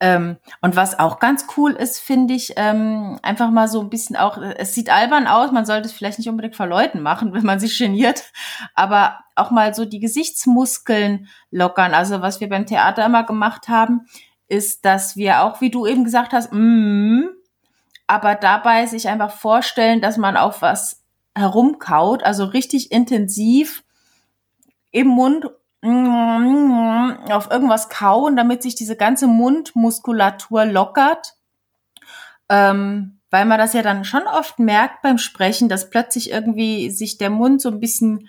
Ähm, 0.00 0.36
und 0.62 0.74
was 0.74 0.98
auch 0.98 1.18
ganz 1.18 1.46
cool 1.56 1.72
ist, 1.72 1.98
finde 1.98 2.32
ich, 2.32 2.54
ähm, 2.56 3.18
einfach 3.22 3.50
mal 3.50 3.68
so 3.68 3.80
ein 3.80 3.90
bisschen 3.90 4.16
auch, 4.16 4.38
es 4.38 4.74
sieht 4.74 4.88
albern 4.88 5.26
aus, 5.26 5.52
man 5.52 5.66
sollte 5.66 5.86
es 5.86 5.92
vielleicht 5.92 6.18
nicht 6.18 6.30
unbedingt 6.30 6.56
vor 6.56 6.66
Leuten 6.66 7.02
machen, 7.02 7.32
wenn 7.34 7.44
man 7.44 7.60
sich 7.60 7.78
geniert, 7.78 8.24
aber 8.74 9.18
auch 9.34 9.50
mal 9.50 9.74
so 9.74 9.84
die 9.84 10.00
Gesichtsmuskeln 10.00 11.28
lockern. 11.50 11.92
Also 11.92 12.22
was 12.22 12.40
wir 12.40 12.48
beim 12.48 12.64
Theater 12.64 13.04
immer 13.04 13.24
gemacht 13.24 13.68
haben, 13.68 14.06
ist, 14.48 14.86
dass 14.86 15.14
wir 15.14 15.42
auch, 15.42 15.60
wie 15.60 15.70
du 15.70 15.86
eben 15.86 16.04
gesagt 16.04 16.32
hast, 16.32 16.52
mm, 16.54 17.24
aber 18.06 18.34
dabei 18.34 18.86
sich 18.86 19.08
einfach 19.08 19.32
vorstellen, 19.32 20.00
dass 20.00 20.16
man 20.16 20.36
auf 20.36 20.62
was 20.62 21.02
herumkaut, 21.34 22.22
also 22.22 22.44
richtig 22.44 22.92
intensiv 22.92 23.82
im 24.90 25.08
Mund 25.08 25.50
auf 25.82 27.50
irgendwas 27.50 27.88
kauen, 27.90 28.36
damit 28.36 28.62
sich 28.62 28.74
diese 28.74 28.96
ganze 28.96 29.26
Mundmuskulatur 29.26 30.64
lockert. 30.64 31.34
Ähm, 32.48 33.20
weil 33.30 33.44
man 33.44 33.58
das 33.58 33.72
ja 33.72 33.82
dann 33.82 34.04
schon 34.04 34.26
oft 34.26 34.58
merkt 34.58 35.02
beim 35.02 35.18
Sprechen, 35.18 35.68
dass 35.68 35.90
plötzlich 35.90 36.30
irgendwie 36.30 36.90
sich 36.90 37.18
der 37.18 37.30
Mund 37.30 37.60
so 37.60 37.68
ein 37.68 37.80
bisschen 37.80 38.28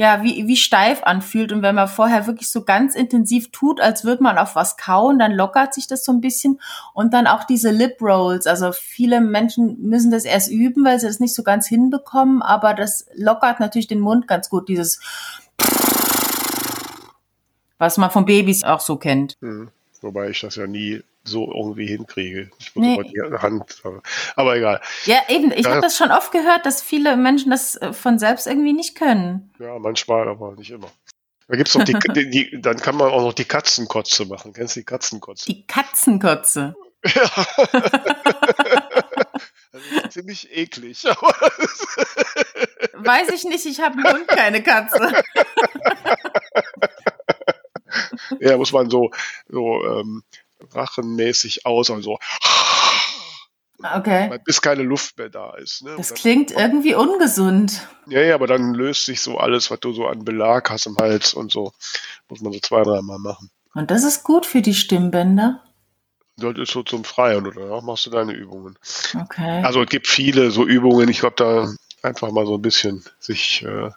ja, 0.00 0.22
wie, 0.22 0.46
wie 0.46 0.56
steif 0.56 1.02
anfühlt. 1.02 1.52
Und 1.52 1.60
wenn 1.60 1.74
man 1.74 1.86
vorher 1.86 2.26
wirklich 2.26 2.50
so 2.50 2.64
ganz 2.64 2.94
intensiv 2.94 3.50
tut, 3.50 3.82
als 3.82 4.02
würde 4.02 4.22
man 4.22 4.38
auf 4.38 4.56
was 4.56 4.78
kauen, 4.78 5.18
dann 5.18 5.32
lockert 5.32 5.74
sich 5.74 5.88
das 5.88 6.06
so 6.06 6.12
ein 6.12 6.22
bisschen. 6.22 6.58
Und 6.94 7.12
dann 7.12 7.26
auch 7.26 7.44
diese 7.44 7.70
Lip 7.70 8.00
Rolls. 8.00 8.46
Also 8.46 8.72
viele 8.72 9.20
Menschen 9.20 9.76
müssen 9.82 10.10
das 10.10 10.24
erst 10.24 10.50
üben, 10.50 10.86
weil 10.86 10.98
sie 10.98 11.06
das 11.06 11.20
nicht 11.20 11.34
so 11.34 11.42
ganz 11.42 11.68
hinbekommen. 11.68 12.40
Aber 12.40 12.72
das 12.72 13.08
lockert 13.14 13.60
natürlich 13.60 13.88
den 13.88 14.00
Mund 14.00 14.26
ganz 14.26 14.48
gut. 14.48 14.70
Dieses 14.70 15.00
was 17.76 17.98
man 17.98 18.10
von 18.10 18.24
Babys 18.24 18.64
auch 18.64 18.80
so 18.80 18.96
kennt. 18.96 19.36
Mhm. 19.42 19.68
Wobei 20.00 20.30
ich 20.30 20.40
das 20.40 20.56
ja 20.56 20.66
nie 20.66 21.02
so 21.24 21.52
irgendwie 21.52 21.86
hinkriege. 21.86 22.50
Ich 22.58 22.74
muss 22.74 22.84
nee. 22.84 23.12
die 23.12 23.38
Hand, 23.38 23.82
aber 24.36 24.56
egal. 24.56 24.80
Ja, 25.04 25.18
eben. 25.28 25.52
Ich 25.52 25.64
ja. 25.64 25.70
habe 25.70 25.80
das 25.80 25.96
schon 25.96 26.10
oft 26.10 26.32
gehört, 26.32 26.66
dass 26.66 26.82
viele 26.82 27.16
Menschen 27.16 27.50
das 27.50 27.76
äh, 27.76 27.92
von 27.92 28.18
selbst 28.18 28.46
irgendwie 28.46 28.72
nicht 28.72 28.96
können. 28.96 29.52
Ja, 29.58 29.78
manchmal, 29.78 30.28
aber 30.28 30.52
nicht 30.52 30.70
immer. 30.70 30.90
Da 31.48 31.56
gibt's 31.56 31.74
noch 31.74 31.84
die, 31.84 31.94
die, 32.14 32.30
die, 32.30 32.60
dann 32.60 32.76
kann 32.76 32.96
man 32.96 33.10
auch 33.10 33.22
noch 33.22 33.34
die 33.34 33.44
Katzenkotze 33.44 34.24
machen. 34.26 34.52
Kennst 34.52 34.76
du 34.76 34.80
die 34.80 34.86
Katzenkotze? 34.86 35.46
Die 35.46 35.66
Katzenkotze. 35.66 36.76
Ja. 37.04 37.30
also 39.72 40.08
ziemlich 40.10 40.56
eklig. 40.56 41.04
Weiß 42.94 43.30
ich 43.30 43.44
nicht, 43.44 43.66
ich 43.66 43.80
habe 43.80 43.96
einen 43.96 44.12
Hund, 44.12 44.28
keine 44.28 44.62
Katze. 44.62 45.22
ja, 48.38 48.56
muss 48.56 48.72
man 48.72 48.90
so, 48.90 49.10
so 49.48 49.84
ähm, 49.84 50.22
rachenmäßig 50.72 51.66
aus, 51.66 51.90
also 51.90 52.18
Okay. 53.96 54.38
Bis 54.44 54.60
keine 54.60 54.82
Luft 54.82 55.16
mehr 55.16 55.30
da 55.30 55.54
ist. 55.54 55.82
Ne? 55.82 55.94
Das 55.96 56.08
dann, 56.08 56.18
klingt 56.18 56.50
irgendwie 56.50 56.94
ungesund. 56.94 57.86
Ja, 58.08 58.20
ja, 58.20 58.34
aber 58.34 58.46
dann 58.46 58.74
löst 58.74 59.06
sich 59.06 59.20
so 59.20 59.38
alles, 59.38 59.70
was 59.70 59.80
du 59.80 59.92
so 59.92 60.06
an 60.06 60.24
Belag 60.24 60.70
hast 60.70 60.86
im 60.86 60.96
Hals 60.96 61.34
und 61.34 61.50
so. 61.50 61.72
Muss 62.28 62.40
man 62.40 62.52
so 62.52 62.60
zwei, 62.60 62.82
dreimal 62.82 63.18
machen. 63.18 63.50
Und 63.74 63.90
das 63.90 64.04
ist 64.04 64.24
gut 64.24 64.46
für 64.46 64.62
die 64.62 64.74
Stimmbänder? 64.74 65.62
Das 66.36 66.56
ist 66.56 66.72
so 66.72 66.82
zum 66.82 67.04
Freien 67.04 67.46
oder 67.46 67.62
danach 67.62 67.82
machst 67.82 68.06
du 68.06 68.10
deine 68.10 68.32
Übungen. 68.32 68.78
Okay. 69.14 69.62
Also 69.62 69.82
es 69.82 69.88
gibt 69.88 70.06
viele 70.06 70.50
so 70.50 70.66
Übungen. 70.66 71.08
Ich 71.08 71.20
glaube, 71.20 71.36
da 71.36 71.72
einfach 72.02 72.30
mal 72.32 72.46
so 72.46 72.54
ein 72.54 72.62
bisschen 72.62 73.04
sich 73.18 73.62
äh, 73.62 73.90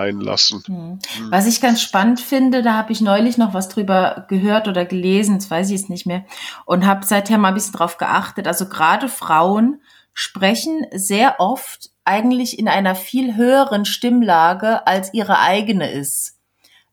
einlassen. 0.00 0.62
Hm. 0.66 0.98
Was 1.30 1.46
ich 1.46 1.60
ganz 1.60 1.80
spannend 1.80 2.20
finde, 2.20 2.62
da 2.62 2.74
habe 2.74 2.92
ich 2.92 3.00
neulich 3.00 3.38
noch 3.38 3.54
was 3.54 3.68
drüber 3.68 4.26
gehört 4.28 4.68
oder 4.68 4.84
gelesen, 4.84 5.38
das 5.38 5.50
weiß 5.50 5.70
ich 5.70 5.80
jetzt 5.80 5.90
nicht 5.90 6.06
mehr, 6.06 6.24
und 6.66 6.86
habe 6.86 7.06
seither 7.06 7.38
mal 7.38 7.48
ein 7.48 7.54
bisschen 7.54 7.74
drauf 7.74 7.96
geachtet. 7.98 8.46
Also 8.46 8.68
gerade 8.68 9.08
Frauen 9.08 9.80
sprechen 10.12 10.86
sehr 10.92 11.38
oft 11.38 11.90
eigentlich 12.04 12.58
in 12.58 12.68
einer 12.68 12.94
viel 12.94 13.36
höheren 13.36 13.84
Stimmlage, 13.84 14.86
als 14.86 15.14
ihre 15.14 15.38
eigene 15.38 15.90
ist. 15.90 16.38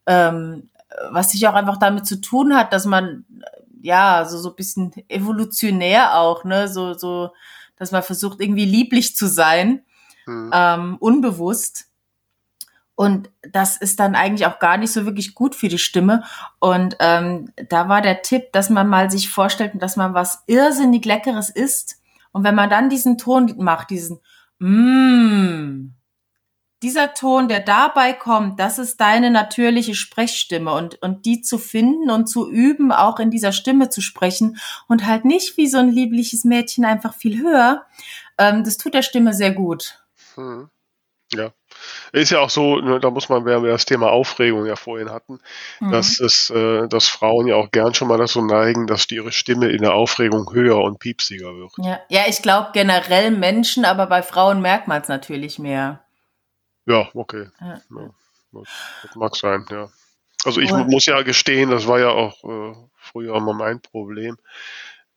Ähm, 0.05 0.69
was 1.09 1.31
sich 1.31 1.47
auch 1.47 1.53
einfach 1.53 1.77
damit 1.77 2.05
zu 2.05 2.21
tun 2.21 2.55
hat, 2.55 2.73
dass 2.73 2.85
man 2.85 3.25
ja 3.81 4.25
so 4.25 4.37
so 4.37 4.49
ein 4.49 4.55
bisschen 4.55 4.91
evolutionär 5.09 6.17
auch, 6.17 6.43
ne, 6.43 6.67
so 6.67 6.93
so, 6.93 7.31
dass 7.77 7.91
man 7.91 8.03
versucht 8.03 8.39
irgendwie 8.39 8.65
lieblich 8.65 9.15
zu 9.15 9.27
sein, 9.27 9.81
hm. 10.25 10.51
ähm, 10.53 10.97
unbewusst 10.99 11.86
und 12.97 13.29
das 13.43 13.77
ist 13.77 13.99
dann 13.99 14.15
eigentlich 14.15 14.47
auch 14.47 14.57
gar 14.57 14.75
nicht 14.77 14.91
so 14.91 15.05
wirklich 15.05 15.35
gut 15.35 15.53
für 15.53 15.67
die 15.67 15.77
Stimme. 15.77 16.23
Und 16.59 16.97
ähm, 16.99 17.51
da 17.69 17.87
war 17.89 18.01
der 18.01 18.23
Tipp, 18.23 18.51
dass 18.53 18.71
man 18.71 18.89
mal 18.89 19.11
sich 19.11 19.29
vorstellt, 19.29 19.73
dass 19.75 19.97
man 19.97 20.15
was 20.15 20.43
irrsinnig 20.47 21.05
Leckeres 21.05 21.51
isst. 21.51 22.01
Und 22.31 22.43
wenn 22.43 22.55
man 22.55 22.71
dann 22.71 22.89
diesen 22.89 23.19
Ton 23.19 23.53
macht, 23.59 23.91
diesen 23.91 24.19
Mmm, 24.57 25.93
dieser 26.81 27.13
Ton, 27.13 27.47
der 27.47 27.59
dabei 27.59 28.13
kommt, 28.13 28.59
das 28.59 28.79
ist 28.79 28.99
deine 28.99 29.29
natürliche 29.29 29.93
Sprechstimme 29.93 30.73
und, 30.73 30.99
und 31.03 31.27
die 31.27 31.43
zu 31.43 31.59
finden 31.59 32.09
und 32.09 32.25
zu 32.25 32.49
üben, 32.49 32.91
auch 32.91 33.19
in 33.19 33.29
dieser 33.29 33.51
Stimme 33.51 33.89
zu 33.89 34.01
sprechen 34.01 34.57
und 34.87 35.05
halt 35.05 35.23
nicht 35.23 35.55
wie 35.57 35.67
so 35.67 35.77
ein 35.77 35.91
liebliches 35.91 36.45
Mädchen 36.45 36.83
einfach 36.83 37.13
viel 37.13 37.39
höher, 37.39 37.85
ähm, 38.39 38.63
das 38.63 38.77
tut 38.77 38.95
der 38.95 39.03
Stimme 39.03 39.35
sehr 39.35 39.51
gut. 39.51 40.03
Hm. 40.33 40.71
Ja. 41.31 41.51
Ist 42.11 42.31
ja 42.31 42.39
auch 42.39 42.49
so, 42.49 42.77
ne, 42.77 42.99
da 42.99 43.09
muss 43.09 43.29
man, 43.29 43.45
wenn 43.45 43.63
wir 43.63 43.71
das 43.71 43.85
Thema 43.85 44.11
Aufregung 44.11 44.65
ja 44.65 44.75
vorhin 44.75 45.09
hatten, 45.09 45.39
mhm. 45.79 45.91
dass 45.91 46.19
es, 46.19 46.49
äh, 46.49 46.87
dass 46.87 47.07
Frauen 47.07 47.47
ja 47.47 47.55
auch 47.55 47.71
gern 47.71 47.93
schon 47.93 48.07
mal 48.07 48.17
dazu 48.17 48.41
neigen, 48.41 48.87
dass 48.87 49.09
ihre 49.11 49.31
Stimme 49.31 49.69
in 49.69 49.81
der 49.81 49.93
Aufregung 49.93 50.51
höher 50.53 50.77
und 50.77 50.99
piepsiger 50.99 51.55
wird. 51.55 51.71
Ja, 51.77 51.99
ja 52.09 52.21
ich 52.27 52.41
glaube 52.41 52.69
generell 52.73 53.31
Menschen, 53.31 53.85
aber 53.85 54.07
bei 54.07 54.23
Frauen 54.23 54.61
merkt 54.61 54.87
man 54.87 55.01
es 55.01 55.07
natürlich 55.07 55.59
mehr. 55.59 56.01
Ja, 56.85 57.09
okay. 57.13 57.47
Ja. 57.59 57.81
Ja, 57.89 58.61
das 59.03 59.15
mag 59.15 59.35
sein, 59.35 59.65
ja. 59.69 59.89
Also 60.45 60.61
ich 60.61 60.71
und. 60.71 60.87
muss 60.87 61.05
ja 61.05 61.21
gestehen, 61.23 61.69
das 61.69 61.87
war 61.87 61.99
ja 61.99 62.09
auch 62.09 62.43
äh, 62.43 62.73
früher 62.95 63.35
immer 63.35 63.53
mein 63.53 63.81
Problem, 63.81 64.37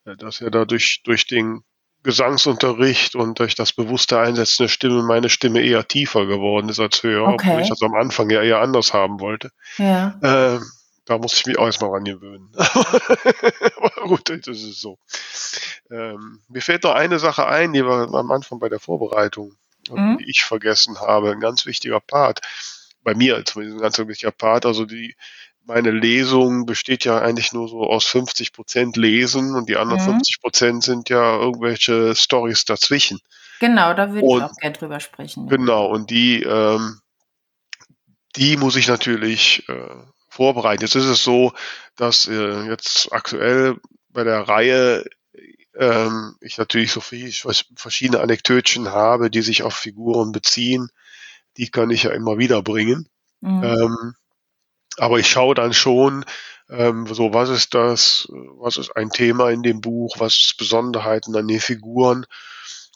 äh, 0.05 0.16
dass 0.16 0.41
ja 0.41 0.51
dadurch 0.51 1.03
durch 1.05 1.26
den 1.26 1.62
Gesangsunterricht 2.03 3.14
und 3.14 3.38
durch 3.38 3.55
das 3.55 3.72
bewusste 3.72 4.18
Einsetzen 4.18 4.64
der 4.64 4.68
Stimme 4.68 5.03
meine 5.03 5.28
Stimme 5.28 5.61
eher 5.61 5.86
tiefer 5.86 6.26
geworden 6.26 6.68
ist 6.68 6.80
als 6.80 7.03
höher, 7.03 7.28
okay. 7.28 7.48
obwohl 7.48 7.62
ich 7.62 7.68
das 7.68 7.82
am 7.82 7.94
Anfang 7.94 8.30
ja 8.30 8.42
eher 8.42 8.61
anders 8.61 8.94
haben 8.94 9.20
wollte. 9.20 9.51
Ja. 9.76 10.18
Äh, 10.22 10.61
da 11.05 11.18
muss 11.18 11.34
ich 11.34 11.46
mich 11.46 11.59
auch 11.59 11.66
erstmal 11.66 11.90
ran 11.90 12.05
gewöhnen. 12.05 12.51
Aber 12.57 14.07
gut, 14.07 14.28
das 14.30 14.46
ist 14.46 14.80
so. 14.80 14.98
Ähm, 15.90 16.40
mir 16.48 16.62
fällt 16.62 16.84
noch 16.84 16.94
eine 16.94 17.18
Sache 17.18 17.46
ein, 17.46 17.72
die 17.72 17.84
wir 17.84 18.14
am 18.14 18.30
Anfang 18.30 18.61
bei 18.61 18.68
der 18.68 18.80
Vorbereitung, 18.80 19.57
mhm. 19.90 20.18
die 20.18 20.30
ich 20.30 20.44
vergessen 20.44 21.01
habe, 21.01 21.32
ein 21.32 21.40
ganz 21.40 21.66
wichtiger 21.66 22.01
Part. 22.01 22.40
Bei 23.03 23.14
mir 23.14 23.44
zumindest 23.44 23.78
ein 23.78 23.82
ganz 23.82 23.98
wichtiger 23.98 24.30
Part, 24.30 24.64
also 24.66 24.84
die 24.84 25.16
meine 25.71 25.93
Lesung 25.93 26.66
besteht 26.66 27.05
ja 27.05 27.21
eigentlich 27.21 27.53
nur 27.53 27.68
so 27.68 27.89
aus 27.89 28.05
50 28.07 28.53
Prozent 28.53 28.97
Lesen 28.97 29.55
und 29.55 29.68
die 29.68 29.77
anderen 29.77 30.01
mhm. 30.01 30.14
50 30.14 30.41
Prozent 30.41 30.83
sind 30.83 31.09
ja 31.09 31.37
irgendwelche 31.37 32.16
Stories 32.16 32.64
dazwischen. 32.64 33.21
Genau, 33.61 33.95
da 33.95 34.12
würde 34.12 34.27
ich 34.27 34.43
auch 34.43 34.57
gerne 34.57 34.77
drüber 34.77 34.99
sprechen. 34.99 35.47
Genau, 35.47 35.87
und 35.87 36.11
die, 36.11 36.43
ähm, 36.43 37.01
die 38.35 38.57
muss 38.57 38.75
ich 38.75 38.89
natürlich 38.89 39.68
äh, 39.68 39.95
vorbereiten. 40.29 40.83
Jetzt 40.83 40.97
ist 40.97 41.05
es 41.05 41.23
so, 41.23 41.53
dass 41.95 42.27
äh, 42.27 42.62
jetzt 42.68 43.12
aktuell 43.12 43.77
bei 44.09 44.25
der 44.25 44.41
Reihe 44.41 45.05
äh, 45.75 46.09
ich 46.41 46.59
natürlich 46.59 46.91
so 46.91 47.01
viel 47.01 47.33
verschiedene 47.77 48.21
Anekdötchen 48.21 48.89
habe, 48.89 49.31
die 49.31 49.43
sich 49.43 49.62
auf 49.62 49.75
Figuren 49.75 50.33
beziehen, 50.33 50.89
die 51.59 51.71
kann 51.71 51.91
ich 51.91 52.03
ja 52.03 52.11
immer 52.11 52.39
wieder 52.39 52.61
bringen. 52.61 53.09
Mhm. 53.41 53.62
Ähm, 53.62 54.14
aber 55.01 55.18
ich 55.18 55.28
schaue 55.28 55.55
dann 55.55 55.72
schon, 55.72 56.24
ähm, 56.68 57.07
so 57.07 57.32
was 57.32 57.48
ist 57.48 57.74
das, 57.74 58.28
was 58.30 58.76
ist 58.76 58.94
ein 58.96 59.11
Thema 59.11 59.51
in 59.51 59.62
dem 59.62 59.80
Buch, 59.80 60.16
was 60.18 60.34
ist 60.34 60.57
Besonderheiten 60.59 61.34
an 61.36 61.48
den 61.48 61.61
Figuren 61.61 62.26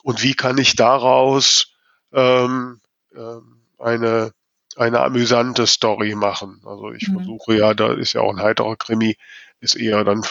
und 0.03 0.21
wie 0.21 0.35
kann 0.35 0.57
ich 0.59 0.75
daraus 0.75 1.73
ähm, 2.13 2.79
ähm, 3.15 3.61
eine 3.79 4.31
eine 4.77 4.99
amüsante 4.99 5.67
Story 5.67 6.15
machen. 6.15 6.61
Also 6.65 6.91
ich 6.91 7.07
mhm. 7.07 7.15
versuche 7.15 7.55
ja, 7.55 7.73
da 7.73 7.93
ist 7.93 8.13
ja 8.13 8.21
auch 8.21 8.31
ein 8.31 8.41
heiterer 8.41 8.75
Krimi, 8.75 9.17
ist 9.59 9.75
eher 9.75 10.03
dann 10.03 10.21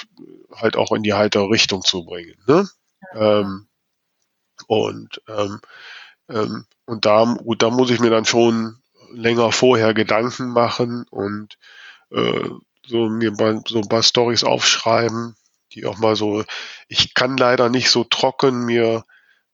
halt 0.54 0.76
auch 0.76 0.92
in 0.92 1.02
die 1.02 1.14
heitere 1.14 1.48
Richtung 1.48 1.82
zu 1.82 2.04
bringen. 2.04 2.36
Ne? 2.46 2.68
Ja. 3.14 3.40
Ähm, 3.40 3.66
und 4.68 5.20
ähm, 5.28 5.60
ähm, 6.28 6.66
und 6.84 7.04
da, 7.04 7.24
gut, 7.24 7.62
da 7.62 7.70
muss 7.70 7.90
ich 7.90 8.00
mir 8.00 8.10
dann 8.10 8.26
schon 8.26 8.82
länger 9.14 9.52
vorher 9.52 9.94
Gedanken 9.94 10.50
machen 10.50 11.06
und 11.10 11.56
äh, 12.10 12.48
so 12.86 13.08
mir 13.08 13.32
bei, 13.32 13.58
so 13.66 13.78
ein 13.78 13.88
paar 13.88 14.02
Stories 14.02 14.44
aufschreiben, 14.44 15.36
die 15.72 15.86
auch 15.86 15.98
mal 15.98 16.16
so, 16.16 16.44
ich 16.88 17.14
kann 17.14 17.36
leider 17.36 17.68
nicht 17.68 17.90
so 17.90 18.04
trocken 18.04 18.64
mir 18.64 19.04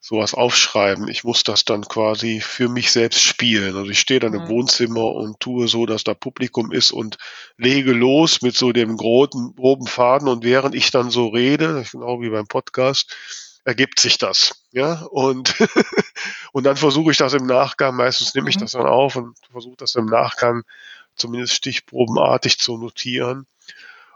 sowas 0.00 0.32
aufschreiben. 0.32 1.08
Ich 1.08 1.24
muss 1.24 1.44
das 1.44 1.64
dann 1.64 1.82
quasi 1.82 2.40
für 2.40 2.68
mich 2.68 2.90
selbst 2.90 3.20
spielen. 3.20 3.76
Also 3.76 3.90
ich 3.90 4.00
stehe 4.00 4.18
dann 4.18 4.32
mhm. 4.32 4.40
im 4.40 4.48
Wohnzimmer 4.48 5.04
und 5.04 5.38
tue 5.40 5.68
so, 5.68 5.84
dass 5.84 6.04
da 6.04 6.14
Publikum 6.14 6.72
ist 6.72 6.90
und 6.90 7.18
lege 7.58 7.92
los 7.92 8.40
mit 8.40 8.56
so 8.56 8.72
dem 8.72 8.96
groben, 8.96 9.54
groben 9.54 9.86
Faden 9.86 10.28
und 10.28 10.42
während 10.42 10.74
ich 10.74 10.90
dann 10.90 11.10
so 11.10 11.28
rede, 11.28 11.84
genau 11.92 12.22
wie 12.22 12.30
beim 12.30 12.46
Podcast, 12.46 13.14
ergibt 13.70 14.00
sich 14.00 14.18
das. 14.18 14.64
Ja, 14.72 15.02
und, 15.12 15.54
und 16.52 16.64
dann 16.64 16.76
versuche 16.76 17.12
ich 17.12 17.16
das 17.16 17.34
im 17.34 17.46
Nachgang, 17.46 17.94
meistens 17.94 18.34
nehme 18.34 18.50
ich 18.50 18.56
mhm. 18.56 18.62
das 18.62 18.72
dann 18.72 18.86
auf 18.86 19.14
und 19.14 19.36
versuche 19.52 19.76
das 19.76 19.94
im 19.94 20.06
Nachgang 20.06 20.64
zumindest 21.14 21.54
stichprobenartig 21.54 22.58
zu 22.58 22.76
notieren 22.78 23.46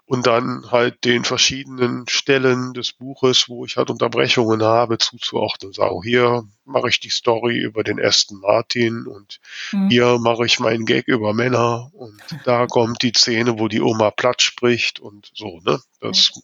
und 0.07 0.27
dann 0.27 0.71
halt 0.73 1.05
den 1.05 1.25
verschiedenen 1.25 2.09
Stellen 2.09 2.75
des 2.75 2.93
Buches, 2.93 3.49
wo 3.49 3.65
ich 3.65 3.77
halt 3.77 3.91
Unterbrechungen 3.91 4.63
habe, 4.63 4.99
zuzuordnen. 4.99 5.73
Sage, 5.73 6.01
hier 6.03 6.45
mache 6.65 6.89
ich 6.89 6.99
die 6.99 7.11
Story 7.11 7.59
über 7.59 7.85
den 7.85 7.99
ersten 7.99 8.41
Martin 8.41 9.07
und 9.07 9.41
mhm. 9.71 9.89
hier 9.89 10.19
mache 10.19 10.47
ich 10.47 10.59
meinen 10.59 10.85
Gag 10.85 11.07
über 11.07 11.33
Männer 11.33 11.91
und 11.95 12.21
da 12.45 12.67
kommt 12.67 13.03
die 13.03 13.13
Szene, 13.17 13.59
wo 13.59 13.69
die 13.69 13.81
Oma 13.81 14.11
platt 14.11 14.43
spricht 14.43 14.99
und 14.99 15.31
so, 15.33 15.61
ne? 15.65 15.81
Das 16.01 16.33
mhm. 16.35 16.43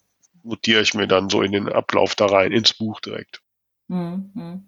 Notiere 0.50 0.82
ich 0.82 0.94
mir 0.94 1.06
dann 1.06 1.30
so 1.30 1.42
in 1.42 1.52
den 1.52 1.68
Ablauf 1.68 2.14
da 2.14 2.26
rein, 2.26 2.52
ins 2.52 2.74
Buch 2.74 3.00
direkt. 3.00 3.40
Mhm. 3.88 4.66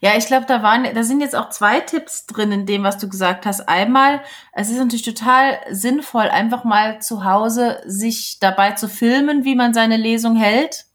Ja, 0.00 0.16
ich 0.16 0.26
glaube, 0.26 0.46
da 0.46 0.62
waren, 0.62 0.86
da 0.94 1.02
sind 1.02 1.20
jetzt 1.20 1.34
auch 1.34 1.50
zwei 1.50 1.80
Tipps 1.80 2.26
drin 2.26 2.52
in 2.52 2.66
dem, 2.66 2.84
was 2.84 2.98
du 2.98 3.08
gesagt 3.08 3.46
hast. 3.46 3.68
Einmal, 3.68 4.22
es 4.52 4.70
ist 4.70 4.78
natürlich 4.78 5.02
total 5.02 5.58
sinnvoll, 5.70 6.28
einfach 6.28 6.64
mal 6.64 7.00
zu 7.00 7.24
Hause 7.24 7.80
sich 7.84 8.38
dabei 8.38 8.72
zu 8.72 8.88
filmen, 8.88 9.44
wie 9.44 9.56
man 9.56 9.74
seine 9.74 9.96
Lesung 9.96 10.36
hält. 10.36 10.86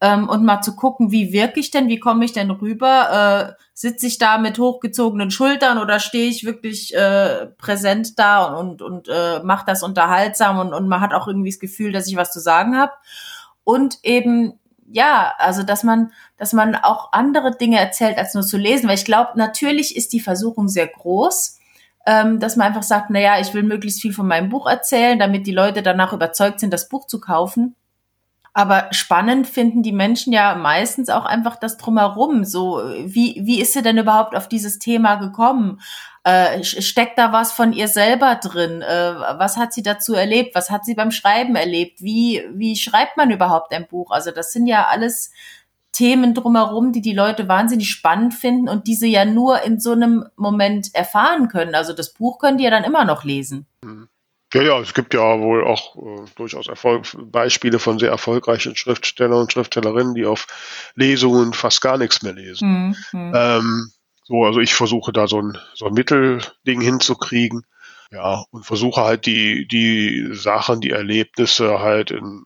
Ähm, 0.00 0.28
und 0.28 0.44
mal 0.44 0.62
zu 0.62 0.74
gucken, 0.74 1.12
wie 1.12 1.32
wirke 1.32 1.60
ich 1.60 1.70
denn, 1.70 1.88
wie 1.88 2.00
komme 2.00 2.24
ich 2.24 2.32
denn 2.32 2.50
rüber? 2.50 3.56
Äh, 3.58 3.62
Sitze 3.74 4.06
ich 4.06 4.18
da 4.18 4.38
mit 4.38 4.58
hochgezogenen 4.58 5.30
Schultern 5.30 5.78
oder 5.78 5.98
stehe 5.98 6.28
ich 6.28 6.44
wirklich 6.44 6.94
äh, 6.94 7.46
präsent 7.58 8.18
da 8.18 8.44
und, 8.44 8.82
und, 8.82 8.82
und 8.82 9.08
äh, 9.08 9.40
mache 9.42 9.64
das 9.66 9.82
unterhaltsam 9.82 10.58
und, 10.58 10.74
und 10.74 10.88
man 10.88 11.00
hat 11.00 11.14
auch 11.14 11.26
irgendwie 11.26 11.50
das 11.50 11.58
Gefühl, 11.58 11.90
dass 11.90 12.06
ich 12.06 12.16
was 12.16 12.32
zu 12.32 12.40
sagen 12.40 12.76
habe. 12.76 12.92
Und 13.64 13.98
eben 14.02 14.58
ja, 14.92 15.32
also 15.38 15.62
dass 15.62 15.82
man, 15.82 16.12
dass 16.36 16.52
man 16.52 16.74
auch 16.74 17.12
andere 17.12 17.56
Dinge 17.56 17.78
erzählt, 17.78 18.18
als 18.18 18.34
nur 18.34 18.42
zu 18.42 18.58
lesen. 18.58 18.88
Weil 18.88 18.96
ich 18.96 19.04
glaube, 19.04 19.32
natürlich 19.36 19.96
ist 19.96 20.12
die 20.12 20.20
Versuchung 20.20 20.68
sehr 20.68 20.86
groß, 20.86 21.58
ähm, 22.06 22.40
dass 22.40 22.56
man 22.56 22.68
einfach 22.68 22.82
sagt, 22.82 23.10
na 23.10 23.20
ja, 23.20 23.40
ich 23.40 23.54
will 23.54 23.62
möglichst 23.62 24.02
viel 24.02 24.12
von 24.12 24.26
meinem 24.26 24.50
Buch 24.50 24.66
erzählen, 24.66 25.18
damit 25.18 25.46
die 25.46 25.52
Leute 25.52 25.82
danach 25.82 26.12
überzeugt 26.12 26.60
sind, 26.60 26.72
das 26.72 26.88
Buch 26.88 27.06
zu 27.06 27.20
kaufen. 27.20 27.74
Aber 28.54 28.88
spannend 28.90 29.46
finden 29.46 29.82
die 29.82 29.92
Menschen 29.92 30.30
ja 30.30 30.54
meistens 30.54 31.08
auch 31.08 31.24
einfach 31.24 31.56
das 31.56 31.78
drumherum. 31.78 32.44
So, 32.44 32.82
wie, 33.04 33.40
wie 33.44 33.62
ist 33.62 33.72
sie 33.72 33.80
denn 33.80 33.96
überhaupt 33.96 34.36
auf 34.36 34.46
dieses 34.46 34.78
Thema 34.78 35.14
gekommen? 35.14 35.80
Äh, 36.24 36.62
steckt 36.62 37.18
da 37.18 37.32
was 37.32 37.52
von 37.52 37.72
ihr 37.72 37.88
selber 37.88 38.36
drin? 38.36 38.80
Äh, 38.80 39.14
was 39.38 39.56
hat 39.56 39.72
sie 39.72 39.82
dazu 39.82 40.14
erlebt? 40.14 40.54
Was 40.54 40.70
hat 40.70 40.84
sie 40.84 40.94
beim 40.94 41.10
Schreiben 41.10 41.56
erlebt? 41.56 42.00
Wie, 42.00 42.44
wie 42.52 42.76
schreibt 42.76 43.16
man 43.16 43.30
überhaupt 43.30 43.74
ein 43.74 43.88
Buch? 43.88 44.12
Also 44.12 44.30
das 44.30 44.52
sind 44.52 44.66
ja 44.66 44.86
alles 44.86 45.32
Themen 45.90 46.32
drumherum, 46.32 46.92
die 46.92 47.02
die 47.02 47.12
Leute 47.12 47.48
wahnsinnig 47.48 47.90
spannend 47.90 48.34
finden 48.34 48.68
und 48.68 48.86
diese 48.86 49.06
ja 49.06 49.24
nur 49.24 49.62
in 49.62 49.80
so 49.80 49.92
einem 49.92 50.24
Moment 50.36 50.94
erfahren 50.94 51.48
können. 51.48 51.74
Also 51.74 51.92
das 51.92 52.14
Buch 52.14 52.38
können 52.38 52.56
die 52.56 52.64
ja 52.64 52.70
dann 52.70 52.84
immer 52.84 53.04
noch 53.04 53.24
lesen. 53.24 53.66
Mhm. 53.82 54.08
Ja, 54.54 54.62
ja, 54.62 54.80
es 54.80 54.92
gibt 54.92 55.14
ja 55.14 55.40
wohl 55.40 55.64
auch 55.64 55.96
äh, 55.96 56.24
durchaus 56.36 56.68
Erfolg, 56.68 57.06
Beispiele 57.18 57.78
von 57.78 57.98
sehr 57.98 58.10
erfolgreichen 58.10 58.76
Schriftstellern 58.76 59.40
und 59.40 59.52
Schriftstellerinnen, 59.52 60.14
die 60.14 60.26
auf 60.26 60.46
Lesungen 60.94 61.54
fast 61.54 61.80
gar 61.80 61.96
nichts 61.96 62.22
mehr 62.22 62.34
lesen. 62.34 62.96
Mhm. 63.12 63.32
Ähm, 63.34 63.92
so, 64.32 64.44
also 64.46 64.60
ich 64.60 64.74
versuche 64.74 65.12
da 65.12 65.28
so 65.28 65.42
ein, 65.42 65.58
so 65.74 65.86
ein 65.86 65.92
Mittelding 65.92 66.80
hinzukriegen. 66.80 67.66
Ja, 68.10 68.44
und 68.50 68.64
versuche 68.64 69.02
halt 69.02 69.26
die, 69.26 69.68
die 69.68 70.30
Sachen, 70.32 70.80
die 70.80 70.90
Erlebnisse 70.90 71.80
halt 71.80 72.10
in, 72.10 72.44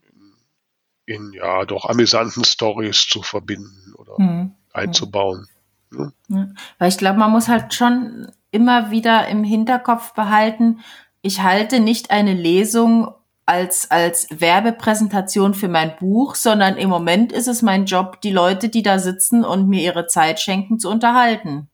in 1.06 1.32
ja 1.32 1.64
doch 1.64 1.88
amüsanten 1.88 2.44
Stories 2.44 3.06
zu 3.08 3.22
verbinden 3.22 3.94
oder 3.94 4.14
mhm. 4.18 4.52
einzubauen. 4.72 5.46
Ja. 5.92 6.48
Weil 6.78 6.88
ich 6.88 6.98
glaube, 6.98 7.18
man 7.18 7.30
muss 7.30 7.48
halt 7.48 7.72
schon 7.72 8.32
immer 8.50 8.90
wieder 8.90 9.28
im 9.28 9.44
Hinterkopf 9.44 10.12
behalten, 10.14 10.80
ich 11.22 11.42
halte 11.42 11.80
nicht 11.80 12.10
eine 12.10 12.34
Lesung 12.34 13.12
als, 13.44 13.90
als 13.90 14.28
Werbepräsentation 14.30 15.54
für 15.54 15.68
mein 15.68 15.96
Buch, 15.98 16.34
sondern 16.34 16.76
im 16.76 16.88
Moment 16.88 17.32
ist 17.32 17.48
es 17.48 17.62
mein 17.62 17.86
Job, 17.86 18.20
die 18.20 18.32
Leute, 18.32 18.68
die 18.68 18.82
da 18.82 18.98
sitzen 18.98 19.44
und 19.44 19.68
mir 19.68 19.82
ihre 19.82 20.06
Zeit 20.06 20.40
schenken, 20.40 20.78
zu 20.78 20.88
unterhalten. 20.90 21.68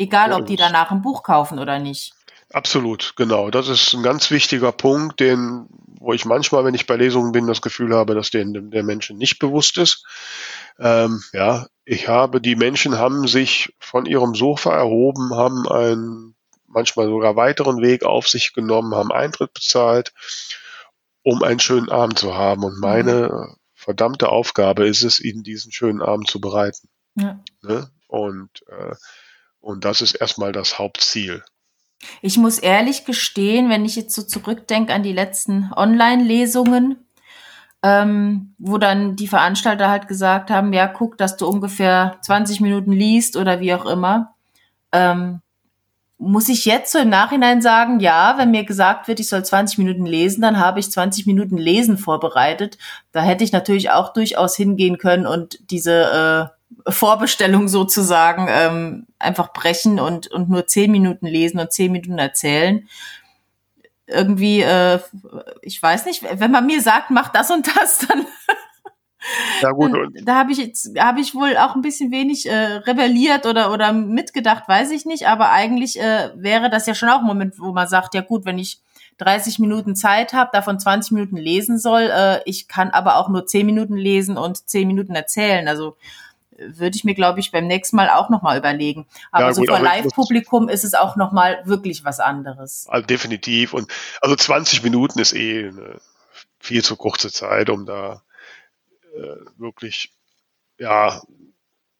Egal, 0.00 0.32
ob 0.32 0.46
die 0.46 0.56
danach 0.56 0.90
ein 0.90 1.02
Buch 1.02 1.22
kaufen 1.22 1.58
oder 1.58 1.78
nicht. 1.78 2.14
Absolut, 2.54 3.12
genau. 3.16 3.50
Das 3.50 3.68
ist 3.68 3.92
ein 3.92 4.02
ganz 4.02 4.30
wichtiger 4.30 4.72
Punkt, 4.72 5.20
den, 5.20 5.66
wo 6.00 6.14
ich 6.14 6.24
manchmal, 6.24 6.64
wenn 6.64 6.74
ich 6.74 6.86
bei 6.86 6.96
Lesungen 6.96 7.32
bin, 7.32 7.46
das 7.46 7.60
Gefühl 7.60 7.94
habe, 7.94 8.14
dass 8.14 8.30
den 8.30 8.70
der 8.70 8.82
Menschen 8.82 9.18
nicht 9.18 9.38
bewusst 9.38 9.76
ist. 9.76 10.06
Ähm, 10.78 11.22
ja, 11.34 11.66
ich 11.84 12.08
habe, 12.08 12.40
die 12.40 12.56
Menschen 12.56 12.96
haben 12.96 13.28
sich 13.28 13.74
von 13.78 14.06
ihrem 14.06 14.34
Sofa 14.34 14.74
erhoben, 14.74 15.34
haben 15.34 15.68
ein 15.68 16.34
manchmal 16.66 17.06
sogar 17.06 17.36
weiteren 17.36 17.82
Weg 17.82 18.02
auf 18.02 18.26
sich 18.26 18.54
genommen, 18.54 18.94
haben 18.94 19.12
Eintritt 19.12 19.52
bezahlt, 19.52 20.14
um 21.22 21.42
einen 21.42 21.60
schönen 21.60 21.90
Abend 21.90 22.18
zu 22.18 22.34
haben. 22.34 22.64
Und 22.64 22.80
meine 22.80 23.28
mhm. 23.28 23.56
verdammte 23.74 24.30
Aufgabe 24.30 24.86
ist 24.86 25.02
es, 25.02 25.20
ihnen 25.20 25.42
diesen 25.42 25.72
schönen 25.72 26.00
Abend 26.00 26.30
zu 26.30 26.40
bereiten. 26.40 26.88
Ja. 27.16 27.38
Ne? 27.60 27.90
Und, 28.08 28.62
äh, 28.66 28.94
und 29.60 29.84
das 29.84 30.00
ist 30.00 30.14
erstmal 30.14 30.52
das 30.52 30.78
Hauptziel. 30.78 31.42
Ich 32.22 32.38
muss 32.38 32.58
ehrlich 32.58 33.04
gestehen, 33.04 33.68
wenn 33.68 33.84
ich 33.84 33.96
jetzt 33.96 34.14
so 34.14 34.22
zurückdenke 34.22 34.92
an 34.92 35.02
die 35.02 35.12
letzten 35.12 35.70
Online-Lesungen, 35.74 36.96
ähm, 37.82 38.54
wo 38.58 38.78
dann 38.78 39.16
die 39.16 39.28
Veranstalter 39.28 39.88
halt 39.88 40.08
gesagt 40.08 40.50
haben, 40.50 40.72
ja, 40.72 40.86
guck, 40.86 41.18
dass 41.18 41.36
du 41.36 41.46
ungefähr 41.46 42.18
20 42.22 42.60
Minuten 42.60 42.92
liest 42.92 43.36
oder 43.36 43.60
wie 43.60 43.74
auch 43.74 43.86
immer. 43.86 44.34
Ähm, 44.92 45.40
muss 46.18 46.50
ich 46.50 46.66
jetzt 46.66 46.92
so 46.92 46.98
im 46.98 47.08
Nachhinein 47.08 47.62
sagen, 47.62 47.98
ja, 47.98 48.34
wenn 48.36 48.50
mir 48.50 48.64
gesagt 48.64 49.08
wird, 49.08 49.20
ich 49.20 49.28
soll 49.28 49.42
20 49.42 49.78
Minuten 49.78 50.04
lesen, 50.04 50.42
dann 50.42 50.58
habe 50.58 50.78
ich 50.78 50.90
20 50.90 51.24
Minuten 51.26 51.56
Lesen 51.56 51.96
vorbereitet. 51.96 52.76
Da 53.12 53.22
hätte 53.22 53.42
ich 53.42 53.52
natürlich 53.52 53.90
auch 53.90 54.12
durchaus 54.12 54.54
hingehen 54.54 54.98
können 54.98 55.26
und 55.26 55.58
diese 55.70 56.50
äh, 56.52 56.59
Vorbestellung 56.88 57.68
sozusagen 57.68 58.46
ähm, 58.48 59.06
einfach 59.18 59.52
brechen 59.52 60.00
und, 60.00 60.28
und 60.28 60.48
nur 60.48 60.66
10 60.66 60.90
Minuten 60.90 61.26
lesen 61.26 61.60
und 61.60 61.72
10 61.72 61.92
Minuten 61.92 62.18
erzählen. 62.18 62.88
Irgendwie, 64.06 64.60
äh, 64.62 64.98
ich 65.62 65.80
weiß 65.80 66.06
nicht, 66.06 66.24
wenn 66.40 66.50
man 66.50 66.66
mir 66.66 66.80
sagt, 66.80 67.10
mach 67.10 67.28
das 67.28 67.50
und 67.50 67.66
das, 67.76 67.98
dann 68.08 68.26
ja, 69.60 69.70
gut. 69.72 69.92
Da 70.22 70.36
habe 70.36 70.52
ich 70.52 70.58
jetzt, 70.58 70.98
habe 70.98 71.20
ich 71.20 71.34
wohl 71.34 71.56
auch 71.58 71.74
ein 71.74 71.82
bisschen 71.82 72.10
wenig 72.10 72.48
äh, 72.48 72.54
rebelliert 72.54 73.44
oder, 73.44 73.72
oder 73.72 73.92
mitgedacht, 73.92 74.66
weiß 74.66 74.90
ich 74.92 75.04
nicht. 75.04 75.28
Aber 75.28 75.50
eigentlich 75.50 76.00
äh, 76.00 76.30
wäre 76.36 76.70
das 76.70 76.86
ja 76.86 76.94
schon 76.94 77.10
auch 77.10 77.20
ein 77.20 77.26
Moment, 77.26 77.58
wo 77.58 77.72
man 77.72 77.86
sagt, 77.86 78.14
ja 78.14 78.22
gut, 78.22 78.46
wenn 78.46 78.58
ich 78.58 78.80
30 79.18 79.58
Minuten 79.58 79.94
Zeit 79.94 80.32
habe, 80.32 80.50
davon 80.52 80.80
20 80.80 81.12
Minuten 81.12 81.36
lesen 81.36 81.78
soll, 81.78 82.10
äh, 82.10 82.40
ich 82.46 82.66
kann 82.66 82.90
aber 82.90 83.16
auch 83.16 83.28
nur 83.28 83.46
10 83.46 83.66
Minuten 83.66 83.96
lesen 83.96 84.38
und 84.38 84.68
10 84.68 84.88
Minuten 84.88 85.14
erzählen. 85.14 85.68
Also 85.68 85.96
würde 86.60 86.96
ich 86.96 87.04
mir, 87.04 87.14
glaube 87.14 87.40
ich, 87.40 87.50
beim 87.50 87.66
nächsten 87.66 87.96
Mal 87.96 88.10
auch 88.10 88.28
nochmal 88.28 88.58
überlegen. 88.58 89.06
Aber 89.32 89.46
ja, 89.46 89.54
so 89.54 89.64
vor 89.64 89.80
Live-Publikum 89.80 90.68
ist 90.68 90.84
es 90.84 90.94
auch 90.94 91.16
nochmal 91.16 91.62
wirklich 91.64 92.04
was 92.04 92.20
anderes. 92.20 92.86
Also 92.88 93.06
definitiv. 93.06 93.72
Und 93.72 93.90
also 94.20 94.36
20 94.36 94.82
Minuten 94.82 95.18
ist 95.18 95.34
eh 95.34 95.68
eine 95.68 96.00
viel 96.58 96.84
zu 96.84 96.96
kurze 96.96 97.32
Zeit, 97.32 97.70
um 97.70 97.86
da 97.86 98.22
äh, 99.14 99.36
wirklich 99.58 100.12
ja, 100.78 101.22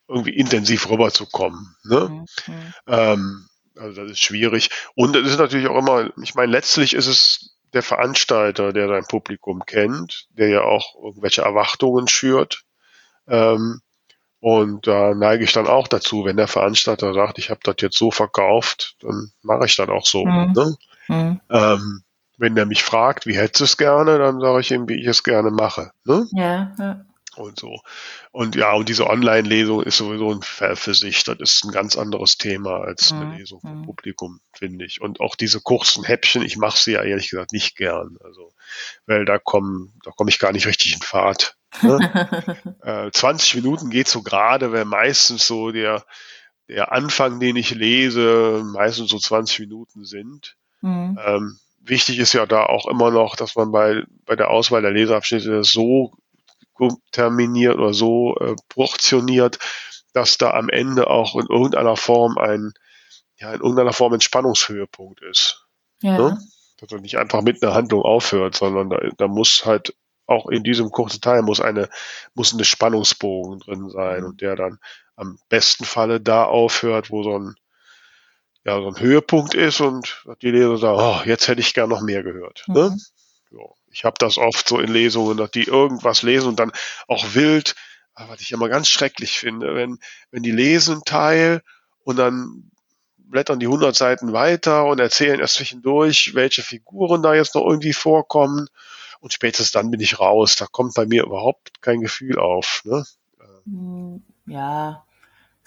irgendwie 0.08 0.36
intensiv 0.36 0.88
rüberzukommen. 0.90 1.76
Ne? 1.84 2.08
Mhm. 2.08 2.54
mhm. 2.54 2.74
Ähm, 2.86 3.46
also 3.76 4.02
das 4.02 4.12
ist 4.12 4.20
schwierig. 4.20 4.70
Und 4.94 5.16
es 5.16 5.28
ist 5.28 5.38
natürlich 5.38 5.68
auch 5.68 5.78
immer, 5.78 6.10
ich 6.22 6.34
meine, 6.34 6.52
letztlich 6.52 6.94
ist 6.94 7.06
es 7.06 7.56
der 7.72 7.82
Veranstalter, 7.82 8.72
der 8.72 8.88
sein 8.88 9.04
Publikum 9.06 9.64
kennt, 9.64 10.26
der 10.30 10.48
ja 10.48 10.62
auch 10.62 10.96
irgendwelche 11.02 11.42
Erwartungen 11.42 12.08
schürt. 12.08 12.64
Ähm, 13.28 13.80
und 14.40 14.86
da 14.86 15.14
neige 15.14 15.44
ich 15.44 15.52
dann 15.52 15.66
auch 15.66 15.86
dazu, 15.86 16.24
wenn 16.24 16.38
der 16.38 16.48
Veranstalter 16.48 17.12
sagt, 17.12 17.38
ich 17.38 17.50
habe 17.50 17.60
das 17.62 17.76
jetzt 17.80 17.98
so 17.98 18.10
verkauft, 18.10 18.96
dann 19.00 19.30
mache 19.42 19.66
ich 19.66 19.76
das 19.76 19.88
auch 19.88 20.06
so. 20.06 20.24
Mhm. 20.24 20.52
Ne? 20.52 20.76
Mhm. 21.08 21.40
Ähm, 21.50 22.02
wenn 22.38 22.54
der 22.54 22.64
mich 22.64 22.82
fragt, 22.82 23.26
wie 23.26 23.36
hättest 23.36 23.60
du 23.60 23.64
es 23.64 23.76
gerne, 23.76 24.18
dann 24.18 24.40
sage 24.40 24.60
ich 24.60 24.70
ihm, 24.70 24.88
wie 24.88 24.98
ich 24.98 25.06
es 25.06 25.22
gerne 25.22 25.50
mache. 25.50 25.90
Ne? 26.04 26.26
Ja, 26.32 26.74
ja. 26.78 27.04
Und 27.36 27.60
so. 27.60 27.80
Und 28.32 28.56
ja, 28.56 28.72
und 28.72 28.88
diese 28.88 29.06
Online-Lesung 29.06 29.82
ist 29.82 29.98
sowieso 29.98 30.32
ein 30.32 30.42
Fall 30.42 30.74
für 30.74 30.94
sich. 30.94 31.22
Das 31.22 31.38
ist 31.38 31.64
ein 31.64 31.70
ganz 31.70 31.96
anderes 31.96 32.38
Thema 32.38 32.80
als 32.80 33.12
eine 33.12 33.26
mhm. 33.26 33.32
Lesung 33.36 33.60
vom 33.60 33.78
mhm. 33.80 33.84
Publikum, 33.84 34.40
finde 34.52 34.84
ich. 34.84 35.00
Und 35.00 35.20
auch 35.20 35.36
diese 35.36 35.60
kurzen 35.60 36.02
Häppchen, 36.02 36.42
ich 36.42 36.56
mache 36.56 36.78
sie 36.78 36.92
ja 36.92 37.02
ehrlich 37.02 37.30
gesagt 37.30 37.52
nicht 37.52 37.76
gern. 37.76 38.16
Also, 38.24 38.52
weil 39.06 39.26
da 39.26 39.38
kommen, 39.38 39.92
da 40.02 40.10
komme 40.10 40.30
ich 40.30 40.38
gar 40.38 40.52
nicht 40.52 40.66
richtig 40.66 40.94
in 40.94 41.02
Fahrt. 41.02 41.56
Ne? 41.82 42.74
äh, 42.82 43.10
20 43.10 43.56
Minuten 43.56 43.90
geht 43.90 44.08
so 44.08 44.22
gerade, 44.22 44.72
weil 44.72 44.84
meistens 44.84 45.46
so 45.46 45.70
der, 45.70 46.04
der 46.68 46.92
Anfang, 46.92 47.40
den 47.40 47.56
ich 47.56 47.74
lese, 47.74 48.62
meistens 48.64 49.10
so 49.10 49.18
20 49.18 49.60
Minuten 49.60 50.04
sind. 50.04 50.56
Mhm. 50.80 51.18
Ähm, 51.24 51.58
wichtig 51.80 52.18
ist 52.18 52.32
ja 52.32 52.46
da 52.46 52.66
auch 52.66 52.86
immer 52.88 53.10
noch, 53.10 53.36
dass 53.36 53.56
man 53.56 53.72
bei, 53.72 54.04
bei 54.24 54.36
der 54.36 54.50
Auswahl 54.50 54.82
der 54.82 54.92
Leseabschnitte 54.92 55.64
so 55.64 56.12
terminiert 57.12 57.76
oder 57.76 57.92
so 57.92 58.36
äh, 58.36 58.56
portioniert, 58.68 59.58
dass 60.12 60.38
da 60.38 60.52
am 60.52 60.68
Ende 60.68 61.08
auch 61.08 61.36
in 61.36 61.46
irgendeiner 61.46 61.96
Form 61.96 62.38
ein, 62.38 62.72
ja, 63.38 63.52
in 63.52 63.60
irgendeiner 63.60 63.92
Form 63.92 64.14
ein 64.14 64.20
Spannungshöhepunkt 64.20 65.20
ist. 65.22 65.66
Ja. 66.02 66.16
Ne? 66.16 66.38
Dass 66.78 66.90
er 66.90 67.00
nicht 67.00 67.18
einfach 67.18 67.42
mit 67.42 67.62
einer 67.62 67.74
Handlung 67.74 68.02
aufhört, 68.02 68.56
sondern 68.56 68.88
da, 68.88 68.98
da 69.18 69.28
muss 69.28 69.66
halt 69.66 69.94
auch 70.30 70.46
in 70.46 70.62
diesem 70.62 70.90
kurzen 70.90 71.20
Teil 71.20 71.42
muss 71.42 71.60
eine, 71.60 71.88
muss 72.34 72.54
eine 72.54 72.64
Spannungsbogen 72.64 73.58
drin 73.60 73.90
sein 73.90 74.24
und 74.24 74.40
der 74.40 74.54
dann 74.54 74.78
am 75.16 75.38
besten 75.48 75.84
Falle 75.84 76.20
da 76.20 76.44
aufhört, 76.44 77.10
wo 77.10 77.24
so 77.24 77.36
ein, 77.36 77.56
ja, 78.64 78.80
so 78.80 78.88
ein 78.88 79.00
Höhepunkt 79.00 79.54
ist 79.54 79.80
und 79.80 80.24
die 80.40 80.52
Leser 80.52 80.78
sagen, 80.78 80.98
oh, 81.00 81.28
jetzt 81.28 81.48
hätte 81.48 81.60
ich 81.60 81.74
gern 81.74 81.88
noch 81.88 82.00
mehr 82.00 82.22
gehört. 82.22 82.62
Ne? 82.68 82.90
Mhm. 82.90 83.58
Ne? 83.58 83.64
Ich 83.90 84.04
habe 84.04 84.14
das 84.18 84.38
oft 84.38 84.68
so 84.68 84.78
in 84.78 84.92
Lesungen, 84.92 85.36
dass 85.36 85.50
die 85.50 85.64
irgendwas 85.64 86.22
lesen 86.22 86.50
und 86.50 86.60
dann 86.60 86.70
auch 87.08 87.34
wild, 87.34 87.74
was 88.14 88.40
ich 88.40 88.52
immer 88.52 88.68
ganz 88.68 88.88
schrecklich 88.88 89.36
finde, 89.36 89.74
wenn, 89.74 89.98
wenn 90.30 90.44
die 90.44 90.52
lesen 90.52 91.02
Teil 91.04 91.62
und 92.04 92.16
dann 92.16 92.70
blättern 93.16 93.58
die 93.58 93.66
100 93.66 93.96
Seiten 93.96 94.32
weiter 94.32 94.84
und 94.86 95.00
erzählen 95.00 95.40
erst 95.40 95.54
zwischendurch, 95.54 96.34
welche 96.34 96.62
Figuren 96.62 97.22
da 97.22 97.34
jetzt 97.34 97.56
noch 97.56 97.66
irgendwie 97.66 97.92
vorkommen 97.92 98.68
und 99.20 99.32
spätestens 99.32 99.70
dann 99.72 99.90
bin 99.90 100.00
ich 100.00 100.18
raus. 100.18 100.56
Da 100.56 100.66
kommt 100.66 100.94
bei 100.94 101.06
mir 101.06 101.24
überhaupt 101.24 101.80
kein 101.82 102.00
Gefühl 102.00 102.38
auf. 102.38 102.82
Ne? 102.84 103.04
Hm, 103.64 104.22
ja, 104.46 105.04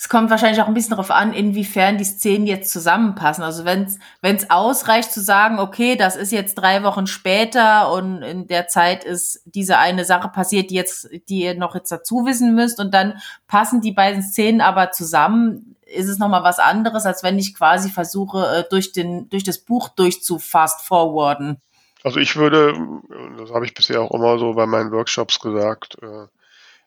es 0.03 0.09
kommt 0.09 0.29
wahrscheinlich 0.29 0.61
auch 0.61 0.67
ein 0.67 0.73
bisschen 0.73 0.89
darauf 0.89 1.11
an, 1.11 1.31
inwiefern 1.31 1.97
die 1.97 2.03
Szenen 2.03 2.45
jetzt 2.45 2.73
zusammenpassen. 2.73 3.41
Also 3.41 3.63
wenn 3.63 3.87
es 4.21 4.49
ausreicht 4.49 5.13
zu 5.13 5.21
sagen, 5.21 5.59
okay, 5.59 5.95
das 5.95 6.17
ist 6.17 6.33
jetzt 6.33 6.55
drei 6.55 6.83
Wochen 6.83 7.07
später 7.07 7.89
und 7.93 8.21
in 8.21 8.47
der 8.47 8.67
Zeit 8.67 9.05
ist 9.05 9.41
diese 9.45 9.77
eine 9.77 10.03
Sache 10.03 10.27
passiert, 10.27 10.71
die 10.71 10.75
jetzt, 10.75 11.09
die 11.29 11.43
ihr 11.43 11.55
noch 11.55 11.73
jetzt 11.73 11.89
dazu 11.89 12.25
wissen 12.25 12.53
müsst 12.53 12.81
und 12.81 12.93
dann 12.93 13.19
passen 13.47 13.79
die 13.79 13.93
beiden 13.93 14.23
Szenen 14.23 14.59
aber 14.59 14.91
zusammen, 14.91 15.77
ist 15.85 16.09
es 16.09 16.17
nochmal 16.17 16.43
was 16.43 16.59
anderes, 16.59 17.05
als 17.05 17.23
wenn 17.23 17.39
ich 17.39 17.55
quasi 17.55 17.89
versuche, 17.89 18.45
äh, 18.47 18.63
durch 18.69 18.91
den, 18.91 19.29
durch 19.29 19.45
das 19.45 19.59
Buch 19.59 19.87
durchzufast 19.87 20.81
forwarden. 20.81 21.61
Also 22.03 22.19
ich 22.19 22.35
würde, 22.35 22.75
das 23.37 23.51
habe 23.51 23.65
ich 23.65 23.73
bisher 23.73 24.01
auch 24.01 24.11
immer 24.11 24.37
so 24.37 24.53
bei 24.53 24.65
meinen 24.65 24.91
Workshops 24.91 25.39
gesagt, 25.39 25.97
äh, 26.01 26.27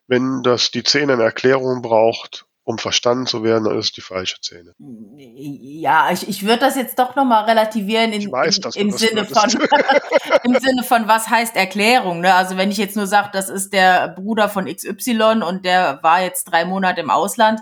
wenn 0.07 0.43
das 0.43 0.71
die 0.71 0.83
Szene 0.83 1.15
eine 1.15 1.25
Erklärung 1.25 1.83
braucht, 1.83 2.47
um 2.65 2.79
verstanden 2.79 3.27
zu 3.27 3.45
werden, 3.45 3.65
dann 3.65 3.79
ist 3.79 3.87
es 3.87 3.93
die 3.93 4.01
falsche 4.01 4.37
Szene. 4.43 4.75
Ja, 4.79 6.11
ich, 6.11 6.29
ich 6.29 6.43
würde 6.43 6.59
das 6.59 6.75
jetzt 6.75 6.99
doch 6.99 7.15
nochmal 7.15 7.45
relativieren 7.45 8.13
in, 8.13 8.31
weiß, 8.31 8.59
in, 8.75 8.89
im 8.89 8.91
Sinne 8.91 9.25
von 9.25 9.51
im 10.43 10.59
Sinne 10.59 10.83
von 10.83 11.07
was 11.07 11.31
heißt 11.31 11.55
Erklärung. 11.55 12.21
Ne? 12.21 12.35
Also 12.35 12.57
wenn 12.57 12.73
ich 12.73 12.77
jetzt 12.77 12.97
nur 12.97 13.07
sage, 13.07 13.31
das 13.33 13.49
ist 13.49 13.73
der 13.73 14.09
Bruder 14.09 14.49
von 14.49 14.67
XY 14.67 15.43
und 15.49 15.65
der 15.65 16.01
war 16.03 16.23
jetzt 16.23 16.45
drei 16.45 16.65
Monate 16.65 17.01
im 17.01 17.11
Ausland, 17.11 17.61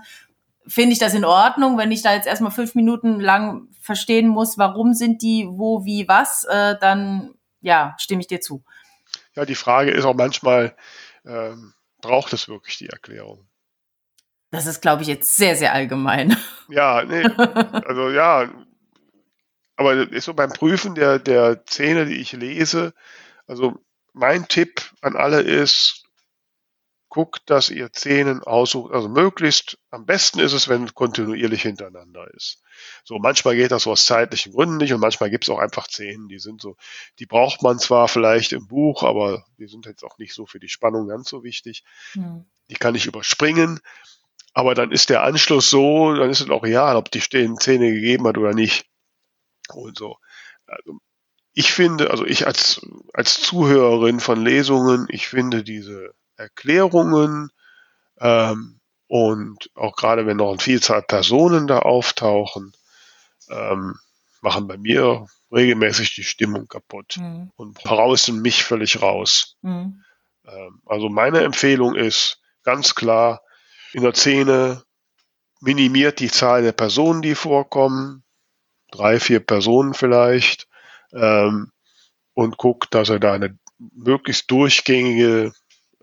finde 0.67 0.95
ich 0.95 0.99
das 0.99 1.13
in 1.13 1.27
Ordnung. 1.27 1.77
Wenn 1.77 1.93
ich 1.93 2.03
da 2.03 2.15
jetzt 2.15 2.27
erstmal 2.27 2.51
fünf 2.51 2.75
Minuten 2.75 3.21
lang 3.21 3.69
verstehen 3.83 4.29
muss, 4.29 4.57
warum 4.57 4.95
sind 4.95 5.21
die, 5.21 5.47
wo, 5.51 5.85
wie, 5.85 6.09
was, 6.09 6.45
äh, 6.45 6.77
dann 6.81 7.35
ja, 7.65 7.95
stimme 7.99 8.21
ich 8.21 8.27
dir 8.27 8.41
zu. 8.41 8.63
Ja, 9.35 9.45
die 9.45 9.55
Frage 9.55 9.91
ist 9.91 10.05
auch 10.05 10.15
manchmal, 10.15 10.77
ähm, 11.25 11.75
braucht 12.01 12.33
es 12.33 12.49
wirklich 12.49 12.77
die 12.79 12.89
Erklärung? 12.89 13.49
Das 14.51 14.67
ist, 14.67 14.83
glaube 14.83 15.03
ich, 15.03 15.09
jetzt 15.09 15.35
sehr, 15.37 15.57
sehr 15.57 15.73
allgemein. 15.73 16.37
Ja, 16.69 17.05
nee, 17.05 17.25
also 17.25 18.11
ja, 18.11 18.51
aber 19.77 19.95
ist 20.13 20.25
so 20.25 20.35
beim 20.35 20.51
Prüfen 20.51 20.95
der, 20.95 21.19
der 21.19 21.63
Szene, 21.67 22.07
die 22.07 22.21
ich 22.21 22.33
lese, 22.33 22.95
also 23.47 23.79
mein 24.13 24.47
Tipp 24.49 24.81
an 25.01 25.17
alle 25.17 25.41
ist, 25.41 26.04
guckt, 27.15 27.43
dass 27.47 27.71
ihr 27.71 27.91
Szenen 27.95 28.43
aussucht, 28.43 28.93
also 28.93 29.09
möglichst, 29.09 29.79
am 29.93 30.05
besten 30.05 30.41
ist 30.41 30.53
es, 30.53 30.69
wenn 30.69 30.93
kontinuierlich 30.95 31.63
hintereinander 31.63 32.27
ist. 32.35 32.61
So, 33.05 33.21
manchmal 33.21 33.55
geht 33.55 33.71
das 33.71 33.85
so 33.85 33.93
aus 33.93 34.05
zeitlichen 34.05 34.53
Gründen 34.53 34.79
nicht 34.79 34.93
und 34.93 34.99
manchmal 34.99 35.31
gibt 35.31 35.45
es 35.45 35.51
auch 35.51 35.61
einfach 35.61 35.87
Szenen, 35.87 36.27
die 36.27 36.41
sind 36.41 36.61
so, 36.61 36.77
die 37.21 37.27
braucht 37.27 37.63
man 37.63 37.79
zwar 37.79 38.09
vielleicht 38.09 38.53
im 38.53 38.67
Buch, 38.67 39.05
aber 39.05 39.47
die 39.59 39.69
sind 39.69 39.87
jetzt 39.87 40.03
auch 40.03 40.19
nicht 40.19 40.35
so 40.35 40.45
für 40.45 40.59
die 40.59 40.69
Spannung 40.69 41.07
ganz 41.07 41.29
so 41.29 41.45
wichtig. 41.45 41.85
Hm. 42.15 42.47
Die 42.69 42.75
kann 42.75 42.97
ich 42.97 43.07
überspringen. 43.07 43.79
Aber 44.53 44.75
dann 44.75 44.91
ist 44.91 45.09
der 45.09 45.23
Anschluss 45.23 45.71
so, 45.71 46.15
dann 46.15 46.31
ist 46.31 46.41
es 46.41 46.51
auch 46.51 46.65
real, 46.65 46.97
ob 46.97 47.13
die 47.13 47.21
stehenden 47.21 47.61
Zähne 47.61 47.93
gegeben 47.93 48.27
hat 48.27 48.39
oder 48.39 48.55
nicht. 48.55 48.87
Und 49.73 49.97
so. 49.97 50.17
Also 50.67 50.99
ich 51.53 51.73
finde, 51.73 52.11
also 52.11 52.27
ich 52.27 52.45
als, 52.49 52.85
als 53.13 53.41
Zuhörerin 53.41 54.19
von 54.19 54.45
Lesungen, 54.45 55.07
ich 55.09 55.29
finde 55.29 55.63
diese 55.63 56.13
Erklärungen 56.37 57.51
ähm, 58.19 58.81
und 59.07 59.71
auch 59.75 59.97
gerade 59.97 60.27
wenn 60.27 60.39
noch 60.39 60.51
eine 60.51 60.59
Vielzahl 60.59 61.03
Personen 61.03 61.67
da 61.67 61.81
auftauchen, 61.81 62.73
ähm, 63.49 63.95
machen 64.41 64.67
bei 64.67 64.77
mir 64.77 65.27
regelmäßig 65.53 66.15
die 66.15 66.25
Stimmung 66.25 66.67
kaputt 66.67 67.17
mhm. 67.19 67.51
und 67.57 67.75
brausen 67.75 68.43
mich 68.43 68.65
völlig 68.65 69.01
raus. 69.03 69.57
Mhm. 69.63 70.03
Ähm, 70.47 70.83
also 70.87 71.09
meine 71.09 71.43
Empfehlung 71.43 71.95
ist 71.95 72.41
ganz 72.63 72.95
klar, 72.95 73.43
in 73.93 74.03
der 74.03 74.15
Szene 74.15 74.83
minimiert 75.61 76.21
die 76.21 76.31
Zahl 76.31 76.63
der 76.63 76.73
Personen, 76.73 77.23
die 77.23 77.35
vorkommen, 77.35 78.25
drei, 78.91 79.21
vier 79.21 79.41
Personen 79.41 79.95
vielleicht, 79.95 80.69
ähm, 81.13 81.71
und 82.35 82.57
guckt, 82.59 82.93
dass 82.95 83.09
er 83.09 83.21
da 83.21 83.33
eine 83.33 83.57
möglichst 83.79 84.51
durchgängige 84.51 85.53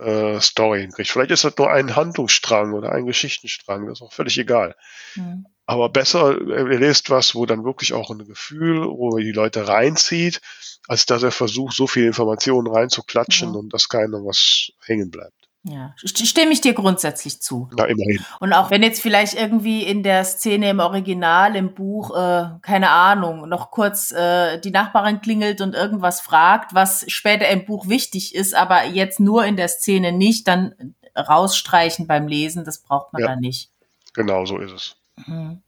äh, 0.02 0.42
Story 0.42 0.82
hinkriegt. 0.82 1.10
Vielleicht 1.10 1.32
ist 1.32 1.44
das 1.44 1.58
nur 1.58 1.72
ein 1.72 1.96
Handlungsstrang 1.96 2.74
oder 2.74 2.92
ein 2.92 3.06
Geschichtenstrang, 3.06 3.88
das 3.88 4.00
ist 4.00 4.02
auch 4.02 4.14
völlig 4.14 4.38
egal. 4.38 4.76
Mhm. 5.16 5.46
Aber 5.66 5.90
besser, 5.90 6.38
er 6.50 6.66
lest 6.66 7.10
was, 7.10 7.34
wo 7.34 7.46
dann 7.46 7.64
wirklich 7.64 7.94
auch 7.94 8.10
ein 8.10 8.26
Gefühl, 8.26 8.86
wo 8.86 9.18
er 9.18 9.24
die 9.24 9.32
Leute 9.32 9.68
reinzieht, 9.68 10.42
als 10.88 11.06
dass 11.06 11.24
er 11.24 11.32
versucht, 11.32 11.76
so 11.76 11.88
viel 11.88 12.06
Informationen 12.06 12.68
reinzuklatschen 12.68 13.50
mhm. 13.50 13.56
und 13.56 13.74
dass 13.74 13.88
keiner 13.88 14.18
was 14.18 14.72
hängen 14.84 15.12
bleibt. 15.12 15.41
Ja, 15.64 15.94
stimme 15.98 16.54
ich 16.54 16.62
dir 16.62 16.74
grundsätzlich 16.74 17.40
zu. 17.40 17.70
Na, 17.78 17.86
immerhin. 17.86 18.20
Und 18.40 18.52
auch 18.52 18.72
wenn 18.72 18.82
jetzt 18.82 19.00
vielleicht 19.00 19.36
irgendwie 19.36 19.84
in 19.84 20.02
der 20.02 20.24
Szene 20.24 20.72
im 20.72 20.80
Original, 20.80 21.56
im 21.56 21.76
Buch, 21.76 22.16
äh, 22.16 22.50
keine 22.64 22.90
Ahnung, 22.90 23.48
noch 23.48 23.70
kurz 23.70 24.12
äh, 24.12 24.60
die 24.60 24.72
Nachbarin 24.72 25.22
klingelt 25.22 25.62
und 25.62 25.76
irgendwas 25.76 26.20
fragt, 26.20 26.74
was 26.74 27.06
später 27.10 27.48
im 27.50 27.66
Buch 27.66 27.88
wichtig 27.88 28.34
ist, 28.34 28.56
aber 28.56 28.86
jetzt 28.86 29.20
nur 29.20 29.46
in 29.46 29.56
der 29.56 29.68
Szene 29.68 30.12
nicht, 30.12 30.48
dann 30.48 30.96
rausstreichen 31.16 32.08
beim 32.08 32.28
Lesen, 32.28 32.66
das 32.66 32.82
braucht 32.82 33.14
man 33.14 33.22
ja, 33.22 33.28
da 33.28 33.36
nicht. 33.36 33.70
Genau 34.14 34.46
so 34.46 34.58
ist 34.58 34.72
es. 34.72 34.96
Mhm. 35.28 35.62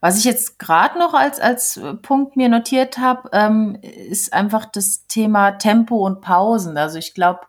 Was 0.00 0.18
ich 0.18 0.24
jetzt 0.24 0.58
gerade 0.58 0.98
noch 0.98 1.14
als, 1.14 1.40
als 1.40 1.80
Punkt 2.02 2.36
mir 2.36 2.50
notiert 2.50 2.98
habe, 2.98 3.30
ähm, 3.32 3.78
ist 3.80 4.32
einfach 4.32 4.66
das 4.66 5.06
Thema 5.06 5.52
Tempo 5.52 6.04
und 6.04 6.20
Pausen. 6.20 6.76
Also 6.76 6.98
ich 6.98 7.14
glaube, 7.14 7.40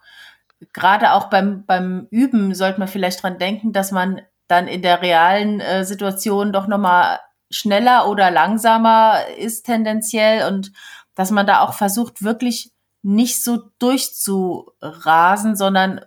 gerade 0.74 1.14
auch 1.14 1.30
beim, 1.30 1.66
beim 1.66 2.08
Üben 2.12 2.54
sollte 2.56 2.80
man 2.80 2.88
vielleicht 2.88 3.24
dran 3.24 3.40
denken, 3.40 3.74
dass 3.74 3.92
man 3.92 4.22
dann 4.48 4.68
in 4.68 4.82
der 4.82 5.02
realen 5.02 5.60
äh, 5.60 5.84
Situation 5.86 6.54
doch 6.54 6.68
nochmal 6.68 7.20
schneller 7.50 8.08
oder 8.10 8.32
langsamer 8.32 9.28
ist 9.38 9.64
tendenziell 9.64 10.48
und 10.48 10.72
dass 11.16 11.32
man 11.32 11.46
da 11.46 11.62
auch 11.62 11.74
versucht, 11.74 12.24
wirklich 12.24 12.72
nicht 13.04 13.44
so 13.44 13.70
durchzurasen, 13.80 15.56
sondern 15.56 16.02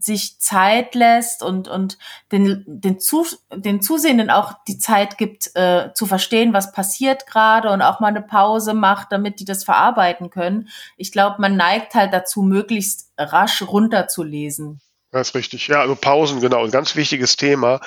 sich 0.00 0.38
Zeit 0.38 0.94
lässt 0.94 1.42
und, 1.42 1.68
und 1.68 1.98
den, 2.32 2.64
den, 2.66 3.00
Zu, 3.00 3.26
den 3.54 3.80
Zusehenden 3.82 4.30
auch 4.30 4.54
die 4.66 4.78
Zeit 4.78 5.18
gibt, 5.18 5.54
äh, 5.54 5.92
zu 5.94 6.06
verstehen, 6.06 6.52
was 6.52 6.72
passiert 6.72 7.26
gerade 7.26 7.70
und 7.70 7.82
auch 7.82 8.00
mal 8.00 8.08
eine 8.08 8.22
Pause 8.22 8.74
macht, 8.74 9.12
damit 9.12 9.40
die 9.40 9.44
das 9.44 9.64
verarbeiten 9.64 10.30
können. 10.30 10.68
Ich 10.96 11.12
glaube, 11.12 11.36
man 11.40 11.56
neigt 11.56 11.94
halt 11.94 12.12
dazu, 12.12 12.42
möglichst 12.42 13.10
rasch 13.16 13.62
runterzulesen. 13.62 14.80
Das 15.10 15.28
ist 15.28 15.34
richtig. 15.34 15.68
Ja, 15.68 15.80
also 15.80 15.96
Pausen, 15.96 16.40
genau. 16.40 16.64
Ein 16.64 16.70
ganz 16.70 16.94
wichtiges 16.94 17.36
Thema. 17.36 17.80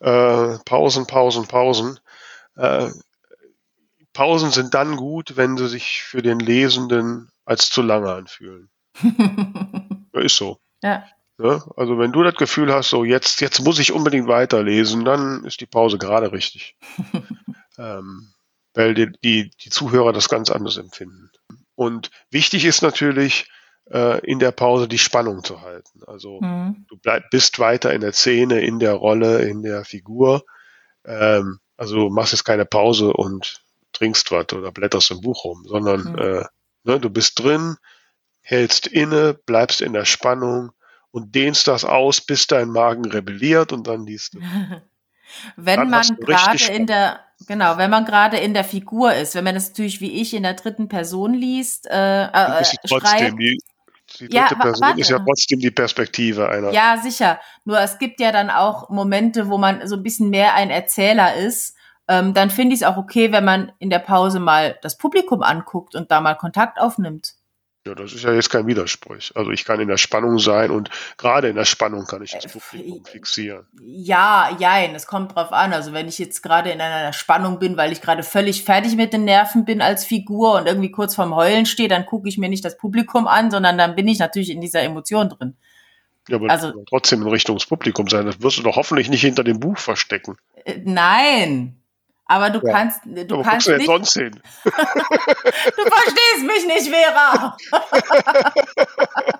Äh, 0.00 0.58
Pausen, 0.64 1.06
Pausen, 1.06 1.46
Pausen. 1.46 1.98
Äh, 2.56 2.90
Pausen 4.12 4.50
sind 4.50 4.74
dann 4.74 4.96
gut, 4.96 5.36
wenn 5.36 5.56
sie 5.56 5.68
sich 5.68 6.02
für 6.02 6.22
den 6.22 6.38
Lesenden 6.38 7.30
als 7.44 7.70
zu 7.70 7.82
lange 7.82 8.12
anfühlen. 8.12 8.68
ist 10.12 10.36
so. 10.36 10.58
Ja. 10.82 11.04
Ja. 11.38 11.64
Also 11.76 11.98
wenn 11.98 12.12
du 12.12 12.22
das 12.22 12.34
Gefühl 12.34 12.72
hast, 12.72 12.90
so 12.90 13.04
jetzt, 13.04 13.40
jetzt 13.40 13.60
muss 13.60 13.78
ich 13.78 13.92
unbedingt 13.92 14.28
weiterlesen, 14.28 15.04
dann 15.04 15.44
ist 15.44 15.60
die 15.60 15.66
Pause 15.66 15.98
gerade 15.98 16.32
richtig. 16.32 16.76
ähm, 17.78 18.32
weil 18.74 18.94
die, 18.94 19.12
die, 19.24 19.50
die 19.60 19.70
Zuhörer 19.70 20.12
das 20.12 20.28
ganz 20.28 20.50
anders 20.50 20.76
empfinden. 20.76 21.30
Und 21.74 22.10
wichtig 22.30 22.64
ist 22.64 22.82
natürlich, 22.82 23.48
äh, 23.90 24.18
in 24.26 24.38
der 24.38 24.52
Pause 24.52 24.88
die 24.88 24.98
Spannung 24.98 25.44
zu 25.44 25.62
halten. 25.62 26.02
Also 26.06 26.40
mhm. 26.40 26.86
du 26.88 26.96
bleib, 26.96 27.30
bist 27.30 27.58
weiter 27.58 27.92
in 27.92 28.00
der 28.00 28.12
Szene, 28.12 28.60
in 28.60 28.78
der 28.78 28.94
Rolle, 28.94 29.42
in 29.42 29.62
der 29.62 29.84
Figur. 29.84 30.44
Ähm, 31.04 31.60
also 31.76 31.96
du 31.96 32.10
machst 32.10 32.32
jetzt 32.32 32.44
keine 32.44 32.66
Pause 32.66 33.12
und 33.12 33.62
trinkst 33.92 34.30
was 34.30 34.52
oder 34.52 34.72
blätterst 34.72 35.10
im 35.10 35.20
Buch 35.20 35.44
rum, 35.44 35.64
sondern 35.66 36.12
mhm. 36.12 36.18
äh, 36.18 36.44
ne, 36.84 37.00
du 37.00 37.10
bist 37.10 37.42
drin, 37.42 37.76
hältst 38.40 38.86
inne, 38.86 39.34
bleibst 39.34 39.80
in 39.80 39.92
der 39.92 40.04
Spannung 40.04 40.72
und 41.16 41.34
dehnst 41.34 41.66
das 41.66 41.86
aus, 41.86 42.20
bis 42.20 42.46
dein 42.46 42.68
Magen 42.68 43.06
rebelliert 43.06 43.72
und 43.72 43.86
dann 43.86 44.04
liest 44.04 44.34
du. 44.34 44.40
wenn 45.56 45.80
dann 45.80 45.90
man 45.90 46.06
gerade 46.20 46.72
in 46.72 46.86
der 46.86 47.20
genau, 47.48 47.78
wenn 47.78 47.90
man 47.90 48.04
gerade 48.04 48.36
in 48.36 48.52
der 48.52 48.64
Figur 48.64 49.14
ist, 49.14 49.34
wenn 49.34 49.44
man 49.44 49.54
das 49.54 49.70
natürlich 49.70 50.02
wie 50.02 50.20
ich 50.20 50.34
in 50.34 50.42
der 50.42 50.54
dritten 50.54 50.88
Person 50.88 51.32
liest, 51.32 51.86
äh, 51.90 52.24
äh, 52.24 52.64
trotzdem 52.86 53.38
die, 53.38 53.58
die 54.20 54.28
dritte 54.28 54.36
ja, 54.36 54.54
Person 54.54 54.88
warte. 54.88 55.00
ist 55.00 55.08
ja 55.08 55.18
trotzdem 55.18 55.60
die 55.60 55.70
Perspektive 55.70 56.50
einer. 56.50 56.70
Ja, 56.72 56.98
sicher. 57.02 57.40
Nur 57.64 57.80
es 57.80 57.98
gibt 57.98 58.20
ja 58.20 58.30
dann 58.30 58.50
auch 58.50 58.90
Momente, 58.90 59.48
wo 59.48 59.56
man 59.56 59.88
so 59.88 59.96
ein 59.96 60.02
bisschen 60.02 60.28
mehr 60.28 60.54
ein 60.54 60.68
Erzähler 60.68 61.34
ist 61.34 61.76
ähm, 62.08 62.34
dann 62.34 62.50
finde 62.50 62.74
ich 62.74 62.82
es 62.82 62.86
auch 62.86 62.96
okay, 62.96 63.32
wenn 63.32 63.44
man 63.44 63.72
in 63.78 63.90
der 63.90 63.98
Pause 63.98 64.38
mal 64.38 64.78
das 64.82 64.96
Publikum 64.96 65.42
anguckt 65.42 65.94
und 65.94 66.10
da 66.10 66.20
mal 66.20 66.34
Kontakt 66.34 66.78
aufnimmt. 66.78 67.34
Ja, 67.86 67.94
das 67.94 68.12
ist 68.12 68.24
ja 68.24 68.32
jetzt 68.32 68.50
kein 68.50 68.66
Widerspruch. 68.66 69.14
Also 69.36 69.50
ich 69.52 69.64
kann 69.64 69.78
in 69.78 69.86
der 69.86 69.96
Spannung 69.96 70.40
sein 70.40 70.72
und 70.72 70.90
gerade 71.18 71.48
in 71.48 71.54
der 71.54 71.64
Spannung 71.64 72.04
kann 72.04 72.20
ich 72.20 72.32
das 72.32 72.50
Publikum 72.52 73.04
fixieren. 73.04 73.64
Ja, 73.80 74.50
jein, 74.58 74.92
es 74.96 75.06
kommt 75.06 75.36
drauf 75.36 75.52
an. 75.52 75.72
Also 75.72 75.92
wenn 75.92 76.08
ich 76.08 76.18
jetzt 76.18 76.42
gerade 76.42 76.70
in 76.70 76.80
einer 76.80 77.12
Spannung 77.12 77.60
bin, 77.60 77.76
weil 77.76 77.92
ich 77.92 78.02
gerade 78.02 78.24
völlig 78.24 78.64
fertig 78.64 78.96
mit 78.96 79.12
den 79.12 79.24
Nerven 79.24 79.64
bin 79.64 79.80
als 79.80 80.04
Figur 80.04 80.56
und 80.56 80.66
irgendwie 80.66 80.90
kurz 80.90 81.14
vorm 81.14 81.36
Heulen 81.36 81.64
stehe, 81.64 81.88
dann 81.88 82.06
gucke 82.06 82.28
ich 82.28 82.38
mir 82.38 82.48
nicht 82.48 82.64
das 82.64 82.76
Publikum 82.76 83.28
an, 83.28 83.52
sondern 83.52 83.78
dann 83.78 83.94
bin 83.94 84.08
ich 84.08 84.18
natürlich 84.18 84.50
in 84.50 84.60
dieser 84.60 84.82
Emotion 84.82 85.28
drin. 85.28 85.56
Ja, 86.28 86.38
aber 86.38 86.50
also, 86.50 86.72
trotzdem 86.88 87.22
in 87.22 87.28
Richtung 87.28 87.56
des 87.56 87.66
Publikums 87.66 88.10
sein. 88.10 88.26
Das 88.26 88.42
wirst 88.42 88.58
du 88.58 88.62
doch 88.62 88.74
hoffentlich 88.74 89.08
nicht 89.08 89.20
hinter 89.20 89.44
dem 89.44 89.60
Buch 89.60 89.78
verstecken. 89.78 90.36
Äh, 90.64 90.80
nein, 90.84 91.75
aber 92.26 92.50
du 92.50 92.60
ja. 92.66 92.72
kannst, 92.72 93.00
du 93.04 93.34
Aber 93.34 93.42
kannst 93.44 93.68
nicht. 93.68 93.86
sonst 93.86 94.12
hin? 94.14 94.40
du 94.64 94.70
verstehst 94.70 96.42
mich 96.44 96.66
nicht, 96.66 96.92
Vera. 96.92 97.56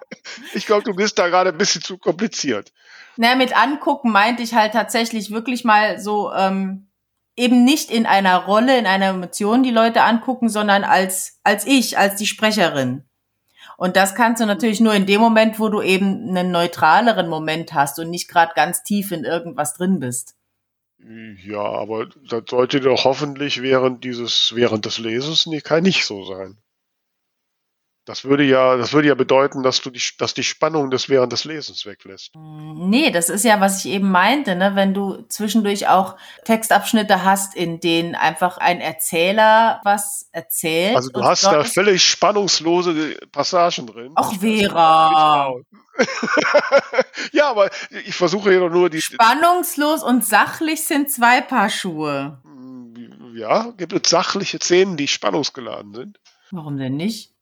ich 0.54 0.66
glaube, 0.66 0.84
du 0.84 0.94
bist 0.94 1.18
da 1.18 1.28
gerade 1.28 1.50
ein 1.50 1.58
bisschen 1.58 1.82
zu 1.82 1.98
kompliziert. 1.98 2.72
Na, 3.16 3.34
mit 3.34 3.56
angucken 3.56 4.12
meinte 4.12 4.42
ich 4.44 4.54
halt 4.54 4.72
tatsächlich 4.72 5.32
wirklich 5.32 5.64
mal 5.64 5.98
so 5.98 6.32
ähm, 6.32 6.86
eben 7.34 7.64
nicht 7.64 7.90
in 7.90 8.06
einer 8.06 8.44
Rolle, 8.44 8.78
in 8.78 8.86
einer 8.86 9.06
Emotion 9.06 9.64
die 9.64 9.70
Leute 9.70 10.02
angucken, 10.02 10.48
sondern 10.48 10.84
als 10.84 11.40
als 11.42 11.66
ich, 11.66 11.98
als 11.98 12.14
die 12.16 12.26
Sprecherin. 12.26 13.02
Und 13.76 13.96
das 13.96 14.14
kannst 14.14 14.40
du 14.40 14.46
natürlich 14.46 14.80
nur 14.80 14.94
in 14.94 15.06
dem 15.06 15.20
Moment, 15.20 15.58
wo 15.58 15.68
du 15.68 15.82
eben 15.82 16.28
einen 16.28 16.52
neutraleren 16.52 17.28
Moment 17.28 17.74
hast 17.74 17.98
und 17.98 18.10
nicht 18.10 18.28
gerade 18.28 18.52
ganz 18.54 18.84
tief 18.84 19.10
in 19.10 19.24
irgendwas 19.24 19.74
drin 19.74 19.98
bist. 19.98 20.35
Ja, 21.44 21.62
aber 21.62 22.08
das 22.28 22.44
sollte 22.48 22.80
doch 22.80 23.04
hoffentlich 23.04 23.62
während 23.62 24.02
dieses, 24.02 24.54
während 24.56 24.86
des 24.86 24.98
Lesens 24.98 25.46
nicht, 25.46 25.64
kann 25.64 25.84
nicht 25.84 26.04
so 26.04 26.24
sein. 26.24 26.58
Das 28.06 28.24
würde 28.24 28.44
ja, 28.44 28.76
das 28.76 28.92
würde 28.92 29.08
ja 29.08 29.16
bedeuten, 29.16 29.64
dass 29.64 29.82
du 29.82 29.90
die, 29.90 30.00
dass 30.18 30.32
die 30.32 30.44
Spannung 30.44 30.92
des 30.92 31.08
während 31.08 31.32
des 31.32 31.44
Lesens 31.44 31.86
weglässt. 31.86 32.30
Nee, 32.36 33.10
das 33.10 33.28
ist 33.28 33.44
ja, 33.44 33.60
was 33.60 33.84
ich 33.84 33.90
eben 33.90 34.12
meinte, 34.12 34.54
ne? 34.54 34.76
wenn 34.76 34.94
du 34.94 35.22
zwischendurch 35.28 35.88
auch 35.88 36.16
Textabschnitte 36.44 37.24
hast, 37.24 37.56
in 37.56 37.80
denen 37.80 38.14
einfach 38.14 38.58
ein 38.58 38.80
Erzähler 38.80 39.80
was 39.82 40.28
erzählt. 40.30 40.94
Also 40.94 41.10
du 41.10 41.24
hast 41.24 41.42
da 41.46 41.64
völlig 41.64 42.04
spannungslose 42.04 43.16
Passagen 43.32 43.88
drin. 43.88 44.12
Ach, 44.14 44.32
Vera. 44.38 45.56
ja, 47.32 47.50
aber 47.50 47.70
ich 47.90 48.14
versuche 48.14 48.50
hier 48.50 48.60
doch 48.60 48.70
nur 48.70 48.88
die. 48.88 49.02
Spannungslos 49.02 50.04
und 50.04 50.24
sachlich 50.24 50.84
sind 50.84 51.10
zwei 51.10 51.40
Paar 51.40 51.70
Schuhe. 51.70 52.40
Ja, 53.34 53.72
gibt 53.76 53.92
es 53.92 54.08
sachliche 54.08 54.58
Szenen, 54.58 54.96
die 54.96 55.08
spannungsgeladen 55.08 55.92
sind? 55.92 56.20
Warum 56.52 56.78
denn 56.78 56.96
nicht? 56.96 57.35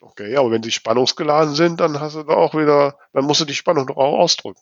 Okay, 0.00 0.34
aber 0.36 0.50
wenn 0.50 0.62
sie 0.62 0.72
spannungsgeladen 0.72 1.54
sind, 1.54 1.80
dann 1.80 2.00
hast 2.00 2.16
du 2.16 2.22
da 2.22 2.32
auch 2.32 2.54
wieder, 2.54 2.98
dann 3.12 3.26
musst 3.26 3.42
du 3.42 3.44
die 3.44 3.54
Spannung 3.54 3.86
doch 3.86 3.98
auch 3.98 4.18
ausdrücken. 4.18 4.60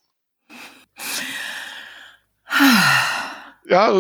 ja, 3.65 3.93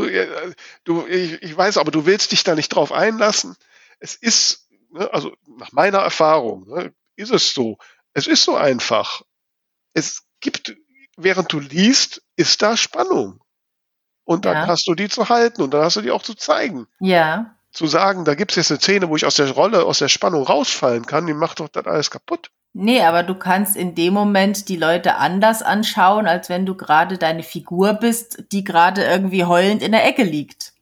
du, 0.84 1.07
ich, 1.07 1.41
ich 1.43 1.57
weiß, 1.57 1.78
aber 1.78 1.93
du 1.93 2.07
willst 2.07 2.32
dich 2.32 2.43
da 2.43 2.57
nicht 2.57 2.70
drauf 2.70 2.91
einlassen. 2.91 3.57
Es 4.01 4.16
ist, 4.16 4.68
ne, 4.91 5.12
also 5.12 5.32
nach 5.47 5.70
meiner 5.70 5.99
Erfahrung, 5.99 6.68
ne, 6.68 6.93
ist 7.14 7.30
es 7.30 7.55
so. 7.55 7.78
Es 8.14 8.26
ist 8.26 8.43
so 8.43 8.57
einfach. 8.57 9.22
Es 9.93 10.24
gibt, 10.41 10.76
während 11.16 11.53
du 11.53 11.61
liest, 11.61 12.22
ist 12.34 12.62
da 12.62 12.76
Spannung. 12.76 13.41
Und 14.24 14.45
dann 14.45 14.57
ja. 14.57 14.66
hast 14.66 14.89
du 14.89 14.95
die 14.95 15.09
zu 15.09 15.28
halten 15.28 15.62
und 15.62 15.72
dann 15.72 15.84
hast 15.84 15.97
du 15.97 16.01
die 16.01 16.11
auch 16.11 16.22
zu 16.22 16.34
zeigen. 16.34 16.89
Ja 16.99 17.57
zu 17.70 17.86
sagen, 17.86 18.24
da 18.24 18.34
gibt 18.34 18.52
es 18.52 18.56
jetzt 18.56 18.70
eine 18.70 18.80
Szene, 18.80 19.08
wo 19.08 19.16
ich 19.16 19.26
aus 19.26 19.36
der 19.36 19.50
Rolle, 19.50 19.84
aus 19.84 19.98
der 19.98 20.08
Spannung 20.08 20.42
rausfallen 20.44 21.06
kann, 21.06 21.26
die 21.26 21.34
macht 21.34 21.60
doch 21.60 21.68
das 21.68 21.86
alles 21.86 22.10
kaputt. 22.10 22.50
Nee, 22.72 23.02
aber 23.02 23.22
du 23.22 23.34
kannst 23.34 23.76
in 23.76 23.94
dem 23.94 24.14
Moment 24.14 24.68
die 24.68 24.76
Leute 24.76 25.16
anders 25.16 25.62
anschauen, 25.62 26.26
als 26.26 26.48
wenn 26.48 26.66
du 26.66 26.74
gerade 26.74 27.18
deine 27.18 27.42
Figur 27.42 27.94
bist, 27.94 28.44
die 28.52 28.62
gerade 28.62 29.04
irgendwie 29.04 29.44
heulend 29.44 29.82
in 29.82 29.92
der 29.92 30.06
Ecke 30.06 30.22
liegt. 30.22 30.74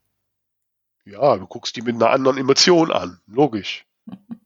Ja, 1.05 1.37
du 1.37 1.47
guckst 1.47 1.77
die 1.77 1.83
mit 1.83 1.95
einer 1.95 2.11
anderen 2.11 2.39
Emotion 2.39 2.91
an, 2.91 3.21
logisch. 3.27 3.87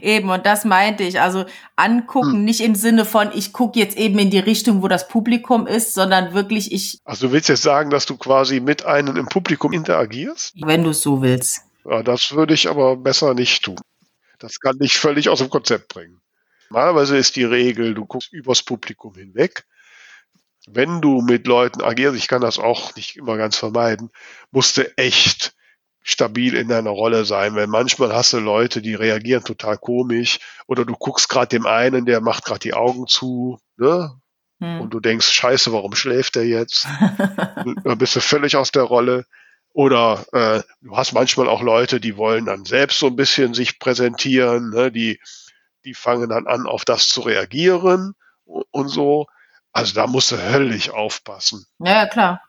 Eben, 0.00 0.30
und 0.30 0.46
das 0.46 0.64
meinte 0.64 1.04
ich. 1.04 1.20
Also 1.20 1.44
angucken, 1.76 2.32
hm. 2.32 2.44
nicht 2.44 2.60
im 2.60 2.74
Sinne 2.74 3.04
von, 3.04 3.30
ich 3.34 3.52
gucke 3.52 3.78
jetzt 3.78 3.96
eben 3.96 4.18
in 4.18 4.30
die 4.30 4.38
Richtung, 4.38 4.82
wo 4.82 4.88
das 4.88 5.08
Publikum 5.08 5.66
ist, 5.66 5.94
sondern 5.94 6.34
wirklich 6.34 6.72
ich. 6.72 7.00
Also 7.04 7.26
du 7.26 7.32
willst 7.32 7.48
jetzt 7.48 7.62
sagen, 7.62 7.90
dass 7.90 8.06
du 8.06 8.16
quasi 8.16 8.60
mit 8.60 8.84
einem 8.84 9.16
im 9.16 9.26
Publikum 9.26 9.72
interagierst? 9.72 10.54
Wenn 10.60 10.84
du 10.84 10.90
es 10.90 11.02
so 11.02 11.22
willst. 11.22 11.62
Ja, 11.84 12.02
das 12.02 12.32
würde 12.32 12.54
ich 12.54 12.68
aber 12.68 12.96
besser 12.96 13.34
nicht 13.34 13.62
tun. 13.62 13.78
Das 14.38 14.60
kann 14.60 14.78
dich 14.78 14.98
völlig 14.98 15.28
aus 15.28 15.38
dem 15.38 15.50
Konzept 15.50 15.88
bringen. 15.88 16.20
Normalerweise 16.70 17.16
ist 17.16 17.36
die 17.36 17.44
Regel, 17.44 17.94
du 17.94 18.04
guckst 18.04 18.32
übers 18.32 18.62
Publikum 18.62 19.14
hinweg. 19.14 19.64
Wenn 20.66 21.00
du 21.00 21.22
mit 21.22 21.46
Leuten 21.46 21.80
agierst, 21.80 22.16
ich 22.16 22.28
kann 22.28 22.42
das 22.42 22.58
auch 22.58 22.94
nicht 22.94 23.16
immer 23.16 23.36
ganz 23.38 23.56
vermeiden, 23.56 24.10
musst 24.50 24.76
du 24.76 24.96
echt 24.98 25.54
stabil 26.08 26.54
in 26.54 26.68
deiner 26.68 26.88
Rolle 26.88 27.26
sein, 27.26 27.54
weil 27.54 27.66
manchmal 27.66 28.14
hast 28.14 28.32
du 28.32 28.38
Leute, 28.38 28.80
die 28.80 28.94
reagieren 28.94 29.44
total 29.44 29.76
komisch 29.76 30.38
oder 30.66 30.86
du 30.86 30.94
guckst 30.94 31.28
gerade 31.28 31.48
dem 31.48 31.66
einen, 31.66 32.06
der 32.06 32.22
macht 32.22 32.46
gerade 32.46 32.60
die 32.60 32.72
Augen 32.72 33.06
zu, 33.06 33.58
ne? 33.76 34.18
Hm. 34.58 34.80
Und 34.80 34.94
du 34.94 35.00
denkst, 35.00 35.30
scheiße, 35.30 35.70
warum 35.70 35.94
schläft 35.94 36.36
der 36.36 36.46
jetzt? 36.46 36.86
dann 37.84 37.98
bist 37.98 38.16
du 38.16 38.20
völlig 38.20 38.56
aus 38.56 38.72
der 38.72 38.84
Rolle. 38.84 39.26
Oder 39.74 40.24
äh, 40.32 40.62
du 40.80 40.96
hast 40.96 41.12
manchmal 41.12 41.46
auch 41.46 41.60
Leute, 41.60 42.00
die 42.00 42.16
wollen 42.16 42.46
dann 42.46 42.64
selbst 42.64 42.98
so 42.98 43.08
ein 43.08 43.16
bisschen 43.16 43.52
sich 43.52 43.78
präsentieren, 43.78 44.70
ne? 44.70 44.90
die, 44.90 45.20
die 45.84 45.92
fangen 45.92 46.30
dann 46.30 46.46
an, 46.46 46.66
auf 46.66 46.86
das 46.86 47.10
zu 47.10 47.20
reagieren 47.20 48.14
und 48.46 48.88
so. 48.88 49.26
Also 49.72 49.94
da 49.94 50.06
musst 50.06 50.32
du 50.32 50.38
höllisch 50.38 50.88
aufpassen. 50.88 51.66
Ja, 51.78 52.06
klar. 52.06 52.40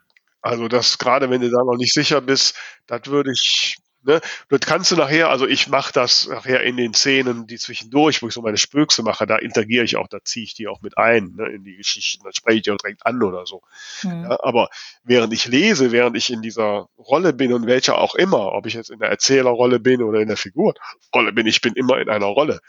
Also 0.42 0.68
das 0.68 0.98
gerade, 0.98 1.30
wenn 1.30 1.42
du 1.42 1.50
da 1.50 1.64
noch 1.64 1.76
nicht 1.76 1.94
sicher 1.94 2.22
bist, 2.22 2.56
das 2.88 3.08
würde 3.08 3.32
ich, 3.32 3.78
ne, 4.04 4.22
das 4.48 4.62
kannst 4.62 4.92
du 4.92 4.96
nachher, 4.96 5.30
also 5.30 5.46
ich 5.46 5.68
mache 5.68 5.92
das 5.92 6.28
nachher 6.28 6.64
in 6.64 6.78
den 6.78 6.94
Szenen, 6.94 7.46
die 7.46 7.58
zwischendurch, 7.58 8.22
wo 8.22 8.28
ich 8.28 8.34
so 8.34 8.42
meine 8.42 8.58
Spökse 8.58 9.04
mache, 9.04 9.28
da 9.28 9.38
interagiere 9.38 9.84
ich 9.84 9.98
auch, 9.98 10.08
da 10.08 10.20
ziehe 10.24 10.46
ich 10.46 10.54
die 10.54 10.68
auch 10.68 10.82
mit 10.82 10.98
ein, 10.98 11.34
ne, 11.36 11.48
in 11.48 11.64
die 11.64 11.76
Geschichten, 11.76 12.24
dann 12.24 12.34
spreche 12.34 12.58
ich 12.58 12.64
die 12.64 12.72
auch 12.72 12.78
direkt 12.78 13.06
an 13.06 13.22
oder 13.22 13.46
so. 13.46 13.62
Mhm. 14.04 14.24
Ja, 14.24 14.38
aber 14.42 14.70
während 15.04 15.34
ich 15.34 15.46
lese, 15.46 15.92
während 15.92 16.16
ich 16.16 16.32
in 16.32 16.42
dieser 16.42 16.88
Rolle 16.98 17.34
bin 17.34 17.52
und 17.52 17.68
welcher 17.68 17.98
auch 17.98 18.16
immer, 18.16 18.54
ob 18.54 18.66
ich 18.66 18.74
jetzt 18.74 18.92
in 18.92 19.00
der 19.00 19.10
Erzählerrolle 19.10 19.80
bin 19.80 20.02
oder 20.02 20.22
in 20.22 20.28
der 20.28 20.38
Figurrolle 20.38 21.34
bin, 21.34 21.48
ich 21.48 21.62
bin 21.62 21.74
immer 21.74 22.00
in 22.00 22.10
einer 22.10 22.28
Rolle. 22.28 22.60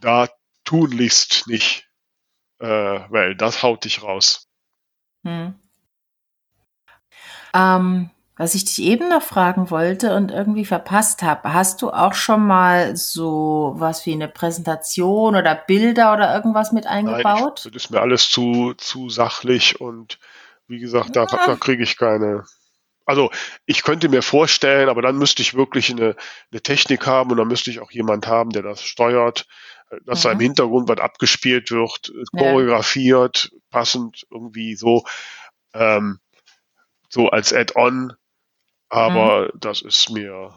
Da 0.00 0.28
tunlichst 0.64 1.46
nicht 1.46 1.86
äh, 2.58 2.66
weil 3.10 3.34
das 3.34 3.62
haut 3.62 3.84
dich 3.84 4.02
raus. 4.02 4.48
Hm. 5.24 5.54
Ähm, 7.54 8.10
was 8.36 8.56
ich 8.56 8.64
dich 8.64 8.82
eben 8.82 9.08
noch 9.08 9.22
fragen 9.22 9.70
wollte 9.70 10.16
und 10.16 10.32
irgendwie 10.32 10.64
verpasst 10.64 11.22
habe, 11.22 11.54
hast 11.54 11.82
du 11.82 11.90
auch 11.90 12.14
schon 12.14 12.44
mal 12.44 12.96
so 12.96 13.74
was 13.76 14.06
wie 14.06 14.12
eine 14.12 14.26
Präsentation 14.26 15.36
oder 15.36 15.54
Bilder 15.54 16.12
oder 16.12 16.34
irgendwas 16.34 16.72
mit 16.72 16.86
eingebaut? 16.86 17.62
Nein, 17.64 17.72
das 17.72 17.84
ist 17.84 17.90
mir 17.90 18.00
alles 18.00 18.28
zu, 18.28 18.74
zu 18.76 19.08
sachlich 19.08 19.80
und 19.80 20.18
wie 20.66 20.80
gesagt, 20.80 21.14
da, 21.14 21.26
da 21.26 21.54
kriege 21.54 21.84
ich 21.84 21.96
keine. 21.96 22.44
Also 23.06 23.30
ich 23.66 23.84
könnte 23.84 24.08
mir 24.08 24.22
vorstellen, 24.22 24.88
aber 24.88 25.02
dann 25.02 25.16
müsste 25.16 25.42
ich 25.42 25.54
wirklich 25.54 25.90
eine, 25.90 26.16
eine 26.50 26.60
Technik 26.62 27.06
haben 27.06 27.30
und 27.30 27.36
dann 27.36 27.48
müsste 27.48 27.70
ich 27.70 27.80
auch 27.80 27.92
jemand 27.92 28.26
haben, 28.26 28.50
der 28.50 28.62
das 28.62 28.82
steuert, 28.82 29.46
dass 30.06 30.20
mhm. 30.20 30.22
da 30.22 30.32
im 30.32 30.38
mhm. 30.38 30.42
Hintergrund 30.42 30.88
was 30.88 30.98
abgespielt 30.98 31.70
wird, 31.70 32.12
choreografiert, 32.36 33.50
ja. 33.52 33.58
passend 33.70 34.26
irgendwie 34.30 34.74
so, 34.74 35.04
ähm, 35.74 36.18
so 37.14 37.28
als 37.30 37.52
Add-on 37.52 38.12
aber 38.94 39.46
mhm. 39.46 39.58
das 39.60 39.82
ist 39.82 40.10
mir 40.10 40.50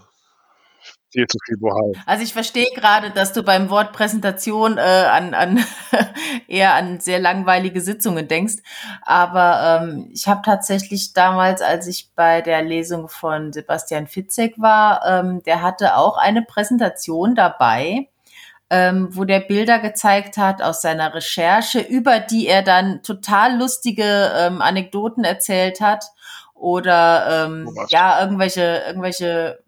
viel 1.10 1.26
zu 1.26 1.38
viel 1.46 1.58
Bohai. 1.58 2.00
Also 2.06 2.24
ich 2.24 2.34
verstehe 2.34 2.70
gerade, 2.76 3.10
dass 3.10 3.34
du 3.34 3.42
beim 3.42 3.72
Wort 3.72 3.94
Präsentation 3.94 4.78
äh, 4.78 4.82
an, 4.82 5.34
an 5.34 5.64
eher 6.48 6.76
an 6.76 7.00
sehr 7.00 7.20
langweilige 7.20 7.82
Sitzungen 7.82 8.28
denkst. 8.28 8.58
Aber 9.04 9.82
ähm, 9.82 10.10
ich 10.14 10.28
habe 10.28 10.42
tatsächlich 10.46 11.14
damals, 11.14 11.64
als 11.64 11.88
ich 11.88 12.12
bei 12.14 12.42
der 12.42 12.62
Lesung 12.62 13.08
von 13.08 13.54
Sebastian 13.54 14.06
Fitzek 14.06 14.54
war, 14.58 15.04
ähm, 15.06 15.42
der 15.44 15.64
hatte 15.64 15.98
auch 15.98 16.18
eine 16.18 16.44
Präsentation 16.44 17.34
dabei. 17.34 18.10
Ähm, 18.70 19.08
wo 19.16 19.24
der 19.24 19.40
Bilder 19.40 19.80
gezeigt 19.80 20.36
hat 20.36 20.62
aus 20.62 20.82
seiner 20.82 21.14
Recherche, 21.14 21.80
über 21.80 22.20
die 22.20 22.48
er 22.48 22.64
dann 22.64 23.02
total 23.02 23.58
lustige 23.58 24.34
ähm, 24.36 24.62
Anekdoten 24.62 25.24
erzählt 25.24 25.80
hat 25.80 26.04
oder 26.60 27.46
ähm, 27.46 27.70
ja, 27.90 28.22
irgendwelche, 28.22 28.84
irgendwelche 28.88 29.60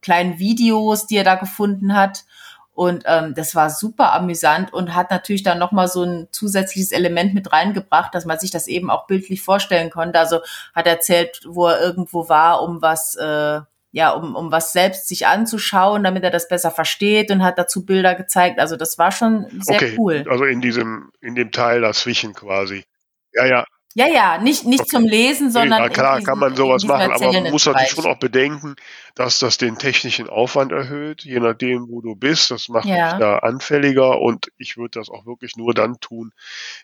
kleinen 0.00 0.38
Videos, 0.38 1.06
die 1.06 1.16
er 1.16 1.24
da 1.24 1.34
gefunden 1.34 1.96
hat. 1.96 2.24
Und 2.72 3.02
ähm, 3.06 3.34
das 3.34 3.56
war 3.56 3.70
super 3.70 4.12
amüsant 4.12 4.72
und 4.72 4.94
hat 4.94 5.10
natürlich 5.10 5.42
dann 5.42 5.58
nochmal 5.58 5.88
so 5.88 6.04
ein 6.04 6.28
zusätzliches 6.30 6.92
Element 6.92 7.34
mit 7.34 7.52
reingebracht, 7.52 8.14
dass 8.14 8.24
man 8.24 8.38
sich 8.38 8.52
das 8.52 8.68
eben 8.68 8.88
auch 8.88 9.08
bildlich 9.08 9.42
vorstellen 9.42 9.90
konnte. 9.90 10.20
Also 10.20 10.42
hat 10.76 10.86
erzählt, 10.86 11.40
wo 11.44 11.66
er 11.66 11.80
irgendwo 11.80 12.28
war, 12.28 12.62
um 12.62 12.80
was, 12.80 13.16
äh, 13.16 13.60
ja, 13.90 14.10
um, 14.10 14.36
um 14.36 14.52
was 14.52 14.72
selbst 14.72 15.08
sich 15.08 15.26
anzuschauen, 15.26 16.04
damit 16.04 16.22
er 16.22 16.30
das 16.30 16.46
besser 16.46 16.70
versteht 16.70 17.32
und 17.32 17.42
hat 17.42 17.58
dazu 17.58 17.84
Bilder 17.84 18.14
gezeigt. 18.14 18.60
Also 18.60 18.76
das 18.76 18.96
war 18.96 19.10
schon 19.10 19.46
sehr 19.60 19.78
okay, 19.78 19.96
cool. 19.98 20.24
Also 20.30 20.44
in 20.44 20.60
diesem, 20.60 21.10
in 21.20 21.34
dem 21.34 21.50
Teil 21.50 21.80
dazwischen 21.80 22.32
quasi. 22.32 22.84
Ja, 23.32 23.44
ja, 23.44 23.64
ja, 23.98 24.06
ja, 24.06 24.38
nicht, 24.38 24.64
nicht 24.64 24.82
okay. 24.82 24.90
zum 24.90 25.04
Lesen, 25.04 25.50
sondern. 25.50 25.82
Ja, 25.82 25.88
klar, 25.88 26.22
kann 26.22 26.38
man 26.38 26.54
sowas 26.54 26.84
machen, 26.84 27.10
aber 27.10 27.32
man 27.32 27.50
muss 27.50 27.66
natürlich 27.66 27.90
schon 27.90 28.06
auch 28.06 28.18
bedenken, 28.18 28.76
dass 29.16 29.40
das 29.40 29.58
den 29.58 29.76
technischen 29.76 30.28
Aufwand 30.28 30.70
erhöht, 30.70 31.24
je 31.24 31.40
nachdem, 31.40 31.88
wo 31.88 32.00
du 32.00 32.14
bist. 32.14 32.52
Das 32.52 32.68
macht 32.68 32.86
ja. 32.86 33.10
mich 33.10 33.18
da 33.18 33.38
anfälliger 33.38 34.20
und 34.20 34.52
ich 34.56 34.76
würde 34.76 35.00
das 35.00 35.10
auch 35.10 35.26
wirklich 35.26 35.56
nur 35.56 35.74
dann 35.74 35.98
tun, 35.98 36.32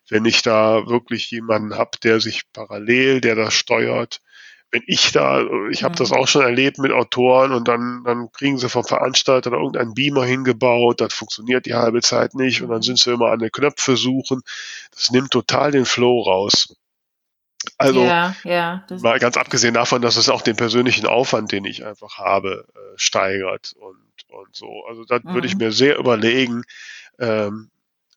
wenn 0.09 0.25
ich 0.25 0.43
da 0.43 0.89
wirklich 0.89 1.31
jemanden 1.31 1.79
habe, 1.79 1.93
der 2.03 2.21
sich 2.21 2.53
parallel, 2.53 3.21
der 3.21 3.37
das 3.37 3.55
steuert. 3.55 4.21
Wenn 4.73 4.83
ich 4.89 5.13
da, 5.13 5.45
ich 5.71 5.85
habe 5.85 5.93
mhm. 5.93 5.99
das 5.99 6.11
auch 6.11 6.27
schon 6.27 6.43
erlebt 6.43 6.79
mit 6.79 6.91
Autoren 6.91 7.53
und 7.53 7.69
dann, 7.69 8.03
dann 8.05 8.33
kriegen 8.33 8.59
sie 8.59 8.69
vom 8.69 8.83
Veranstalter 8.83 9.51
da 9.51 9.57
irgendeinen 9.57 9.95
Beamer 9.95 10.25
hingebaut, 10.25 11.01
das 11.01 11.15
funktioniert 11.15 11.65
die 11.65 11.75
halbe 11.75 12.03
Zeit 12.03 12.35
nicht 12.35 12.61
und 12.61 12.71
dann 12.71 12.79
mhm. 12.79 12.83
sind 12.83 12.99
sie 12.99 13.13
immer 13.13 13.31
an 13.31 13.39
den 13.39 13.53
Knöpfe 13.53 13.97
suchen. 13.97 14.43
Das 14.91 15.13
nimmt 15.13 15.31
total 15.31 15.71
den 15.71 15.85
Flow 15.85 16.21
raus. 16.23 16.75
Also 17.79 18.05
ja, 18.05 18.35
ja, 18.45 18.87
mal 19.03 19.19
ganz 19.19 19.37
abgesehen 19.37 19.75
davon, 19.75 20.03
dass 20.03 20.17
es 20.17 20.29
auch 20.29 20.43
den 20.43 20.57
persönlichen 20.57 21.07
Aufwand, 21.07 21.53
den 21.53 21.65
ich 21.65 21.85
einfach 21.85 22.19
habe, 22.19 22.67
äh, 22.75 22.79
steigert 22.97 23.75
und, 23.75 23.99
und 24.29 24.55
so. 24.55 24.85
Also 24.87 25.05
da 25.05 25.19
mhm. 25.19 25.35
würde 25.35 25.47
ich 25.47 25.55
mhm. 25.55 25.65
mir 25.65 25.73
sehr 25.73 25.99
überlegen, 25.99 26.65
ähm, 27.19 27.71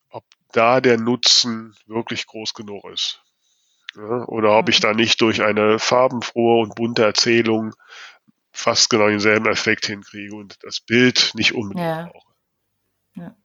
ob 0.09 0.23
da 0.51 0.81
der 0.81 0.97
Nutzen 0.97 1.75
wirklich 1.85 2.27
groß 2.27 2.53
genug 2.53 2.85
ist. 2.91 3.21
Ja, 3.95 4.25
oder 4.25 4.57
ob 4.57 4.65
mhm. 4.65 4.71
ich 4.71 4.79
da 4.79 4.93
nicht 4.93 5.21
durch 5.21 5.41
eine 5.41 5.79
farbenfrohe 5.79 6.61
und 6.61 6.75
bunte 6.75 7.03
Erzählung 7.03 7.73
fast 8.51 8.89
genau 8.89 9.07
denselben 9.07 9.45
Effekt 9.45 9.85
hinkriege 9.85 10.35
und 10.35 10.57
das 10.63 10.79
Bild 10.79 11.31
nicht 11.35 11.53
unbedingt 11.53 12.11
brauche. 12.11 12.33
Ja. 13.15 13.35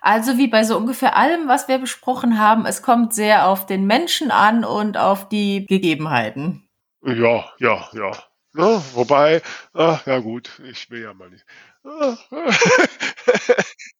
Also 0.00 0.38
wie 0.38 0.48
bei 0.48 0.64
so 0.64 0.76
ungefähr 0.76 1.16
allem, 1.16 1.48
was 1.48 1.68
wir 1.68 1.78
besprochen 1.78 2.38
haben, 2.38 2.66
es 2.66 2.82
kommt 2.82 3.14
sehr 3.14 3.46
auf 3.46 3.66
den 3.66 3.86
Menschen 3.86 4.30
an 4.30 4.64
und 4.64 4.96
auf 4.96 5.28
die 5.28 5.66
Gegebenheiten. 5.66 6.68
Ja, 7.02 7.44
ja, 7.58 7.88
ja. 7.92 8.12
ja 8.54 8.82
wobei, 8.94 9.42
ach, 9.74 10.06
ja 10.06 10.18
gut, 10.18 10.50
ich 10.64 10.90
will 10.90 11.02
ja 11.02 11.14
mal 11.14 11.30
nicht. 11.30 11.44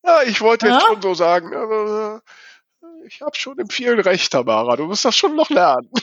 ja, 0.04 0.22
ich 0.26 0.40
wollte 0.40 0.68
jetzt 0.68 0.84
schon 0.86 1.00
so 1.00 1.14
sagen, 1.14 1.54
also, 1.54 2.20
ich 3.06 3.22
habe 3.22 3.36
schon 3.36 3.58
im 3.58 3.70
vielen 3.70 4.00
Recht, 4.00 4.32
Tamara. 4.32 4.76
Du 4.76 4.86
musst 4.86 5.04
das 5.04 5.16
schon 5.16 5.36
noch 5.36 5.48
lernen. 5.50 5.88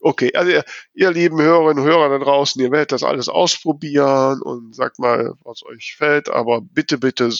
Okay, 0.05 0.33
also 0.35 0.51
ihr, 0.51 0.65
ihr 0.95 1.11
lieben 1.13 1.41
Hörerinnen 1.41 1.85
und 1.85 1.89
Hörer 1.89 2.09
da 2.09 2.19
draußen, 2.19 2.61
ihr 2.61 2.73
werdet 2.73 2.91
das 2.91 3.05
alles 3.05 3.29
ausprobieren 3.29 4.43
und 4.43 4.75
sagt 4.75 4.99
mal, 4.99 5.35
was 5.45 5.65
euch 5.65 5.95
fällt, 5.97 6.29
aber 6.29 6.61
bitte, 6.61 6.99
bitte 6.99 7.31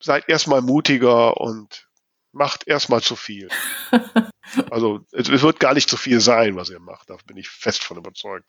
seid 0.00 0.28
erstmal 0.28 0.60
mutiger 0.60 1.40
und 1.40 1.88
macht 2.32 2.68
erstmal 2.68 3.00
zu 3.00 3.16
viel. 3.16 3.48
also 4.70 5.00
es, 5.12 5.30
es, 5.30 5.42
wird 5.42 5.60
gar 5.60 5.72
nicht 5.72 5.88
zu 5.88 5.96
viel 5.96 6.20
sein, 6.20 6.56
was 6.56 6.68
ihr 6.68 6.80
macht, 6.80 7.08
da 7.08 7.16
bin 7.26 7.38
ich 7.38 7.48
fest 7.48 7.82
von 7.82 7.96
überzeugt. 7.96 8.44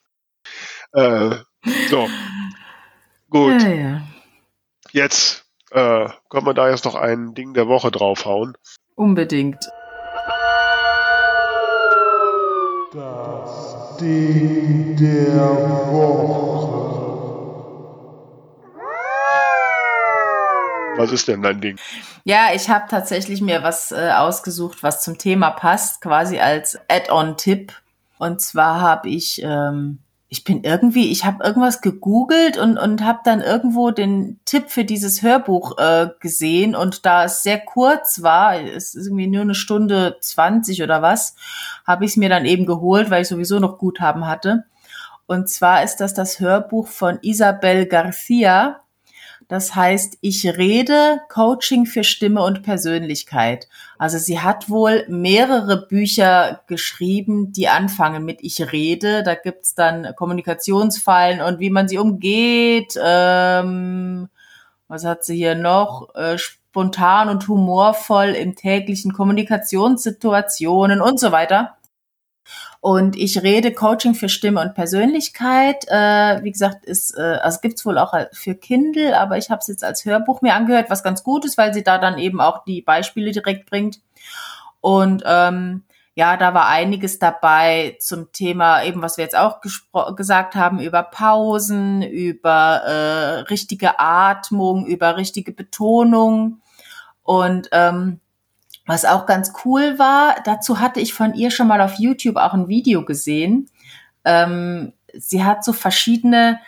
Äh, 0.91 1.38
so, 1.89 2.09
gut. 3.30 3.61
Ja, 3.61 3.69
ja. 3.69 4.07
Jetzt 4.91 5.45
äh, 5.71 6.09
können 6.30 6.45
wir 6.45 6.53
da 6.53 6.69
jetzt 6.69 6.84
noch 6.84 6.95
ein 6.95 7.34
Ding 7.36 7.53
der 7.53 7.67
Woche 7.67 7.89
draufhauen. 7.89 8.57
Unbedingt. 8.95 9.65
Ding 14.04 14.95
der 14.97 15.39
Woche. 15.91 16.74
Was 20.97 21.12
ist 21.12 21.28
denn 21.28 21.41
dein 21.41 21.60
Ding? 21.60 21.78
Ja, 22.24 22.49
ich 22.54 22.70
habe 22.70 22.86
tatsächlich 22.89 23.41
mir 23.41 23.64
was 23.64 23.91
äh, 23.91 24.12
ausgesucht, 24.12 24.84
was 24.84 25.01
zum 25.01 25.18
Thema 25.18 25.51
passt, 25.51 26.01
quasi 26.01 26.39
als 26.39 26.78
Add-on-Tipp. 26.88 27.74
Und 28.20 28.41
zwar 28.41 28.80
habe 28.82 29.10
ich 29.10 29.41
ähm, 29.43 29.99
ich 30.34 30.43
bin 30.43 30.63
irgendwie, 30.63 31.11
ich 31.11 31.25
habe 31.25 31.43
irgendwas 31.43 31.81
gegoogelt 31.81 32.57
und, 32.57 32.79
und 32.79 33.05
habe 33.05 33.19
dann 33.23 33.39
irgendwo 33.39 33.91
den 33.91 34.39
Tipp 34.45 34.71
für 34.71 34.84
dieses 34.84 35.21
Hörbuch 35.21 35.77
äh, 35.77 36.09
gesehen 36.19 36.75
und 36.75 37.05
da 37.05 37.25
es 37.25 37.43
sehr 37.43 37.59
kurz 37.59 38.23
war, 38.23 38.59
es 38.59 38.95
ist 38.95 39.05
irgendwie 39.05 39.27
nur 39.27 39.43
eine 39.43 39.53
Stunde 39.53 40.17
zwanzig 40.21 40.81
oder 40.81 41.03
was, 41.03 41.36
habe 41.86 42.05
ich 42.05 42.11
es 42.11 42.17
mir 42.17 42.29
dann 42.29 42.45
eben 42.45 42.65
geholt, 42.65 43.11
weil 43.11 43.21
ich 43.21 43.27
sowieso 43.27 43.59
noch 43.59 43.77
Guthaben 43.77 44.25
hatte. 44.25 44.63
Und 45.27 45.49
zwar 45.49 45.84
ist 45.84 45.97
das 45.97 46.15
das 46.15 46.39
Hörbuch 46.39 46.88
von 46.88 47.19
Isabel 47.21 47.86
Garcia 47.86 48.79
das 49.47 49.75
heißt, 49.75 50.17
ich 50.21 50.45
rede 50.57 51.21
Coaching 51.29 51.85
für 51.85 52.03
Stimme 52.03 52.43
und 52.43 52.63
Persönlichkeit. 52.63 53.67
Also 53.97 54.17
sie 54.17 54.39
hat 54.39 54.69
wohl 54.69 55.05
mehrere 55.07 55.85
Bücher 55.87 56.61
geschrieben, 56.67 57.51
die 57.51 57.67
anfangen 57.67 58.25
mit 58.25 58.39
Ich 58.41 58.71
rede. 58.71 59.23
Da 59.23 59.35
gibt's 59.35 59.75
dann 59.75 60.15
Kommunikationsfallen 60.15 61.41
und 61.41 61.59
wie 61.59 61.69
man 61.69 61.87
sie 61.87 61.97
umgeht. 61.97 62.97
Ähm, 63.03 64.29
was 64.87 65.05
hat 65.05 65.23
sie 65.23 65.35
hier 65.35 65.55
noch? 65.55 66.13
Äh, 66.15 66.37
spontan 66.37 67.29
und 67.29 67.47
humorvoll 67.47 68.29
in 68.29 68.55
täglichen 68.55 69.13
Kommunikationssituationen 69.13 71.01
und 71.01 71.19
so 71.19 71.31
weiter. 71.31 71.77
Und 72.81 73.15
ich 73.15 73.41
rede 73.41 73.73
Coaching 73.73 74.13
für 74.13 74.29
Stimme 74.29 74.61
und 74.61 74.75
Persönlichkeit. 74.75 75.85
Äh, 75.87 76.43
wie 76.43 76.51
gesagt, 76.51 76.85
ist, 76.85 77.17
äh, 77.17 77.39
also 77.41 77.59
gibt's 77.61 77.85
wohl 77.85 77.97
auch 77.97 78.13
für 78.33 78.55
Kindle, 78.55 79.17
aber 79.17 79.37
ich 79.37 79.49
habe 79.49 79.59
es 79.59 79.67
jetzt 79.67 79.83
als 79.83 80.05
Hörbuch 80.05 80.41
mir 80.41 80.53
angehört, 80.53 80.89
was 80.89 81.03
ganz 81.03 81.23
gut 81.23 81.45
ist, 81.45 81.57
weil 81.57 81.73
sie 81.73 81.83
da 81.83 81.97
dann 81.97 82.17
eben 82.17 82.41
auch 82.41 82.63
die 82.65 82.81
Beispiele 82.81 83.31
direkt 83.31 83.69
bringt. 83.69 84.01
Und 84.81 85.23
ähm, 85.25 85.83
ja, 86.15 86.37
da 86.37 86.53
war 86.53 86.67
einiges 86.67 87.17
dabei 87.17 87.97
zum 87.99 88.31
Thema, 88.33 88.83
eben 88.83 89.01
was 89.01 89.17
wir 89.17 89.23
jetzt 89.23 89.37
auch 89.37 89.61
gesagt 90.15 90.55
haben, 90.55 90.79
über 90.79 91.01
Pausen, 91.01 92.03
über 92.03 92.83
äh, 92.85 93.39
richtige 93.49 93.99
Atmung, 93.99 94.85
über 94.85 95.17
richtige 95.17 95.51
Betonung. 95.51 96.61
Und 97.23 97.69
ähm, 97.71 98.19
was 98.86 99.05
auch 99.05 99.25
ganz 99.25 99.53
cool 99.63 99.97
war, 99.97 100.36
dazu 100.43 100.79
hatte 100.79 100.99
ich 100.99 101.13
von 101.13 101.34
ihr 101.34 101.51
schon 101.51 101.67
mal 101.67 101.81
auf 101.81 101.95
YouTube 101.99 102.36
auch 102.36 102.53
ein 102.53 102.67
Video 102.67 103.05
gesehen. 103.05 103.69
Ähm, 104.25 104.93
sie 105.13 105.43
hat 105.43 105.63
so 105.63 105.73
verschiedene 105.73 106.59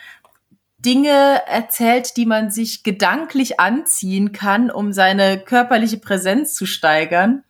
Dinge 0.78 1.42
erzählt, 1.46 2.16
die 2.16 2.26
man 2.26 2.50
sich 2.50 2.82
gedanklich 2.82 3.60
anziehen 3.60 4.32
kann, 4.32 4.70
um 4.70 4.92
seine 4.92 5.38
körperliche 5.38 5.98
Präsenz 5.98 6.54
zu 6.54 6.64
steigern. 6.64 7.44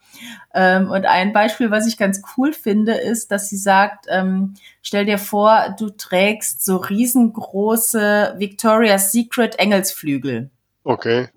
Ähm, 0.55 0.91
und 0.91 1.05
ein 1.05 1.33
Beispiel, 1.33 1.71
was 1.71 1.87
ich 1.87 1.99
ganz 1.99 2.23
cool 2.37 2.53
finde, 2.53 2.95
ist, 2.95 3.31
dass 3.31 3.51
sie 3.51 3.59
sagt, 3.59 4.07
ähm, 4.09 4.55
stell 4.81 5.05
dir 5.05 5.19
vor, 5.19 5.75
du 5.79 5.91
trägst 5.91 6.65
so 6.65 6.77
riesengroße 6.77 8.37
Victoria's 8.39 9.13
Secret 9.13 9.59
Engelsflügel. 9.59 10.51
Okay. 10.85 11.29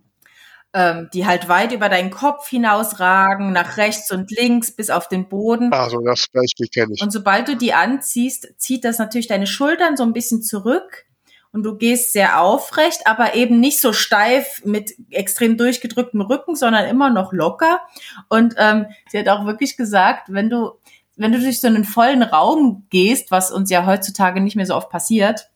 Ähm, 0.72 1.10
die 1.16 1.26
halt 1.26 1.50
weit 1.50 1.72
über 1.72 1.90
deinen 1.90 2.12
Kopf 2.12 2.48
hinausragen, 2.48 3.52
nach 3.52 3.78
rechts 3.78 4.12
und 4.12 4.30
links 4.30 4.72
bis 4.72 4.92
auf 4.92 5.08
den 5.08 5.28
Boden. 5.28 5.74
Also 5.74 6.00
das 6.02 6.28
Beispiel 6.32 6.68
kenne 6.68 6.94
ich. 6.94 7.02
Und 7.02 7.10
sobald 7.10 7.48
du 7.48 7.56
die 7.56 7.74
anziehst, 7.74 8.54
zieht 8.58 8.86
das 8.86 9.00
natürlich 9.00 9.26
deine 9.26 9.48
Schultern 9.48 9.98
so 9.98 10.04
ein 10.04 10.14
bisschen 10.14 10.44
zurück 10.44 11.08
und 11.52 11.64
du 11.64 11.76
gehst 11.76 12.14
sehr 12.14 12.40
aufrecht, 12.40 13.02
aber 13.06 13.34
eben 13.34 13.60
nicht 13.60 13.82
so 13.82 13.94
steif 13.94 14.64
mit 14.64 14.94
extrem 15.10 15.58
durchgedrücktem 15.58 16.22
Rücken, 16.22 16.56
sondern 16.56 16.86
immer 16.86 17.10
noch 17.10 17.34
locker. 17.34 17.82
Und 18.28 18.54
ähm, 18.58 18.86
sie 19.10 19.18
hat 19.18 19.28
auch 19.28 19.48
wirklich 19.48 19.76
gesagt, 19.76 20.28
wenn 20.32 20.52
du 20.52 20.74
wenn 21.16 21.34
du 21.34 21.40
durch 21.40 21.60
so 21.60 21.68
einen 21.68 21.84
vollen 21.84 22.24
Raum 22.24 22.86
gehst, 22.90 23.30
was 23.30 23.52
uns 23.52 23.70
ja 23.70 23.86
heutzutage 23.86 24.40
nicht 24.40 24.56
mehr 24.56 24.66
so 24.66 24.76
oft 24.76 24.90
passiert, 24.90 25.50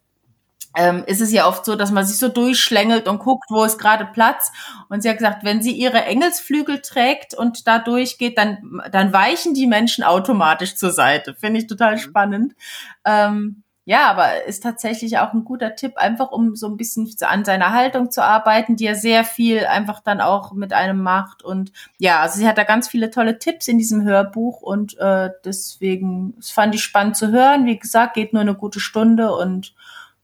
ähm, 0.76 1.04
ist 1.06 1.22
es 1.22 1.32
ja 1.32 1.48
oft 1.48 1.66
so, 1.66 1.76
dass 1.76 1.92
man 1.92 2.06
sich 2.06 2.18
so 2.18 2.30
durchschlängelt 2.30 3.08
und 3.08 3.20
guckt, 3.20 3.46
wo 3.50 3.64
ist 3.64 3.78
gerade 3.78 4.06
Platz. 4.06 4.52
Und 4.90 5.04
sie 5.04 5.10
hat 5.10 5.18
gesagt, 5.18 5.44
wenn 5.44 5.62
sie 5.62 5.72
ihre 5.72 6.04
Engelsflügel 6.04 6.82
trägt 6.82 7.34
und 7.34 7.68
da 7.68 7.80
durchgeht, 7.80 8.38
dann, 8.38 8.82
dann 8.92 9.14
weichen 9.14 9.54
die 9.54 9.68
Menschen 9.68 10.04
automatisch 10.04 10.76
zur 10.76 10.92
Seite. 10.92 11.36
Finde 11.36 11.60
ich 11.60 11.68
total 11.68 11.94
mhm. 11.94 12.00
spannend. 12.00 12.56
Ähm, 13.06 13.64
ja, 13.86 14.10
aber 14.10 14.46
ist 14.46 14.64
tatsächlich 14.64 15.18
auch 15.18 15.34
ein 15.34 15.44
guter 15.44 15.76
Tipp, 15.76 15.98
einfach 15.98 16.32
um 16.32 16.56
so 16.56 16.68
ein 16.68 16.78
bisschen 16.78 17.14
an 17.22 17.44
seiner 17.44 17.74
Haltung 17.74 18.12
zu 18.12 18.24
arbeiten, 18.24 18.78
die 18.78 18.86
ja 18.86 18.96
sehr 18.96 19.26
viel 19.26 19.66
einfach 19.66 20.00
dann 20.00 20.22
auch 20.22 20.54
mit 20.54 20.72
einem 20.72 21.02
macht. 21.04 21.44
Und 21.44 21.74
ja, 21.98 22.22
also 22.22 22.40
sie 22.40 22.48
hat 22.48 22.58
da 22.58 22.64
ganz 22.64 22.88
viele 22.88 23.12
tolle 23.12 23.40
Tipps 23.40 23.68
in 23.68 23.78
diesem 23.78 24.04
Hörbuch 24.04 24.62
und 24.62 24.98
äh, 25.00 25.32
deswegen 25.44 26.34
das 26.38 26.50
fand 26.50 26.74
ich 26.76 26.84
spannend 26.84 27.18
zu 27.18 27.32
hören. 27.32 27.66
Wie 27.66 27.78
gesagt, 27.78 28.14
geht 28.14 28.32
nur 28.32 28.42
eine 28.42 28.56
gute 28.56 28.80
Stunde 28.80 29.36
und 29.36 29.74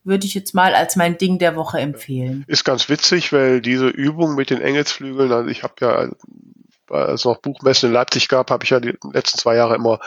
würde 0.03 0.25
ich 0.25 0.33
jetzt 0.33 0.53
mal 0.53 0.73
als 0.75 0.95
mein 0.95 1.17
Ding 1.17 1.39
der 1.39 1.55
Woche 1.55 1.79
empfehlen. 1.79 2.43
Ist 2.47 2.65
ganz 2.65 2.89
witzig, 2.89 3.31
weil 3.33 3.61
diese 3.61 3.87
Übung 3.87 4.35
mit 4.35 4.49
den 4.49 4.61
Engelsflügeln, 4.61 5.31
also 5.31 5.49
ich 5.49 5.63
habe 5.63 5.73
ja, 5.81 6.09
als 6.89 7.21
es 7.21 7.25
noch 7.25 7.37
Buchmessen 7.37 7.87
in 7.87 7.93
Leipzig 7.93 8.27
gab, 8.27 8.51
habe 8.51 8.63
ich 8.63 8.71
ja 8.71 8.79
die 8.79 8.97
letzten 9.11 9.37
zwei 9.37 9.55
Jahre 9.55 9.75
immer 9.75 9.99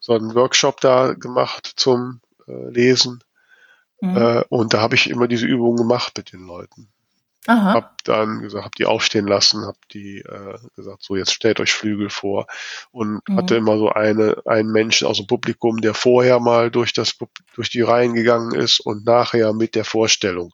so 0.00 0.14
einen 0.14 0.34
Workshop 0.34 0.80
da 0.80 1.14
gemacht 1.14 1.72
zum 1.76 2.20
äh, 2.46 2.70
lesen. 2.70 3.22
Mhm. 4.00 4.16
Äh, 4.16 4.44
und 4.48 4.74
da 4.74 4.80
habe 4.80 4.94
ich 4.94 5.10
immer 5.10 5.28
diese 5.28 5.46
Übungen 5.46 5.76
gemacht 5.76 6.14
mit 6.16 6.32
den 6.32 6.46
Leuten. 6.46 6.88
Aha. 7.48 7.72
Hab 7.72 8.04
dann 8.04 8.42
gesagt, 8.42 8.62
hab 8.66 8.74
die 8.74 8.84
aufstehen 8.84 9.26
lassen, 9.26 9.64
hab 9.64 9.76
die 9.88 10.18
äh, 10.18 10.58
gesagt, 10.76 11.02
so 11.02 11.16
jetzt 11.16 11.32
stellt 11.32 11.60
euch 11.60 11.72
Flügel 11.72 12.10
vor 12.10 12.46
und 12.90 13.26
mhm. 13.26 13.36
hatte 13.36 13.56
immer 13.56 13.78
so 13.78 13.88
eine 13.88 14.36
einen 14.44 14.70
Menschen 14.70 15.08
aus 15.08 15.16
dem 15.16 15.26
Publikum, 15.26 15.80
der 15.80 15.94
vorher 15.94 16.40
mal 16.40 16.70
durch 16.70 16.92
das 16.92 17.16
durch 17.54 17.70
die 17.70 17.80
Reihen 17.80 18.12
gegangen 18.12 18.54
ist 18.54 18.80
und 18.80 19.06
nachher 19.06 19.54
mit 19.54 19.74
der 19.74 19.86
Vorstellung. 19.86 20.52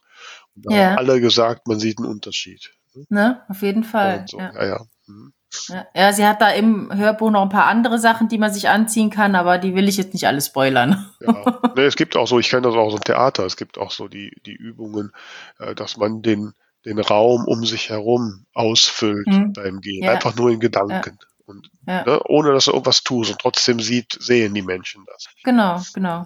Und 0.55 0.67
da 0.67 0.73
ja. 0.73 0.89
haben 0.91 0.99
alle 0.99 1.19
gesagt, 1.19 1.67
man 1.67 1.79
sieht 1.79 1.97
einen 1.97 2.07
Unterschied. 2.07 2.71
Ne, 3.09 3.41
auf 3.49 3.61
jeden 3.61 3.83
Fall. 3.83 4.25
So. 4.29 4.39
Ja. 4.39 4.53
ja, 4.53 4.65
ja. 4.65 4.85
Mhm. 5.07 5.33
Ja, 5.67 5.85
ja, 5.93 6.13
sie 6.13 6.25
hat 6.25 6.41
da 6.41 6.49
im 6.49 6.93
Hörbuch 6.93 7.31
noch 7.31 7.41
ein 7.41 7.49
paar 7.49 7.67
andere 7.67 7.99
Sachen, 7.99 8.27
die 8.27 8.37
man 8.37 8.53
sich 8.53 8.69
anziehen 8.69 9.09
kann, 9.09 9.35
aber 9.35 9.57
die 9.57 9.75
will 9.75 9.87
ich 9.87 9.97
jetzt 9.97 10.13
nicht 10.13 10.27
alles 10.27 10.47
spoilern. 10.47 11.09
Ja. 11.21 11.59
Nee, 11.75 11.83
es 11.83 11.95
gibt 11.95 12.15
auch 12.15 12.27
so, 12.27 12.39
ich 12.39 12.49
kenne 12.49 12.63
das 12.63 12.75
auch 12.75 12.89
so 12.89 12.97
im 12.97 13.03
Theater, 13.03 13.45
es 13.45 13.57
gibt 13.57 13.77
auch 13.77 13.91
so 13.91 14.07
die, 14.07 14.31
die 14.45 14.53
Übungen, 14.53 15.11
äh, 15.59 15.75
dass 15.75 15.97
man 15.97 16.21
den, 16.21 16.53
den 16.85 16.99
Raum 16.99 17.45
um 17.45 17.65
sich 17.65 17.89
herum 17.89 18.45
ausfüllt 18.53 19.27
mhm. 19.27 19.53
beim 19.53 19.81
Gehen. 19.81 20.03
Ja. 20.03 20.13
Einfach 20.13 20.35
nur 20.35 20.51
in 20.51 20.59
Gedanken. 20.59 21.17
Ja. 21.19 21.27
Und, 21.47 21.69
ne, 21.85 22.21
ohne 22.25 22.53
dass 22.53 22.67
er 22.67 22.73
irgendwas 22.73 23.03
tut 23.03 23.29
und 23.29 23.39
trotzdem 23.39 23.79
sieht, 23.79 24.17
sehen 24.19 24.53
die 24.53 24.63
Menschen 24.63 25.05
das. 25.05 25.27
Genau, 25.43 25.81
genau. 25.93 26.25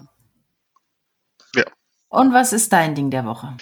Ja. 1.55 1.65
Und 2.07 2.33
was 2.33 2.53
ist 2.53 2.71
dein 2.71 2.95
Ding 2.95 3.09
der 3.09 3.25
Woche? 3.25 3.57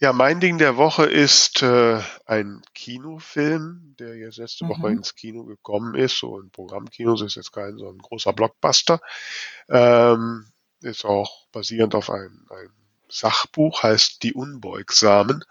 Ja, 0.00 0.12
mein 0.12 0.40
Ding 0.40 0.58
der 0.58 0.76
Woche 0.76 1.04
ist 1.04 1.62
äh, 1.62 2.00
ein 2.26 2.62
Kinofilm, 2.74 3.94
der 4.00 4.16
jetzt 4.16 4.38
letzte 4.38 4.64
mhm. 4.64 4.70
Woche 4.70 4.88
ins 4.88 5.14
Kino 5.14 5.44
gekommen 5.44 5.94
ist. 5.94 6.18
So 6.18 6.40
ein 6.40 6.50
Programmkino, 6.50 7.12
das 7.12 7.22
ist 7.22 7.34
jetzt 7.36 7.52
kein 7.52 7.76
so 7.78 7.88
ein 7.88 7.98
großer 7.98 8.32
Blockbuster. 8.32 9.00
Ähm, 9.68 10.46
ist 10.80 11.04
auch 11.04 11.46
basierend 11.52 11.94
auf 11.94 12.10
einem, 12.10 12.46
einem 12.50 12.72
Sachbuch, 13.08 13.82
heißt 13.82 14.22
Die 14.22 14.32
Unbeugsamen 14.32 15.44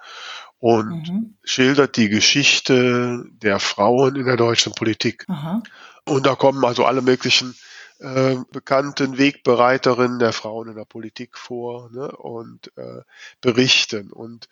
und 0.62 1.10
mhm. 1.10 1.38
schildert 1.44 1.98
die 1.98 2.08
Geschichte 2.08 3.26
der 3.32 3.60
Frauen 3.60 4.16
in 4.16 4.26
der 4.26 4.38
deutschen 4.38 4.74
Politik. 4.74 5.26
Aha. 5.28 5.64
Und 6.06 6.28
da 6.28 6.36
kommen 6.36 6.64
also 6.64 6.86
alle 6.86 7.02
möglichen 7.02 7.56
äh, 7.98 8.36
bekannten 8.52 9.18
Wegbereiterinnen 9.18 10.20
der 10.20 10.34
Frauen 10.34 10.70
in 10.70 10.76
der 10.76 10.86
Politik 10.86 11.36
vor 11.36 11.90
ne, 11.92 12.12
und 12.12 12.72
äh, 12.78 13.02
berichten. 13.42 14.12
Und, 14.12 14.50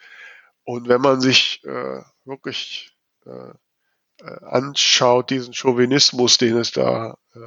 und 0.63 0.87
wenn 0.87 0.99
man 0.99 1.21
sich 1.21 1.63
äh, 1.63 2.01
wirklich 2.25 2.91
äh, 3.27 3.51
äh, 4.25 4.45
anschaut, 4.45 5.29
diesen 5.29 5.53
Chauvinismus, 5.53 6.39
den 6.39 6.57
es 6.57 6.71
da 6.71 7.19
äh, 7.35 7.39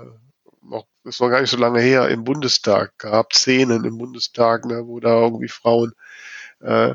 noch, 0.63 0.87
ist 1.03 1.21
noch 1.21 1.31
gar 1.31 1.41
nicht 1.41 1.51
so 1.51 1.57
lange 1.57 1.81
her, 1.81 2.09
im 2.11 2.23
Bundestag 2.23 2.97
gab, 2.99 3.33
Szenen 3.33 3.85
im 3.85 3.99
Bundestag, 3.99 4.67
ne, 4.67 4.87
wo 4.87 5.01
da 5.01 5.21
irgendwie 5.21 5.49
Frauen 5.49 5.95
äh, 6.61 6.95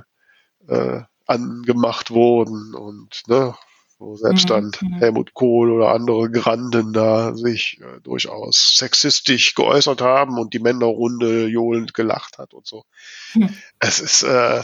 äh, 0.70 1.02
angemacht 1.28 2.12
wurden 2.12 2.74
und 2.74 3.24
ne, 3.28 3.54
wo 4.00 4.16
selbst 4.16 4.46
mhm, 4.46 4.50
dann 4.50 4.72
mhm. 4.82 4.94
Helmut 5.00 5.34
Kohl 5.34 5.72
oder 5.72 5.90
andere 5.90 6.30
Granden 6.30 6.94
da 6.94 7.36
sich 7.36 7.82
äh, 7.82 8.00
durchaus 8.02 8.78
sexistisch 8.78 9.56
geäußert 9.56 10.02
haben 10.02 10.38
und 10.38 10.54
die 10.54 10.60
Männerrunde 10.60 11.48
johlend 11.48 11.94
gelacht 11.94 12.38
hat 12.38 12.54
und 12.54 12.68
so. 12.68 12.86
Mhm. 13.34 13.56
Es 13.80 14.00
ist, 14.00 14.24
äh, 14.24 14.64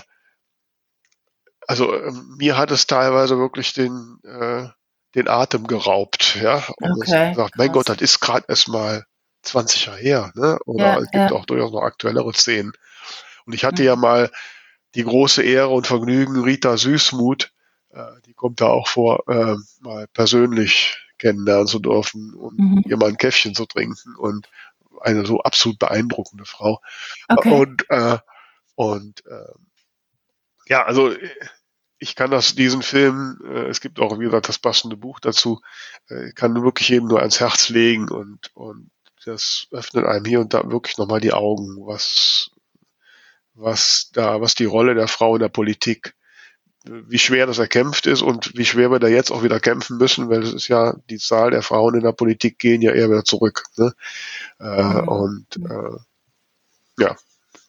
also 1.68 1.93
äh, 1.93 2.11
mir 2.38 2.57
hat 2.57 2.72
es 2.72 2.88
teilweise 2.88 3.38
wirklich 3.38 3.74
den, 3.74 4.20
äh, 4.24 4.68
den 5.16 5.28
Atem 5.28 5.68
geraubt, 5.68 6.38
ja. 6.41 6.64
Und 6.80 6.91
okay, 6.91 7.30
gesagt, 7.30 7.57
mein 7.57 7.72
Gott, 7.72 7.89
das 7.89 8.01
ist 8.01 8.20
gerade 8.20 8.45
erst 8.47 8.68
mal 8.68 9.05
20 9.43 9.86
Jahre 9.88 9.99
her, 9.99 10.32
ne? 10.36 10.59
Oder 10.66 10.86
ja, 10.86 10.97
es 10.97 11.11
gibt 11.11 11.32
ja. 11.32 11.32
auch 11.32 11.45
durchaus 11.45 11.72
noch 11.72 11.82
aktuellere 11.82 12.34
Szenen. 12.34 12.74
Und 13.45 13.53
ich 13.53 13.64
hatte 13.66 13.82
mhm. 13.82 13.88
ja 13.88 13.95
mal 13.95 14.32
die 14.95 15.03
große 15.03 15.43
Ehre 15.43 15.69
und 15.69 15.87
Vergnügen, 15.87 16.41
Rita 16.41 16.77
Süßmuth 16.77 17.53
äh, 17.93 18.21
die 18.25 18.33
kommt 18.33 18.59
da 18.61 18.67
auch 18.67 18.87
vor, 18.87 19.23
äh, 19.27 19.55
mal 19.81 20.07
persönlich 20.07 20.97
kennenlernen 21.17 21.67
zu 21.67 21.79
dürfen 21.79 22.33
und 22.33 22.59
mhm. 22.59 22.83
ihr 22.85 22.97
mal 22.97 23.09
ein 23.09 23.17
Käffchen 23.17 23.55
zu 23.55 23.65
trinken 23.65 24.15
und 24.15 24.49
eine 25.01 25.25
so 25.25 25.41
absolut 25.41 25.79
beeindruckende 25.79 26.45
Frau. 26.45 26.81
Okay. 27.29 27.51
Und, 27.51 27.89
äh, 27.89 28.17
und 28.75 29.25
äh, 29.25 29.53
ja, 30.67 30.83
also 30.83 31.13
ich 31.99 32.15
kann 32.15 32.31
das, 32.31 32.55
diesen 32.55 32.81
Film, 32.81 33.39
äh, 33.45 33.67
es 33.67 33.79
gibt 33.79 33.99
auch, 33.99 34.19
wie 34.19 34.25
gesagt, 34.25 34.49
das 34.49 34.59
passende 34.59 34.97
Buch 34.97 35.19
dazu, 35.19 35.61
äh, 36.07 36.31
kann 36.31 36.63
wirklich 36.63 36.89
jedem 36.89 37.07
nur 37.07 37.19
ans 37.19 37.39
Herz 37.39 37.69
legen 37.69 38.09
und, 38.09 38.51
und 38.55 38.89
das 39.25 39.67
öffnet 39.71 40.05
einem 40.05 40.25
hier 40.25 40.41
und 40.41 40.53
da 40.53 40.69
wirklich 40.69 40.97
nochmal 40.97 41.21
die 41.21 41.31
Augen, 41.31 41.77
was, 41.85 42.51
was 43.54 44.10
da, 44.14 44.41
was 44.41 44.56
die 44.56 44.66
Rolle 44.66 44.95
der 44.95 45.08
Frau 45.08 45.36
in 45.36 45.41
der 45.41 45.49
Politik 45.49 46.16
wie 46.86 47.20
schwer 47.20 47.47
das 47.47 47.60
erkämpft 47.60 48.08
ist 48.08 48.22
und 48.22 48.58
wie 48.58 48.66
schwer 48.66 48.91
wir 48.91 48.99
da 48.99 49.08
jetzt 49.08 49.32
auch 49.32 49.43
wieder 49.43 49.60
kämpfen 49.60 49.97
müssen, 49.97 50.30
weil 50.30 50.43
es 50.43 50.54
ist 50.54 50.68
ja, 50.68 50.95
die 51.10 51.18
Zahl 51.18 51.51
der 51.51 51.62
Frauen 51.62 51.95
in 51.95 52.04
der 52.04 52.12
Politik 52.12 52.60
gehen 52.60 52.82
ja 52.82 52.91
eher 52.91 53.10
wieder 53.10 53.24
zurück. 53.24 53.64
Ne? 53.78 53.93
Äh, 54.60 54.84
mhm. 54.84 55.08
Und 55.08 55.47
äh, 55.58 57.01
ja, 57.01 57.16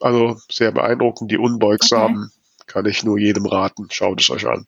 also 0.00 0.36
sehr 0.50 0.72
beeindruckend, 0.72 1.30
die 1.30 1.38
Unbeugsamen 1.38 2.24
okay. 2.24 2.64
kann 2.66 2.86
ich 2.86 3.04
nur 3.04 3.18
jedem 3.18 3.46
raten. 3.46 3.86
Schaut 3.90 4.20
es 4.20 4.30
euch 4.30 4.46
an. 4.46 4.66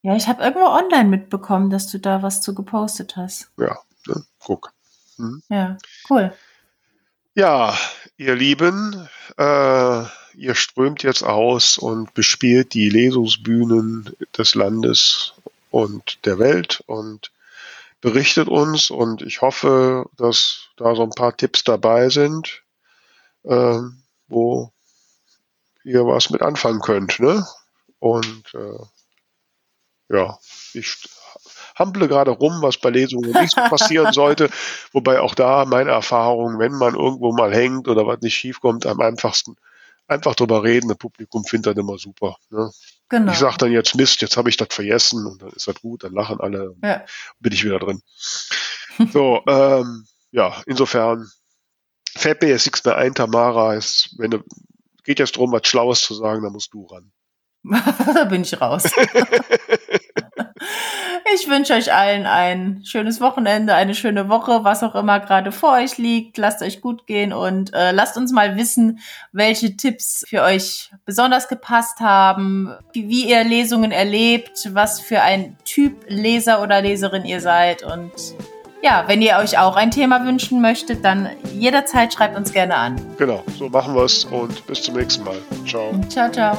Ja, 0.00 0.16
ich 0.16 0.26
habe 0.26 0.42
irgendwo 0.42 0.66
online 0.66 1.08
mitbekommen, 1.08 1.68
dass 1.68 1.88
du 1.88 1.98
da 1.98 2.22
was 2.22 2.40
zu 2.40 2.54
gepostet 2.54 3.16
hast. 3.16 3.50
Ja, 3.58 3.78
ne? 4.06 4.24
guck. 4.38 4.72
Mhm. 5.18 5.42
Ja, 5.50 5.76
cool. 6.08 6.32
Ja, 7.34 7.76
ihr 8.16 8.34
Lieben, 8.34 9.06
äh, 9.36 10.04
ihr 10.36 10.54
strömt 10.54 11.02
jetzt 11.02 11.22
aus 11.22 11.78
und 11.78 12.12
bespielt 12.14 12.74
die 12.74 12.90
Lesungsbühnen 12.90 14.14
des 14.36 14.54
Landes 14.54 15.32
und 15.70 16.24
der 16.26 16.38
Welt 16.38 16.82
und 16.86 17.32
berichtet 18.00 18.48
uns 18.48 18.90
und 18.90 19.22
ich 19.22 19.40
hoffe, 19.40 20.06
dass 20.16 20.68
da 20.76 20.94
so 20.94 21.02
ein 21.02 21.10
paar 21.10 21.36
Tipps 21.36 21.64
dabei 21.64 22.10
sind, 22.10 22.62
äh, 23.44 23.80
wo 24.28 24.70
ihr 25.84 26.06
was 26.06 26.30
mit 26.30 26.42
anfangen 26.42 26.80
könnt. 26.80 27.18
Ne? 27.18 27.46
Und 27.98 28.54
äh, 28.54 30.14
ja, 30.14 30.38
ich 30.74 31.08
hample 31.74 32.08
gerade 32.08 32.30
rum, 32.30 32.60
was 32.60 32.76
bei 32.76 32.90
Lesungen 32.90 33.32
nicht 33.32 33.54
so 33.54 33.60
passieren 33.62 34.12
sollte. 34.12 34.50
Wobei 34.92 35.20
auch 35.20 35.34
da 35.34 35.64
meine 35.64 35.90
Erfahrung, 35.90 36.58
wenn 36.58 36.72
man 36.72 36.94
irgendwo 36.94 37.32
mal 37.32 37.52
hängt 37.52 37.88
oder 37.88 38.06
was 38.06 38.20
nicht 38.20 38.34
schief 38.34 38.60
kommt, 38.60 38.86
am 38.86 39.00
einfachsten 39.00 39.56
einfach 40.08 40.34
drüber 40.34 40.62
reden. 40.62 40.88
Das 40.88 40.98
Publikum 40.98 41.44
findet 41.44 41.76
das 41.76 41.82
immer 41.82 41.98
super. 41.98 42.36
Ne? 42.50 42.70
Genau. 43.08 43.32
Ich 43.32 43.38
sage 43.38 43.56
dann 43.58 43.72
jetzt 43.72 43.94
Mist, 43.94 44.20
jetzt 44.22 44.36
habe 44.36 44.48
ich 44.48 44.56
das 44.56 44.68
vergessen 44.70 45.26
und 45.26 45.42
dann 45.42 45.50
ist 45.50 45.68
das 45.68 45.80
gut, 45.80 46.04
dann 46.04 46.12
lachen 46.12 46.40
alle, 46.40 46.74
Ja. 46.82 47.04
bin 47.40 47.52
ich 47.52 47.64
wieder 47.64 47.78
drin. 47.78 48.00
So, 49.12 49.42
ähm, 49.46 50.06
ja, 50.30 50.62
insofern 50.64 51.30
fällt 52.16 52.40
mir 52.40 52.48
jetzt 52.48 52.64
nichts 52.64 52.82
mehr 52.82 52.96
ein, 52.96 53.14
Tamara. 53.14 53.74
Ist, 53.74 54.14
wenn 54.16 54.30
du, 54.30 54.42
geht 55.04 55.18
jetzt 55.18 55.36
darum, 55.36 55.52
was 55.52 55.66
Schlaues 55.68 56.00
zu 56.00 56.14
sagen, 56.14 56.42
dann 56.42 56.52
musst 56.52 56.72
du 56.72 56.86
ran. 56.86 57.12
da 58.14 58.24
bin 58.24 58.40
ich 58.40 58.58
raus. 58.58 58.84
ich 61.34 61.48
wünsche 61.48 61.74
euch 61.74 61.92
allen 61.92 62.26
ein 62.26 62.82
schönes 62.84 63.20
Wochenende, 63.20 63.74
eine 63.74 63.94
schöne 63.94 64.28
Woche, 64.28 64.64
was 64.64 64.82
auch 64.82 64.94
immer 64.94 65.20
gerade 65.20 65.52
vor 65.52 65.72
euch 65.72 65.98
liegt. 65.98 66.38
Lasst 66.38 66.62
euch 66.62 66.80
gut 66.80 67.06
gehen 67.06 67.32
und 67.32 67.74
äh, 67.74 67.92
lasst 67.92 68.16
uns 68.16 68.32
mal 68.32 68.56
wissen, 68.56 69.00
welche 69.32 69.76
Tipps 69.76 70.24
für 70.28 70.42
euch 70.42 70.90
besonders 71.04 71.48
gepasst 71.48 72.00
haben, 72.00 72.74
wie, 72.92 73.08
wie 73.08 73.28
ihr 73.28 73.44
Lesungen 73.44 73.92
erlebt, 73.92 74.70
was 74.72 75.00
für 75.00 75.22
ein 75.22 75.56
Typ 75.64 76.04
Leser 76.08 76.62
oder 76.62 76.80
Leserin 76.80 77.24
ihr 77.24 77.40
seid 77.40 77.82
und 77.82 78.12
ja, 78.82 79.04
wenn 79.08 79.20
ihr 79.20 79.38
euch 79.38 79.58
auch 79.58 79.74
ein 79.74 79.90
Thema 79.90 80.24
wünschen 80.24 80.60
möchtet, 80.60 81.04
dann 81.04 81.30
jederzeit 81.52 82.12
schreibt 82.12 82.36
uns 82.36 82.52
gerne 82.52 82.76
an. 82.76 83.00
Genau, 83.18 83.42
so 83.58 83.68
machen 83.68 83.96
wir 83.96 84.04
es 84.04 84.24
und 84.24 84.64
bis 84.66 84.82
zum 84.82 84.94
nächsten 84.94 85.24
Mal. 85.24 85.38
Ciao. 85.66 85.92
Ciao, 86.08 86.30
ciao. 86.30 86.56